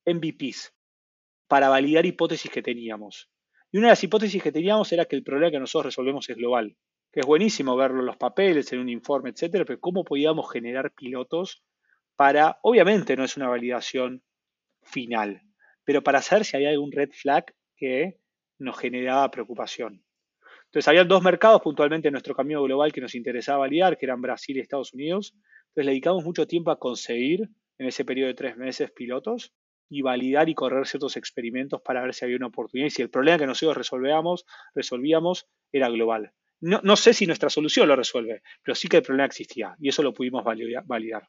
MVPs, 0.05 0.73
para 1.47 1.69
validar 1.69 2.05
hipótesis 2.05 2.49
que 2.49 2.61
teníamos. 2.61 3.29
Y 3.71 3.77
una 3.77 3.87
de 3.87 3.91
las 3.91 4.03
hipótesis 4.03 4.41
que 4.41 4.51
teníamos 4.51 4.91
era 4.91 5.05
que 5.05 5.15
el 5.15 5.23
problema 5.23 5.51
que 5.51 5.59
nosotros 5.59 5.87
resolvemos 5.87 6.29
es 6.29 6.37
global, 6.37 6.77
que 7.11 7.21
es 7.21 7.25
buenísimo 7.25 7.75
verlo 7.75 7.99
en 7.99 8.05
los 8.05 8.17
papeles, 8.17 8.71
en 8.71 8.79
un 8.79 8.89
informe, 8.89 9.31
etcétera, 9.31 9.65
pero 9.65 9.79
cómo 9.79 10.03
podíamos 10.03 10.51
generar 10.51 10.93
pilotos 10.93 11.63
para, 12.15 12.59
obviamente 12.63 13.17
no 13.17 13.23
es 13.23 13.35
una 13.35 13.49
validación 13.49 14.23
final, 14.83 15.41
pero 15.83 16.03
para 16.03 16.21
saber 16.21 16.45
si 16.45 16.55
había 16.55 16.69
algún 16.69 16.91
red 16.91 17.09
flag 17.11 17.53
que 17.75 18.20
nos 18.61 18.77
generaba 18.77 19.29
preocupación. 19.31 20.03
Entonces, 20.65 20.87
había 20.87 21.03
dos 21.03 21.21
mercados 21.21 21.61
puntualmente 21.61 22.07
en 22.07 22.13
nuestro 22.13 22.33
camino 22.33 22.63
global 22.63 22.93
que 22.93 23.01
nos 23.01 23.15
interesaba 23.15 23.59
validar, 23.59 23.97
que 23.97 24.05
eran 24.05 24.21
Brasil 24.21 24.55
y 24.55 24.61
Estados 24.61 24.93
Unidos. 24.93 25.33
Entonces, 25.35 25.85
le 25.85 25.91
dedicamos 25.91 26.23
mucho 26.23 26.47
tiempo 26.47 26.71
a 26.71 26.79
conseguir 26.79 27.49
en 27.77 27.87
ese 27.87 28.05
periodo 28.05 28.27
de 28.27 28.35
tres 28.35 28.57
meses 28.57 28.91
pilotos 28.91 29.53
y 29.89 30.01
validar 30.01 30.47
y 30.47 30.55
correr 30.55 30.87
ciertos 30.87 31.17
experimentos 31.17 31.81
para 31.81 32.01
ver 32.01 32.13
si 32.13 32.23
había 32.23 32.37
una 32.37 32.47
oportunidad 32.47 32.87
y 32.87 32.91
si 32.91 33.01
el 33.01 33.09
problema 33.09 33.37
que 33.37 33.47
nosotros 33.47 33.75
resolvíamos, 33.75 34.45
resolvíamos 34.73 35.47
era 35.73 35.89
global. 35.89 36.31
No, 36.61 36.79
no 36.83 36.95
sé 36.95 37.13
si 37.13 37.25
nuestra 37.25 37.49
solución 37.49 37.89
lo 37.89 37.95
resuelve, 37.95 38.43
pero 38.63 38.75
sí 38.75 38.87
que 38.87 38.97
el 38.97 39.03
problema 39.03 39.25
existía 39.25 39.75
y 39.79 39.89
eso 39.89 40.03
lo 40.03 40.13
pudimos 40.13 40.45
validar. 40.45 41.27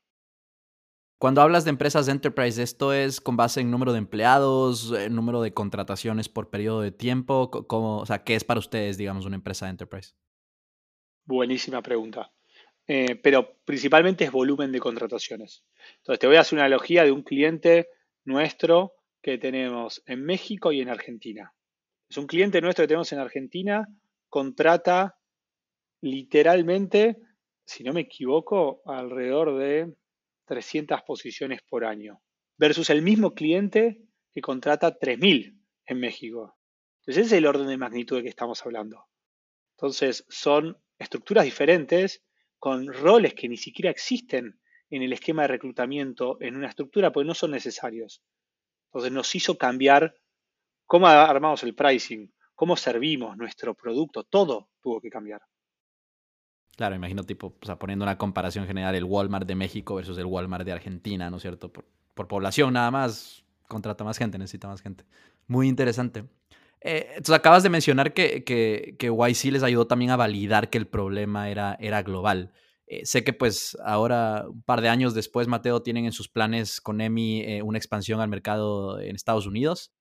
Cuando 1.22 1.40
hablas 1.40 1.62
de 1.62 1.70
empresas 1.70 2.06
de 2.06 2.10
enterprise, 2.10 2.60
¿esto 2.60 2.92
es 2.92 3.20
con 3.20 3.36
base 3.36 3.60
en 3.60 3.70
número 3.70 3.92
de 3.92 3.98
empleados, 3.98 4.90
eh, 4.90 5.08
número 5.08 5.40
de 5.40 5.54
contrataciones 5.54 6.28
por 6.28 6.50
periodo 6.50 6.80
de 6.80 6.90
tiempo? 6.90 7.48
¿Cómo, 7.68 7.98
o 7.98 8.06
sea, 8.06 8.24
¿qué 8.24 8.34
es 8.34 8.42
para 8.42 8.58
ustedes, 8.58 8.98
digamos, 8.98 9.24
una 9.24 9.36
empresa 9.36 9.66
de 9.66 9.70
enterprise? 9.70 10.16
Buenísima 11.24 11.80
pregunta. 11.80 12.32
Eh, 12.88 13.14
pero 13.22 13.56
principalmente 13.64 14.24
es 14.24 14.32
volumen 14.32 14.72
de 14.72 14.80
contrataciones. 14.80 15.64
Entonces, 15.98 16.18
te 16.18 16.26
voy 16.26 16.34
a 16.34 16.40
hacer 16.40 16.56
una 16.56 16.64
analogía 16.64 17.04
de 17.04 17.12
un 17.12 17.22
cliente 17.22 17.86
nuestro 18.24 18.94
que 19.22 19.38
tenemos 19.38 20.02
en 20.06 20.24
México 20.24 20.72
y 20.72 20.80
en 20.80 20.88
Argentina. 20.88 21.54
Es 22.10 22.16
un 22.16 22.26
cliente 22.26 22.60
nuestro 22.60 22.82
que 22.82 22.88
tenemos 22.88 23.12
en 23.12 23.20
Argentina, 23.20 23.86
contrata 24.28 25.20
literalmente, 26.00 27.18
si 27.64 27.84
no 27.84 27.92
me 27.92 28.00
equivoco, 28.00 28.82
alrededor 28.86 29.56
de 29.56 29.94
300 30.44 31.02
posiciones 31.02 31.60
por 31.62 31.84
año, 31.84 32.22
versus 32.56 32.90
el 32.90 33.02
mismo 33.02 33.34
cliente 33.34 34.02
que 34.32 34.40
contrata 34.40 34.98
3.000 34.98 35.58
en 35.86 36.00
México. 36.00 36.56
Entonces 37.00 37.26
ese 37.26 37.34
es 37.36 37.38
el 37.38 37.46
orden 37.46 37.66
de 37.66 37.76
magnitud 37.76 38.16
de 38.16 38.22
que 38.22 38.28
estamos 38.28 38.64
hablando. 38.64 39.06
Entonces 39.76 40.24
son 40.28 40.78
estructuras 40.98 41.44
diferentes 41.44 42.24
con 42.58 42.92
roles 42.92 43.34
que 43.34 43.48
ni 43.48 43.56
siquiera 43.56 43.90
existen 43.90 44.60
en 44.88 45.02
el 45.02 45.12
esquema 45.12 45.42
de 45.42 45.48
reclutamiento 45.48 46.36
en 46.40 46.54
una 46.54 46.68
estructura 46.68 47.10
porque 47.10 47.26
no 47.26 47.34
son 47.34 47.50
necesarios. 47.50 48.22
Entonces 48.86 49.10
nos 49.10 49.34
hizo 49.34 49.58
cambiar 49.58 50.14
cómo 50.86 51.08
armamos 51.08 51.62
el 51.64 51.74
pricing, 51.74 52.32
cómo 52.54 52.76
servimos 52.76 53.36
nuestro 53.36 53.74
producto, 53.74 54.22
todo 54.24 54.70
tuvo 54.80 55.00
que 55.00 55.10
cambiar. 55.10 55.42
Claro, 56.76 56.94
imagino 56.94 57.22
tipo, 57.24 57.54
o 57.60 57.66
sea, 57.66 57.78
poniendo 57.78 58.04
una 58.04 58.16
comparación 58.16 58.66
general, 58.66 58.94
el 58.94 59.04
Walmart 59.04 59.46
de 59.46 59.54
México 59.54 59.94
versus 59.94 60.16
el 60.18 60.26
Walmart 60.26 60.64
de 60.64 60.72
Argentina, 60.72 61.30
¿no 61.30 61.36
es 61.36 61.42
cierto? 61.42 61.72
Por, 61.72 61.84
población 62.28 62.74
nada 62.74 62.90
más, 62.90 63.44
contrata 63.68 64.04
más 64.04 64.16
gente, 64.16 64.38
necesita 64.38 64.68
más 64.68 64.80
gente. 64.80 65.04
Muy 65.48 65.68
interesante. 65.68 66.24
Eh, 66.80 67.06
entonces 67.10 67.34
acabas 67.34 67.62
de 67.62 67.68
mencionar 67.68 68.14
que, 68.14 68.44
que, 68.44 68.96
que, 68.98 69.08
YC 69.08 69.52
les 69.52 69.62
ayudó 69.62 69.86
también 69.86 70.10
a 70.12 70.16
validar 70.16 70.70
que 70.70 70.78
el 70.78 70.86
problema 70.86 71.50
era, 71.50 71.76
era 71.80 72.02
global. 72.02 72.52
Eh, 72.86 73.06
sé 73.06 73.24
que 73.24 73.32
pues 73.32 73.76
ahora, 73.84 74.44
un 74.48 74.62
par 74.62 74.82
de 74.82 74.88
años 74.88 75.14
después, 75.14 75.48
Mateo, 75.48 75.82
tienen 75.82 76.04
en 76.04 76.12
sus 76.12 76.28
planes 76.28 76.80
con 76.80 77.00
EMI 77.00 77.40
eh, 77.40 77.62
una 77.62 77.78
expansión 77.78 78.20
al 78.20 78.28
mercado 78.28 79.00
en 79.00 79.16
Estados 79.16 79.46
Unidos. 79.46 79.92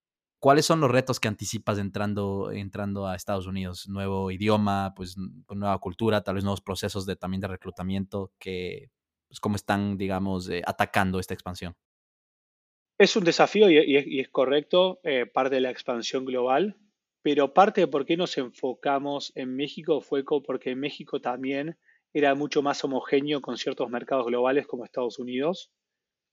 ¿Cuáles 0.42 0.66
son 0.66 0.80
los 0.80 0.90
retos 0.90 1.20
que 1.20 1.28
anticipas 1.28 1.78
entrando, 1.78 2.52
entrando 2.52 3.06
a 3.06 3.16
Estados 3.16 3.46
Unidos? 3.46 3.88
Nuevo 3.88 4.32
idioma, 4.32 4.92
pues 4.96 5.16
nueva 5.16 5.78
cultura, 5.78 6.24
tal 6.24 6.34
vez 6.34 6.44
nuevos 6.44 6.62
procesos 6.62 7.06
de, 7.06 7.16
también 7.16 7.42
de 7.42 7.48
reclutamiento 7.48 8.32
que, 8.40 8.90
pues, 9.28 9.40
¿cómo 9.40 9.56
están, 9.56 10.00
digamos, 10.00 10.50
eh, 10.50 10.64
atacando 10.66 11.20
esta 11.20 11.36
expansión? 11.36 11.76
Es 12.98 13.16
un 13.16 13.24
desafío 13.24 13.70
y, 13.70 14.20
es, 14.20 14.30
correcto, 14.30 15.00
eh, 15.04 15.28
parte 15.28 15.54
de 15.54 15.62
la 15.62 15.70
expansión 15.70 16.26
global, 16.26 16.76
pero 17.22 17.54
parte 17.54 17.82
de 17.82 17.88
por 17.88 18.08
qué 18.08 18.18
nos 18.18 18.36
enfocamos 18.40 19.32
en 19.36 19.56
México 19.56 20.02
fue 20.02 20.24
porque 20.26 20.76
México 20.76 21.22
también 21.22 21.78
era 22.14 22.34
mucho 22.34 22.64
más 22.64 22.84
homogéneo 22.84 23.44
con 23.44 23.60
ciertos 23.60 23.92
mercados 23.92 24.26
globales 24.26 24.66
como 24.66 24.86
Estados 24.86 25.20
Unidos 25.20 25.72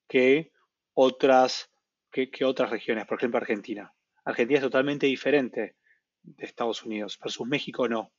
que 0.09 0.51
otras, 0.95 1.71
que 2.11 2.47
otras 2.47 2.71
regiones, 2.71 3.05
por 3.05 3.19
ejemplo 3.19 3.37
Argentina. 3.37 3.93
Argentina 4.29 4.59
es 4.59 4.64
totalmente 4.64 5.07
diferente 5.07 5.76
de 6.22 6.45
Estados 6.45 6.85
Unidos 6.85 7.18
versus 7.22 7.47
México 7.47 7.89
no. 7.89 8.12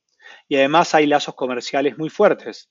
Y 0.48 0.56
además 0.56 0.92
hay 0.94 1.06
lazos 1.06 1.36
comerciales 1.36 1.98
muy 1.98 2.10
fuertes 2.10 2.68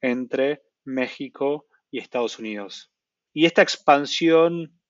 entre 0.00 0.62
México 0.84 1.66
y 1.90 1.98
Estados 1.98 2.38
Unidos. 2.38 2.90
Y 3.34 3.44
esta 3.44 3.60
expansión 3.60 4.80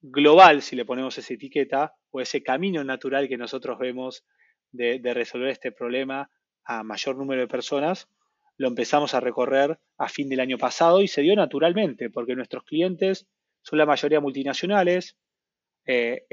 global, 0.00 0.62
si 0.62 0.76
le 0.76 0.84
ponemos 0.84 1.18
esa 1.18 1.34
etiqueta, 1.34 1.96
o 2.10 2.20
ese 2.20 2.44
camino 2.44 2.84
natural 2.84 3.28
que 3.28 3.36
nosotros 3.36 3.80
vemos 3.80 4.24
de, 4.70 5.00
resolver 5.12 5.48
este 5.48 5.72
problema 5.72 6.30
a 6.64 6.84
mayor 6.84 7.16
número 7.16 7.40
de 7.40 7.48
personas, 7.48 8.08
lo 8.56 8.68
empezamos 8.68 9.12
a 9.14 9.20
recorrer 9.20 9.80
a 9.98 10.08
fin 10.08 10.28
del 10.28 10.38
año 10.38 10.56
pasado 10.56 11.02
y 11.02 11.08
se 11.08 11.22
dio 11.22 11.34
naturalmente, 11.34 12.10
porque 12.10 12.36
nuestros 12.36 12.62
clientes 12.62 13.26
son 13.62 13.80
la 13.80 13.86
mayoría 13.86 14.20
multinacionales, 14.20 15.16
eh, 15.86 16.26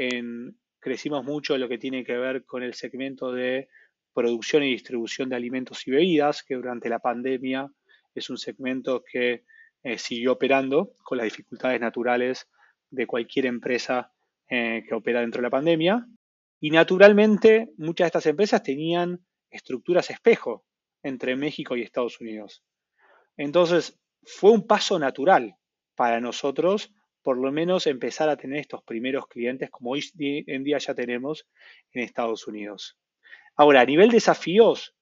crecimos 0.81 1.23
mucho 1.23 1.55
en 1.55 1.61
lo 1.61 1.69
que 1.69 1.77
tiene 1.77 2.03
que 2.03 2.17
ver 2.17 2.43
con 2.43 2.63
el 2.63 2.73
segmento 2.73 3.31
de 3.31 3.69
producción 4.13 4.63
y 4.63 4.71
distribución 4.71 5.29
de 5.29 5.37
alimentos 5.37 5.87
y 5.87 5.91
bebidas, 5.91 6.43
que 6.43 6.55
durante 6.55 6.89
la 6.89 6.99
pandemia 6.99 7.71
es 8.13 8.29
un 8.29 8.37
segmento 8.37 9.03
que 9.09 9.45
eh, 9.83 9.97
siguió 9.97 10.33
operando 10.33 10.95
con 11.03 11.17
las 11.17 11.25
dificultades 11.25 11.79
naturales 11.79 12.49
de 12.89 13.07
cualquier 13.07 13.45
empresa 13.45 14.11
eh, 14.49 14.83
que 14.87 14.93
opera 14.93 15.21
dentro 15.21 15.39
de 15.39 15.43
la 15.43 15.49
pandemia. 15.49 16.05
Y 16.59 16.71
naturalmente 16.71 17.69
muchas 17.77 18.05
de 18.05 18.07
estas 18.07 18.25
empresas 18.25 18.61
tenían 18.61 19.25
estructuras 19.49 20.09
espejo 20.09 20.65
entre 21.03 21.35
México 21.35 21.77
y 21.77 21.83
Estados 21.83 22.19
Unidos. 22.19 22.63
Entonces 23.37 23.99
fue 24.23 24.51
un 24.51 24.67
paso 24.67 24.99
natural 24.99 25.55
para 25.95 26.19
nosotros 26.19 26.93
por 27.21 27.37
lo 27.37 27.51
menos 27.51 27.87
empezar 27.87 28.29
a 28.29 28.37
tener 28.37 28.59
estos 28.59 28.83
primeros 28.83 29.27
clientes 29.27 29.69
como 29.69 29.91
hoy 29.91 30.03
en 30.17 30.63
día 30.63 30.77
ya 30.77 30.93
tenemos 30.93 31.47
en 31.91 32.03
Estados 32.03 32.47
Unidos. 32.47 32.97
Ahora, 33.55 33.81
a 33.81 33.85
nivel 33.85 34.09
desafíos, 34.09 34.95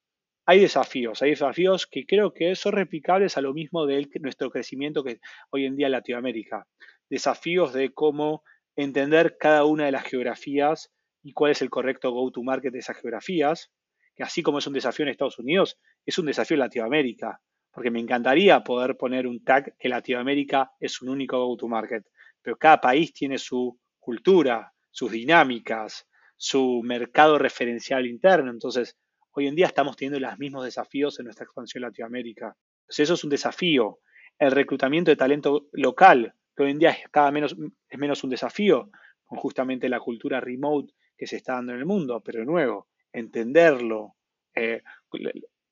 hay 0.44 0.60
desafíos, 0.60 1.22
hay 1.22 1.30
desafíos 1.30 1.86
que 1.86 2.04
creo 2.06 2.32
que 2.34 2.54
son 2.56 2.72
replicables 2.72 3.36
a 3.36 3.40
lo 3.40 3.54
mismo 3.54 3.86
de 3.86 4.08
nuestro 4.20 4.50
crecimiento 4.50 5.04
que 5.04 5.20
hoy 5.50 5.66
en 5.66 5.76
día 5.76 5.86
en 5.86 5.92
Latinoamérica. 5.92 6.66
Desafíos 7.08 7.72
de 7.72 7.92
cómo 7.92 8.42
entender 8.76 9.36
cada 9.38 9.64
una 9.64 9.86
de 9.86 9.92
las 9.92 10.04
geografías 10.04 10.90
y 11.22 11.32
cuál 11.32 11.52
es 11.52 11.62
el 11.62 11.70
correcto 11.70 12.10
go-to-market 12.12 12.72
de 12.72 12.78
esas 12.80 12.96
geografías, 12.96 13.70
que 14.16 14.22
así 14.22 14.42
como 14.42 14.58
es 14.58 14.66
un 14.66 14.72
desafío 14.72 15.04
en 15.04 15.10
Estados 15.10 15.38
Unidos, 15.38 15.78
es 16.04 16.18
un 16.18 16.26
desafío 16.26 16.56
en 16.56 16.60
Latinoamérica, 16.60 17.40
porque 17.72 17.90
me 17.90 18.00
encantaría 18.00 18.62
poder 18.64 18.96
poner 18.96 19.26
un 19.26 19.44
tag 19.44 19.76
que 19.78 19.88
Latinoamérica 19.88 20.72
es 20.80 21.00
un 21.02 21.08
único 21.08 21.44
go-to-market, 21.46 22.04
pero 22.42 22.56
cada 22.56 22.80
país 22.80 23.12
tiene 23.12 23.38
su 23.38 23.78
cultura, 23.98 24.72
sus 24.90 25.10
dinámicas, 25.12 26.06
su 26.36 26.80
mercado 26.82 27.38
referencial 27.38 28.06
interno, 28.06 28.50
entonces 28.50 28.96
hoy 29.32 29.46
en 29.46 29.54
día 29.54 29.66
estamos 29.66 29.96
teniendo 29.96 30.18
los 30.20 30.38
mismos 30.38 30.64
desafíos 30.64 31.18
en 31.18 31.24
nuestra 31.24 31.44
expansión 31.44 31.82
en 31.82 31.88
Latinoamérica. 31.88 32.56
Entonces 32.82 33.04
eso 33.04 33.14
es 33.14 33.24
un 33.24 33.30
desafío. 33.30 34.00
El 34.38 34.50
reclutamiento 34.50 35.10
de 35.10 35.16
talento 35.16 35.68
local, 35.72 36.34
que 36.56 36.62
hoy 36.64 36.70
en 36.70 36.78
día 36.78 36.90
es 36.90 37.08
cada 37.10 37.30
menos, 37.30 37.56
es 37.88 37.98
menos 37.98 38.24
un 38.24 38.30
desafío, 38.30 38.90
con 39.24 39.38
justamente 39.38 39.88
la 39.88 40.00
cultura 40.00 40.40
remote 40.40 40.92
que 41.16 41.26
se 41.26 41.36
está 41.36 41.54
dando 41.54 41.72
en 41.72 41.78
el 41.78 41.86
mundo, 41.86 42.20
pero 42.24 42.40
de 42.40 42.46
nuevo, 42.46 42.88
entenderlo, 43.12 44.16
eh, 44.54 44.82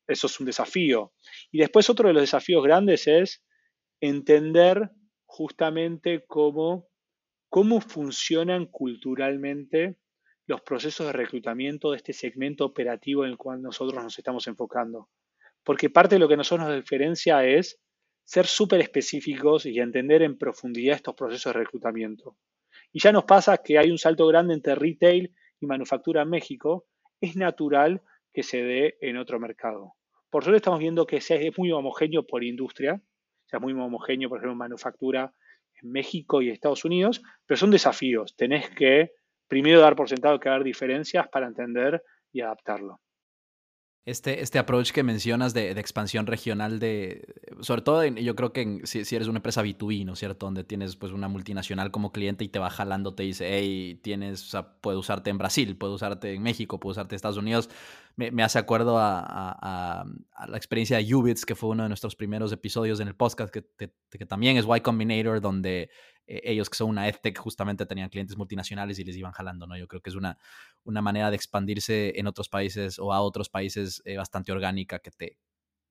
eso 0.09 0.27
es 0.27 0.41
un 0.41 0.47
desafío. 0.47 1.13
Y 1.53 1.59
después 1.59 1.89
otro 1.91 2.09
de 2.09 2.15
los 2.15 2.23
desafíos 2.23 2.65
grandes 2.65 3.07
es 3.07 3.45
entender 4.01 4.91
justamente 5.27 6.25
cómo, 6.27 6.89
cómo 7.49 7.81
funcionan 7.81 8.67
culturalmente 8.67 9.99
los 10.47 10.63
procesos 10.63 11.07
de 11.07 11.13
reclutamiento 11.13 11.91
de 11.91 11.99
este 11.99 12.15
segmento 12.15 12.65
operativo 12.65 13.25
en 13.25 13.33
el 13.33 13.37
cual 13.37 13.61
nosotros 13.61 14.03
nos 14.03 14.19
estamos 14.19 14.47
enfocando. 14.47 15.11
Porque 15.63 15.91
parte 15.91 16.15
de 16.15 16.21
lo 16.21 16.29
que 16.29 16.39
nosotros 16.39 16.67
nos 16.67 16.77
diferencia 16.77 17.45
es 17.45 17.79
ser 18.25 18.47
súper 18.47 18.81
específicos 18.81 19.67
y 19.67 19.79
entender 19.79 20.23
en 20.23 20.39
profundidad 20.39 20.97
estos 20.97 21.15
procesos 21.15 21.53
de 21.53 21.59
reclutamiento. 21.61 22.37
Y 22.93 23.01
ya 23.01 23.13
nos 23.13 23.25
pasa 23.25 23.59
que 23.59 23.79
hay 23.79 23.91
un 23.91 23.99
salto 23.99 24.27
grande 24.27 24.55
entre 24.55 24.75
retail 24.75 25.35
y 25.61 25.67
manufactura 25.67 26.23
en 26.23 26.31
México, 26.31 26.87
es 27.21 27.37
natural 27.37 28.03
que 28.33 28.43
se 28.43 28.63
dé 28.63 28.97
en 29.01 29.19
otro 29.19 29.39
mercado. 29.39 29.98
Por 30.31 30.45
suerte 30.45 30.59
estamos 30.59 30.79
viendo 30.79 31.07
que 31.07 31.17
es 31.17 31.59
muy 31.59 31.73
homogéneo 31.73 32.27
por 32.27 32.45
industria, 32.45 32.95
o 32.95 33.49
sea, 33.49 33.61
muy 33.61 33.73
homogéneo, 33.73 34.29
por 34.29 34.39
ejemplo, 34.39 34.53
en 34.53 34.59
manufactura 34.59 35.33
en 35.83 35.91
México 35.91 36.43
y 36.43 36.51
Estados 36.51 36.85
Unidos, 36.85 37.23
pero 37.47 37.57
son 37.57 37.71
desafíos. 37.71 38.37
Tenés 38.37 38.69
que 38.71 39.13
primero 39.47 39.81
dar 39.81 39.97
por 39.97 40.09
sentado 40.09 40.39
que 40.39 40.49
va 40.49 40.55
a 40.55 40.57
haber 40.57 40.67
diferencias 40.67 41.29
para 41.29 41.47
entender 41.47 42.03
y 42.33 42.41
adaptarlo. 42.41 43.01
Este, 44.05 44.41
este 44.41 44.59
approach 44.59 44.93
que 44.93 45.03
mencionas 45.03 45.53
de, 45.53 45.71
expansión 45.73 46.27
regional, 46.27 46.79
de, 46.79 47.27
sobre 47.61 47.83
todo 47.83 48.07
yo 48.07 48.35
creo 48.35 48.55
que 48.55 48.81
si, 48.85 49.01
eres 49.15 49.29
una 49.29 49.37
empresa 49.37 49.63
B2B, 49.63 50.07
¿no 50.07 50.15
es 50.15 50.19
cierto? 50.19 50.47
Donde 50.47 50.65
tienes 50.65 50.97
pues 50.97 51.13
una 51.13 51.29
multinacional 51.29 51.91
como 51.91 52.11
cliente 52.11 52.43
y 52.43 52.49
te 52.49 52.59
va 52.59 52.71
jalando, 52.71 53.15
te 53.15 53.25
dice, 53.25 53.47
hey, 53.51 54.01
tienes, 54.03 54.45
o 54.45 54.47
sea, 54.47 54.81
puede 54.81 54.97
usarte 54.97 55.29
en 55.29 55.37
Brasil, 55.37 55.77
puede 55.77 55.93
usarte 55.93 56.33
en 56.33 56.43
México, 56.43 56.81
puede 56.81 56.93
usarte 56.93 57.15
en 57.15 57.17
Estados 57.17 57.37
Unidos. 57.37 57.69
Me, 58.19 58.43
hace 58.43 58.59
acuerdo 58.59 58.97
a, 58.99 60.05
la 60.49 60.57
experiencia 60.57 60.99
de 60.99 61.15
Ubits, 61.15 61.47
que 61.47 61.55
fue 61.55 61.69
uno 61.69 61.85
de 61.85 61.89
nuestros 61.89 62.17
primeros 62.17 62.51
episodios 62.51 62.99
en 62.99 63.07
el 63.07 63.15
podcast, 63.15 63.55
que, 63.55 63.63
también 64.27 64.57
es 64.57 64.65
Y 64.65 64.81
Combinator, 64.81 65.41
donde 65.41 65.89
eh, 66.27 66.41
ellos 66.43 66.69
que 66.69 66.77
son 66.77 66.91
una 66.91 67.07
EdTech 67.07 67.39
justamente 67.39 67.87
tenían 67.87 68.09
clientes 68.09 68.37
multinacionales 68.37 68.99
y 68.99 69.05
les 69.05 69.17
iban 69.17 69.31
jalando, 69.31 69.69
¿no? 69.69 69.79
Yo 69.79 69.87
creo 69.87 70.03
que 70.03 70.11
es 70.11 70.17
una, 70.17 70.37
una 70.83 71.01
manera 71.01 71.31
de 71.31 71.37
expandirse 71.37 72.19
en 72.19 72.27
otros 72.27 72.49
países 72.49 72.99
o 72.99 73.13
a 73.13 73.21
otros 73.21 73.49
países 73.51 74.03
eh, 74.05 74.17
bastante 74.17 74.51
orgánica 74.51 74.99
que 74.99 75.13
te 75.13 75.39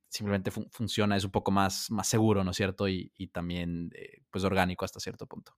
simplemente 0.10 0.52
funciona, 0.52 1.16
es 1.16 1.24
un 1.24 1.32
poco 1.32 1.52
más, 1.52 1.90
más 1.92 2.08
seguro, 2.08 2.44
¿no 2.44 2.52
es 2.52 2.58
cierto? 2.58 2.90
Y, 2.90 3.10
también, 3.32 3.90
eh, 3.96 4.22
pues, 4.30 4.44
orgánico 4.44 4.84
hasta 4.84 5.00
cierto 5.00 5.28
punto. 5.28 5.54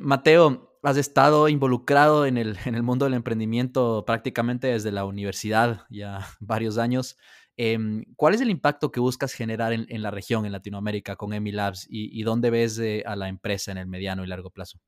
Mateo, 0.00 0.78
has 0.82 0.96
estado 0.96 1.48
involucrado 1.48 2.26
en 2.26 2.36
el, 2.36 2.56
en 2.66 2.74
el 2.74 2.82
mundo 2.82 3.04
del 3.04 3.14
emprendimiento 3.14 4.04
prácticamente 4.04 4.66
desde 4.66 4.92
la 4.92 5.04
universidad, 5.04 5.86
ya 5.90 6.18
varios 6.40 6.78
años. 6.78 7.16
Em, 7.56 8.04
¿Cuál 8.16 8.34
es 8.34 8.40
el 8.40 8.50
impacto 8.50 8.90
que 8.90 9.00
buscas 9.00 9.32
generar 9.32 9.72
en, 9.72 10.02
la 10.02 10.10
región, 10.10 10.46
en 10.46 10.52
Latinoamérica, 10.52 11.16
con 11.16 11.32
Emilabs 11.34 11.86
y, 11.88 12.18
y 12.18 12.22
dónde 12.22 12.50
ves 12.50 12.80
a 13.04 13.14
la 13.14 13.28
empresa 13.28 13.70
en 13.72 13.78
el 13.78 13.86
mediano 13.86 14.24
y 14.24 14.26
largo 14.26 14.50
plazo? 14.50 14.78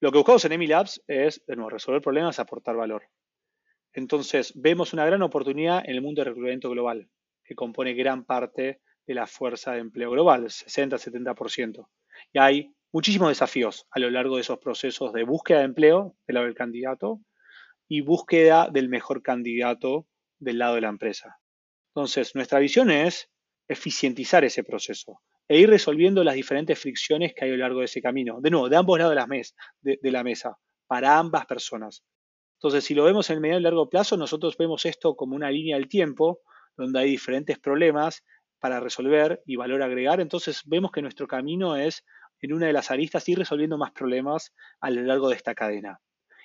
Lo 0.00 0.12
que 0.12 0.18
buscamos 0.18 0.44
en 0.44 0.52
Emilabs 0.52 1.02
es, 1.08 1.44
de 1.46 1.56
nuevo, 1.56 1.70
resolver 1.70 2.00
problemas, 2.00 2.38
aportar 2.38 2.76
valor. 2.76 3.02
Entonces, 3.92 4.52
vemos 4.54 4.92
una 4.92 5.04
gran 5.04 5.22
oportunidad 5.22 5.82
en 5.84 5.94
el 5.94 6.02
mundo 6.02 6.20
de 6.20 6.30
reclutamiento 6.30 6.70
global, 6.70 7.10
que 7.44 7.56
compone 7.56 7.94
gran 7.94 8.24
parte 8.24 8.80
de 9.06 9.14
la 9.14 9.26
fuerza 9.26 9.72
de 9.72 9.80
empleo 9.80 10.10
global, 10.10 10.44
60-70%. 10.44 11.88
Y 12.32 12.38
hay 12.38 12.74
muchísimos 12.92 13.28
desafíos 13.28 13.86
a 13.90 13.98
lo 13.98 14.10
largo 14.10 14.36
de 14.36 14.42
esos 14.42 14.58
procesos 14.58 15.12
de 15.12 15.24
búsqueda 15.24 15.58
de 15.58 15.64
empleo 15.66 16.16
del 16.26 16.34
lado 16.34 16.46
del 16.46 16.54
candidato 16.54 17.20
y 17.88 18.02
búsqueda 18.02 18.68
del 18.70 18.88
mejor 18.88 19.22
candidato 19.22 20.06
del 20.38 20.58
lado 20.58 20.74
de 20.76 20.82
la 20.82 20.88
empresa. 20.88 21.38
Entonces, 21.94 22.34
nuestra 22.34 22.58
visión 22.58 22.90
es 22.90 23.30
eficientizar 23.68 24.44
ese 24.44 24.64
proceso 24.64 25.20
e 25.48 25.58
ir 25.58 25.70
resolviendo 25.70 26.22
las 26.22 26.34
diferentes 26.34 26.78
fricciones 26.78 27.32
que 27.34 27.44
hay 27.44 27.50
a 27.50 27.54
lo 27.54 27.60
largo 27.60 27.80
de 27.80 27.86
ese 27.86 28.02
camino. 28.02 28.40
De 28.40 28.50
nuevo, 28.50 28.68
de 28.68 28.76
ambos 28.76 28.98
lados 28.98 29.14
de 29.80 30.10
la, 30.10 30.22
mesa, 30.22 30.58
para 30.86 31.18
ambas 31.18 31.46
personas. 31.46 32.04
Entonces, 32.58 32.84
si 32.84 32.94
lo 32.94 33.04
vemos 33.04 33.30
en 33.30 33.36
el 33.36 33.40
medio 33.40 33.58
y 33.58 33.62
largo 33.62 33.88
plazo, 33.88 34.16
nosotros 34.16 34.56
vemos 34.58 34.84
esto 34.84 35.16
como 35.16 35.34
una 35.34 35.50
línea 35.50 35.76
del 35.76 35.88
tiempo, 35.88 36.40
donde 36.76 37.00
hay 37.00 37.10
diferentes 37.10 37.58
problemas 37.58 38.22
para 38.58 38.80
resolver 38.80 39.42
y 39.46 39.56
valor 39.56 39.82
agregar. 39.82 40.20
Entonces, 40.20 40.62
vemos 40.66 40.90
que 40.92 41.00
nuestro 41.00 41.26
camino 41.26 41.76
es, 41.76 42.04
en 42.40 42.52
una 42.52 42.66
de 42.66 42.72
las 42.72 42.90
aristas, 42.90 43.28
ir 43.28 43.38
resolviendo 43.38 43.78
más 43.78 43.92
problemas 43.92 44.54
a 44.80 44.90
lo 44.90 45.02
largo 45.02 45.28
de 45.28 45.36
esta 45.36 45.54
cadena. 45.54 46.00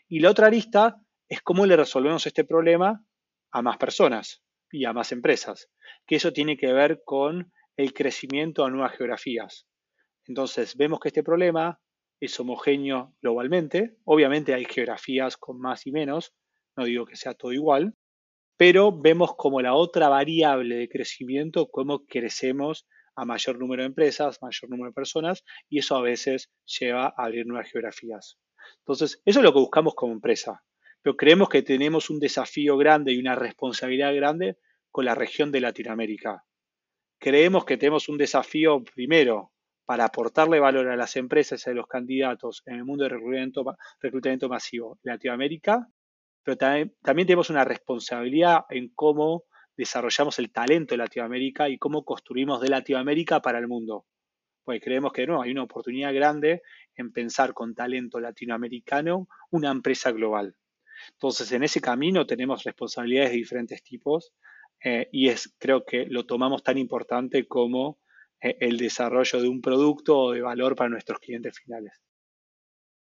Y 0.08 0.20
la 0.20 0.32
otra 0.32 0.48
arista 0.48 0.98
es 1.30 1.41
cómo 1.41 1.66
le 1.66 1.76
resolvemos 1.76 2.26
este 2.28 2.44
problema 2.44 3.06
a 3.52 3.62
más 3.62 3.78
personas 3.78 4.44
y 4.72 4.86
a 4.86 4.94
más 4.94 5.12
empresas, 5.12 5.70
que 6.06 6.16
eso 6.16 6.34
tiene 6.34 6.58
que 6.58 6.74
ver 6.74 7.02
con 7.06 7.52
el 7.78 7.94
crecimiento 7.94 8.66
a 8.66 8.70
nuevas 8.70 8.98
geografías. 8.98 9.68
Entonces, 10.26 10.76
vemos 10.76 11.00
que 11.00 11.10
este 11.10 11.24
problema 11.24 11.80
es 12.20 12.39
homogéneo 12.39 13.14
globalmente. 13.22 13.98
Obviamente 14.06 14.54
hay 14.54 14.66
geografías 14.66 15.38
con 15.38 15.60
más 15.60 15.86
y 15.86 15.91
menos, 15.91 16.34
no 16.76 16.86
digo 16.86 17.06
que 17.06 17.16
sea 17.16 17.34
todo 17.34 17.52
igual, 17.52 17.96
pero 18.58 18.98
vemos 18.98 19.36
como 19.36 19.62
la 19.62 19.74
otra 19.74 20.10
variable 20.10 20.76
de 20.76 20.89
crecimiento, 20.89 21.70
cómo 21.70 22.06
crecemos 22.06 22.88
a 23.16 23.26
mayor 23.26 23.59
número 23.59 23.84
de 23.84 23.88
empresas, 23.88 24.39
mayor 24.41 24.70
número 24.70 24.89
de 24.89 24.93
personas, 24.93 25.43
y 25.70 25.80
eso 25.80 25.95
a 25.95 26.01
veces 26.01 26.49
lleva 26.66 27.07
a 27.07 27.26
abrir 27.26 27.45
nuevas 27.45 27.70
geografías. 27.72 28.38
Entonces, 28.80 29.22
eso 29.26 29.39
es 29.39 29.43
lo 29.43 29.53
que 29.53 29.59
buscamos 29.59 29.95
como 29.95 30.14
empresa, 30.14 30.64
pero 31.01 31.18
creemos 31.18 31.49
que 31.49 31.61
tenemos 31.61 32.09
un 32.09 32.20
desafío 32.20 32.78
grande 32.78 33.11
y 33.11 33.20
una 33.20 33.36
responsabilidad 33.36 34.16
grande 34.16 34.57
con 34.89 35.05
la 35.05 35.16
región 35.16 35.51
de 35.51 35.61
Latinoamérica. 35.61 36.45
Creemos 37.20 37.66
que 37.66 37.78
tenemos 37.78 38.09
un 38.09 38.18
desafío 38.18 38.84
primero 38.84 39.51
para 39.86 40.05
aportarle 40.05 40.59
valor 40.59 40.88
a 40.88 40.95
las 40.95 41.16
empresas 41.18 41.66
y 41.66 41.70
a 41.70 41.74
los 41.74 41.88
candidatos 41.88 42.64
en 42.66 42.76
el 42.76 42.86
mundo 42.86 43.03
de 43.03 43.09
reclutamiento, 43.09 44.49
masivo 44.49 44.99
en 45.03 45.11
Latinoamérica, 45.11 45.88
pero 46.43 46.57
también 46.57 47.28
tenemos 47.28 47.49
una 47.49 47.66
responsabilidad 47.66 48.61
en 48.70 48.89
cómo 48.93 49.43
desarrollamos 49.76 50.39
el 50.39 50.51
talento 50.51 50.93
de 50.93 50.97
Latinoamérica 50.97 51.69
y 51.69 51.78
cómo 51.78 52.03
construimos 52.03 52.61
de 52.61 52.69
Latinoamérica 52.69 53.41
para 53.41 53.59
el 53.59 53.67
mundo. 53.67 54.05
porque 54.63 54.80
creemos 54.80 55.11
que 55.11 55.28
no, 55.28 55.41
hay 55.41 55.51
una 55.51 55.63
oportunidad 55.63 56.13
grande 56.13 56.61
en 56.95 57.11
pensar 57.11 57.53
con 57.53 57.76
talento 57.76 58.21
latinoamericano 58.21 59.28
una 59.51 59.69
empresa 59.69 60.11
global. 60.11 60.55
Entonces, 61.11 61.51
en 61.51 61.63
ese 61.63 61.82
camino 61.82 62.26
tenemos 62.26 62.63
responsabilidades 62.63 63.32
de 63.32 63.38
diferentes 63.38 63.84
tipos 63.84 64.32
eh, 64.82 65.09
y 65.11 65.28
es, 65.28 65.53
creo 65.57 65.84
que 65.84 66.05
lo 66.05 66.26
tomamos 66.26 66.63
tan 66.63 66.78
importante 66.78 67.45
como 67.45 67.99
eh, 68.41 68.55
el 68.61 68.78
desarrollo 68.78 69.41
de 69.41 69.49
un 69.49 69.61
producto 69.61 70.17
o 70.17 70.32
de 70.32 70.41
valor 70.41 70.76
para 70.76 70.89
nuestros 70.89 71.19
clientes 71.19 71.59
finales. 71.59 72.01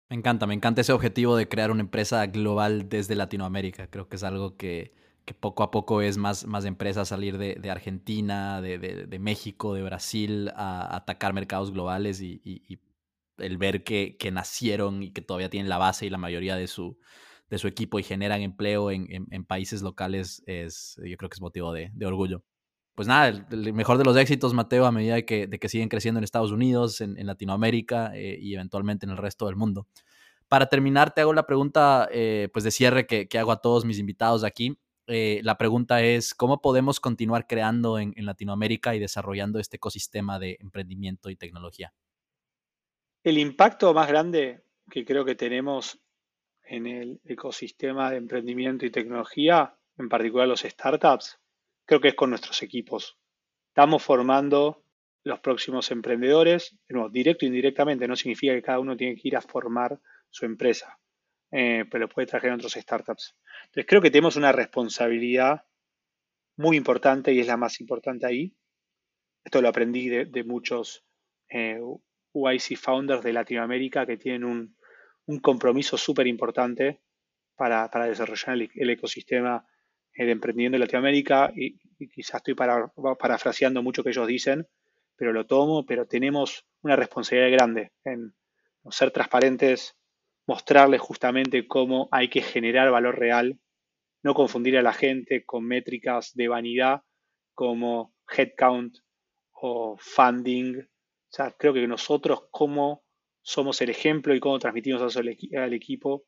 Me 0.10 0.18
encanta, 0.18 0.46
me 0.46 0.54
encanta 0.54 0.82
ese 0.82 0.94
objetivo 0.94 1.36
de 1.36 1.48
crear 1.48 1.72
una 1.72 1.82
empresa 1.82 2.26
global 2.28 2.90
desde 2.90 3.16
Latinoamérica. 3.16 3.88
Creo 3.88 4.08
que 4.08 4.16
es 4.16 4.24
algo 4.24 4.58
que, 4.58 4.94
poco 5.40 5.64
a 5.64 5.72
poco 5.72 6.02
es 6.02 6.18
más, 6.18 6.46
más 6.46 6.66
empresas 6.66 7.08
salir 7.08 7.38
de, 7.38 7.72
Argentina, 7.72 8.62
de, 8.62 9.20
México, 9.20 9.74
de 9.74 9.84
Brasil 9.84 10.52
a, 10.56 10.96
atacar 10.96 11.34
mercados 11.34 11.72
globales 11.72 12.22
y, 12.22 12.80
el 13.38 13.58
ver 13.58 13.84
que, 13.84 14.18
nacieron 14.32 15.04
y 15.04 15.12
que 15.12 15.22
todavía 15.22 15.50
tienen 15.50 15.70
la 15.70 15.78
base 15.78 16.06
y 16.06 16.10
la 16.10 16.18
mayoría 16.18 16.56
de 16.56 16.68
su, 16.68 16.98
de 17.50 17.58
su 17.58 17.68
equipo 17.68 18.00
y 18.00 18.04
generan 18.04 18.42
empleo 18.42 18.92
en, 18.92 19.46
países 19.46 19.82
locales 19.82 20.44
es, 20.46 20.96
yo 20.98 21.16
creo 21.18 21.30
que 21.30 21.36
es 21.36 21.42
motivo 21.42 21.72
de 21.74 22.06
orgullo 22.06 22.44
pues 22.96 23.08
nada, 23.08 23.28
el, 23.28 23.74
mejor 23.74 23.98
de 23.98 24.04
los 24.04 24.16
éxitos, 24.18 24.54
Mateo, 24.54 24.86
a 24.86 24.92
medida 24.92 25.16
de 25.16 25.26
que, 25.26 25.48
de 25.48 25.60
que 25.60 25.70
siguen 25.70 25.90
creciendo 25.90 26.20
en 26.20 26.24
Estados 26.24 26.52
Unidos, 26.52 27.02
en, 27.02 27.26
Latinoamérica 27.26 28.12
eh, 28.16 28.38
y 28.40 28.54
eventualmente 28.54 29.06
en 29.06 29.12
el 29.12 29.18
resto 29.18 29.48
del 29.48 29.56
mundo. 29.56 29.88
Para 30.48 30.68
terminar, 30.68 31.14
te 31.14 31.22
hago 31.22 31.34
la 31.34 31.48
pregunta 31.48 32.08
eh, 32.12 32.50
pues 32.54 32.64
de 32.64 32.72
cierre 32.72 33.08
que, 33.08 33.28
hago 33.40 33.52
a 33.52 33.62
todos 33.62 33.86
mis 33.86 33.98
invitados 33.98 34.44
aquí. 34.44 34.78
Eh, 35.08 35.42
la 35.44 35.58
pregunta 35.58 36.02
es, 36.02 36.34
¿cómo 36.34 36.62
podemos 36.62 37.00
continuar 37.00 37.46
creando 37.46 38.00
en, 38.00 38.14
Latinoamérica 38.16 38.96
y 38.96 39.00
desarrollando 39.00 39.60
este 39.60 39.78
ecosistema 39.78 40.40
de 40.40 40.58
emprendimiento 40.62 41.30
y 41.30 41.36
tecnología? 41.36 41.94
El 43.24 43.38
impacto 43.38 43.94
más 43.94 44.08
grande 44.08 44.64
que 44.90 45.06
creo 45.06 45.26
que 45.26 45.36
tenemos 45.36 46.00
en 46.64 46.88
el 46.88 47.22
ecosistema 47.26 48.12
de 48.12 48.18
emprendimiento 48.18 48.86
y 48.86 48.92
tecnología, 48.92 49.78
en 49.98 50.08
particular 50.08 50.48
los 50.48 50.62
startups, 50.62 51.40
creo 51.86 52.00
que 52.00 52.10
es 52.10 52.16
con 52.16 52.30
nuestros 52.30 52.62
equipos. 52.64 53.18
Estamos 53.70 54.04
formando 54.04 54.86
los 55.24 55.40
próximos 55.40 55.92
emprendedores, 55.92 56.78
directo 57.12 57.46
e 57.46 57.48
indirectamente, 57.48 58.08
no 58.08 58.16
significa 58.16 58.54
que 58.54 58.62
cada 58.62 58.80
uno 58.80 58.96
tiene 58.96 59.16
que 59.16 59.28
ir 59.28 59.38
a 59.38 59.42
formar 59.42 60.00
su 60.30 60.46
empresa, 60.46 61.00
eh, 61.56 61.86
pero 61.90 62.10
puede 62.10 62.26
traer 62.26 62.52
otros 62.52 62.74
startups. 62.74 63.36
Entonces 63.66 63.86
creo 63.88 64.02
que 64.02 64.10
tenemos 64.10 64.36
una 64.38 64.52
responsabilidad 64.52 65.64
muy 66.58 66.78
importante 66.78 67.32
y 67.32 67.40
es 67.40 67.46
la 67.46 67.58
más 67.58 67.80
importante 67.80 68.26
ahí. 68.26 68.56
Esto 69.44 69.62
lo 69.62 69.70
aprendí 69.70 70.10
de, 70.10 70.44
muchos 70.44 71.06
eh, 71.50 71.80
UIC 72.32 72.76
founders 72.76 73.24
de 73.24 73.34
Latinoamérica 73.34 74.04
que 74.08 74.18
tienen 74.18 74.44
un, 74.46 74.76
compromiso 75.42 75.96
súper 75.96 76.26
importante 76.26 77.02
para, 77.56 77.88
desarrollar 78.08 78.58
el 78.74 78.90
ecosistema 78.90 79.66
de 80.16 80.32
emprendimiento 80.32 80.76
en 80.78 80.82
Latinoamérica 80.82 81.52
y, 81.56 81.78
quizás 82.10 82.38
estoy 82.38 82.56
para, 82.56 82.92
parafraseando 83.20 83.84
mucho 83.84 84.04
que 84.04 84.10
ellos 84.10 84.28
dicen, 84.28 84.68
pero 85.16 85.32
lo 85.32 85.46
tomo, 85.46 85.86
pero 85.86 86.08
tenemos 86.08 86.66
una 86.82 86.96
responsabilidad 86.96 87.52
grande 87.52 87.92
en 88.04 88.34
ser 88.90 89.12
transparentes, 89.12 89.96
mostrarles 90.46 91.02
justamente 91.02 91.68
cómo 91.68 92.10
hay 92.12 92.30
que 92.30 92.42
generar 92.42 92.92
valor 92.92 93.18
real, 93.18 93.60
no 94.24 94.34
confundir 94.34 94.78
a 94.78 94.82
la 94.82 94.94
gente 94.94 95.46
con 95.46 95.66
métricas 95.66 96.34
de 96.34 96.48
vanidad 96.48 97.02
como 97.54 98.14
headcount 98.36 98.98
o 99.54 99.98
funding. 100.00 100.80
O 100.80 100.86
sea, 101.30 101.52
creo 101.52 101.74
que 101.74 101.88
nosotros 101.88 102.48
cómo 102.52 103.04
somos 103.42 103.82
el 103.82 103.90
ejemplo 103.90 104.34
y 104.34 104.40
cómo 104.40 104.60
transmitimos 104.60 105.02
eso 105.02 105.20
al 105.20 105.74
equipo 105.74 106.26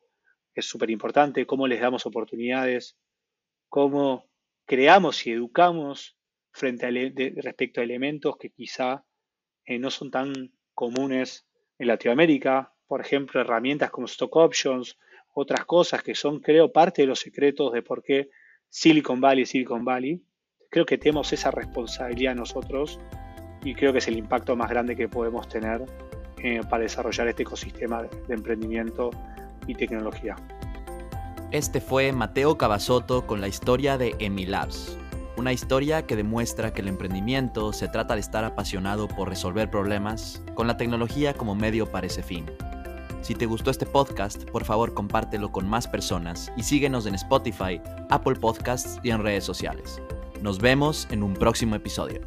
es 0.54 0.66
súper 0.66 0.90
importante, 0.90 1.46
cómo 1.46 1.68
les 1.68 1.82
damos 1.82 2.06
oportunidades, 2.06 2.98
cómo 3.70 4.30
creamos 4.66 5.26
y 5.28 5.32
educamos 5.32 6.18
frente 6.52 6.86
a 6.86 6.90
respecto 7.42 7.82
a 7.82 7.84
elementos 7.84 8.38
que 8.38 8.52
quizá 8.52 9.06
eh, 9.66 9.80
no 9.80 9.92
son 9.92 10.12
tan 10.12 10.34
comunes 10.74 11.48
en 11.78 11.88
Latinoamérica, 11.88 12.75
por 12.88 13.02
ejemplo, 13.02 13.42
herramientas 13.42 13.92
como 13.92 14.06
stock 14.06 14.36
options, 14.36 14.98
otras 15.34 15.66
cosas 15.66 16.02
que 16.04 16.16
son, 16.16 16.40
creo, 16.40 16.72
parte 16.72 17.02
de 17.02 17.08
los 17.08 17.20
secretos 17.20 17.74
de 17.74 17.82
por 17.82 18.04
qué 18.04 18.30
Silicon 18.70 19.22
Valley 19.22 19.46
Silicon 19.46 19.86
Valley. 19.86 20.22
Creo 20.70 20.86
que 20.86 20.98
tenemos 20.98 21.32
esa 21.34 21.52
responsabilidad 21.52 22.36
nosotros 22.36 23.00
y 23.64 23.74
creo 23.74 23.92
que 23.92 24.00
es 24.00 24.08
el 24.08 24.18
impacto 24.18 24.56
más 24.56 24.70
grande 24.70 24.96
que 24.96 25.08
podemos 25.08 25.48
tener 25.48 25.86
eh, 26.44 26.62
para 26.70 26.84
desarrollar 26.84 27.28
este 27.28 27.44
ecosistema 27.44 28.04
de 28.04 28.34
emprendimiento 28.34 29.12
y 29.68 29.76
tecnología. 29.76 30.36
Este 31.52 31.80
fue 31.80 32.12
Mateo 32.12 32.58
Cavasoto 32.58 33.26
con 33.26 33.40
la 33.40 33.48
historia 33.48 33.98
de 33.98 34.16
Emilabs, 34.20 34.98
una 35.38 35.54
historia 35.54 36.06
que 36.06 36.16
demuestra 36.16 36.74
que 36.74 36.82
el 36.82 36.88
emprendimiento 36.88 37.72
se 37.72 37.88
trata 37.88 38.16
de 38.16 38.22
estar 38.22 38.44
apasionado 38.44 39.08
por 39.08 39.30
resolver 39.30 39.70
problemas 39.70 40.44
con 40.54 40.68
la 40.68 40.78
tecnología 40.78 41.34
como 41.34 41.56
medio 41.56 41.92
para 41.92 42.08
ese 42.08 42.24
fin. 42.24 42.46
Si 43.26 43.34
te 43.34 43.48
gustó 43.48 43.72
este 43.72 43.88
podcast, 43.88 44.44
por 44.52 44.66
favor 44.66 44.94
compártelo 44.94 45.52
con 45.52 45.68
más 45.68 45.88
personas 45.88 46.52
y 46.56 46.62
síguenos 46.62 47.08
en 47.08 47.16
Spotify, 47.16 47.82
Apple 48.12 48.36
Podcasts 48.36 49.00
y 49.02 49.10
en 49.10 49.24
redes 49.24 49.44
sociales. 49.44 50.00
Nos 50.44 50.60
vemos 50.60 51.08
en 51.10 51.24
un 51.24 51.34
próximo 51.34 51.74
episodio. 51.74 52.22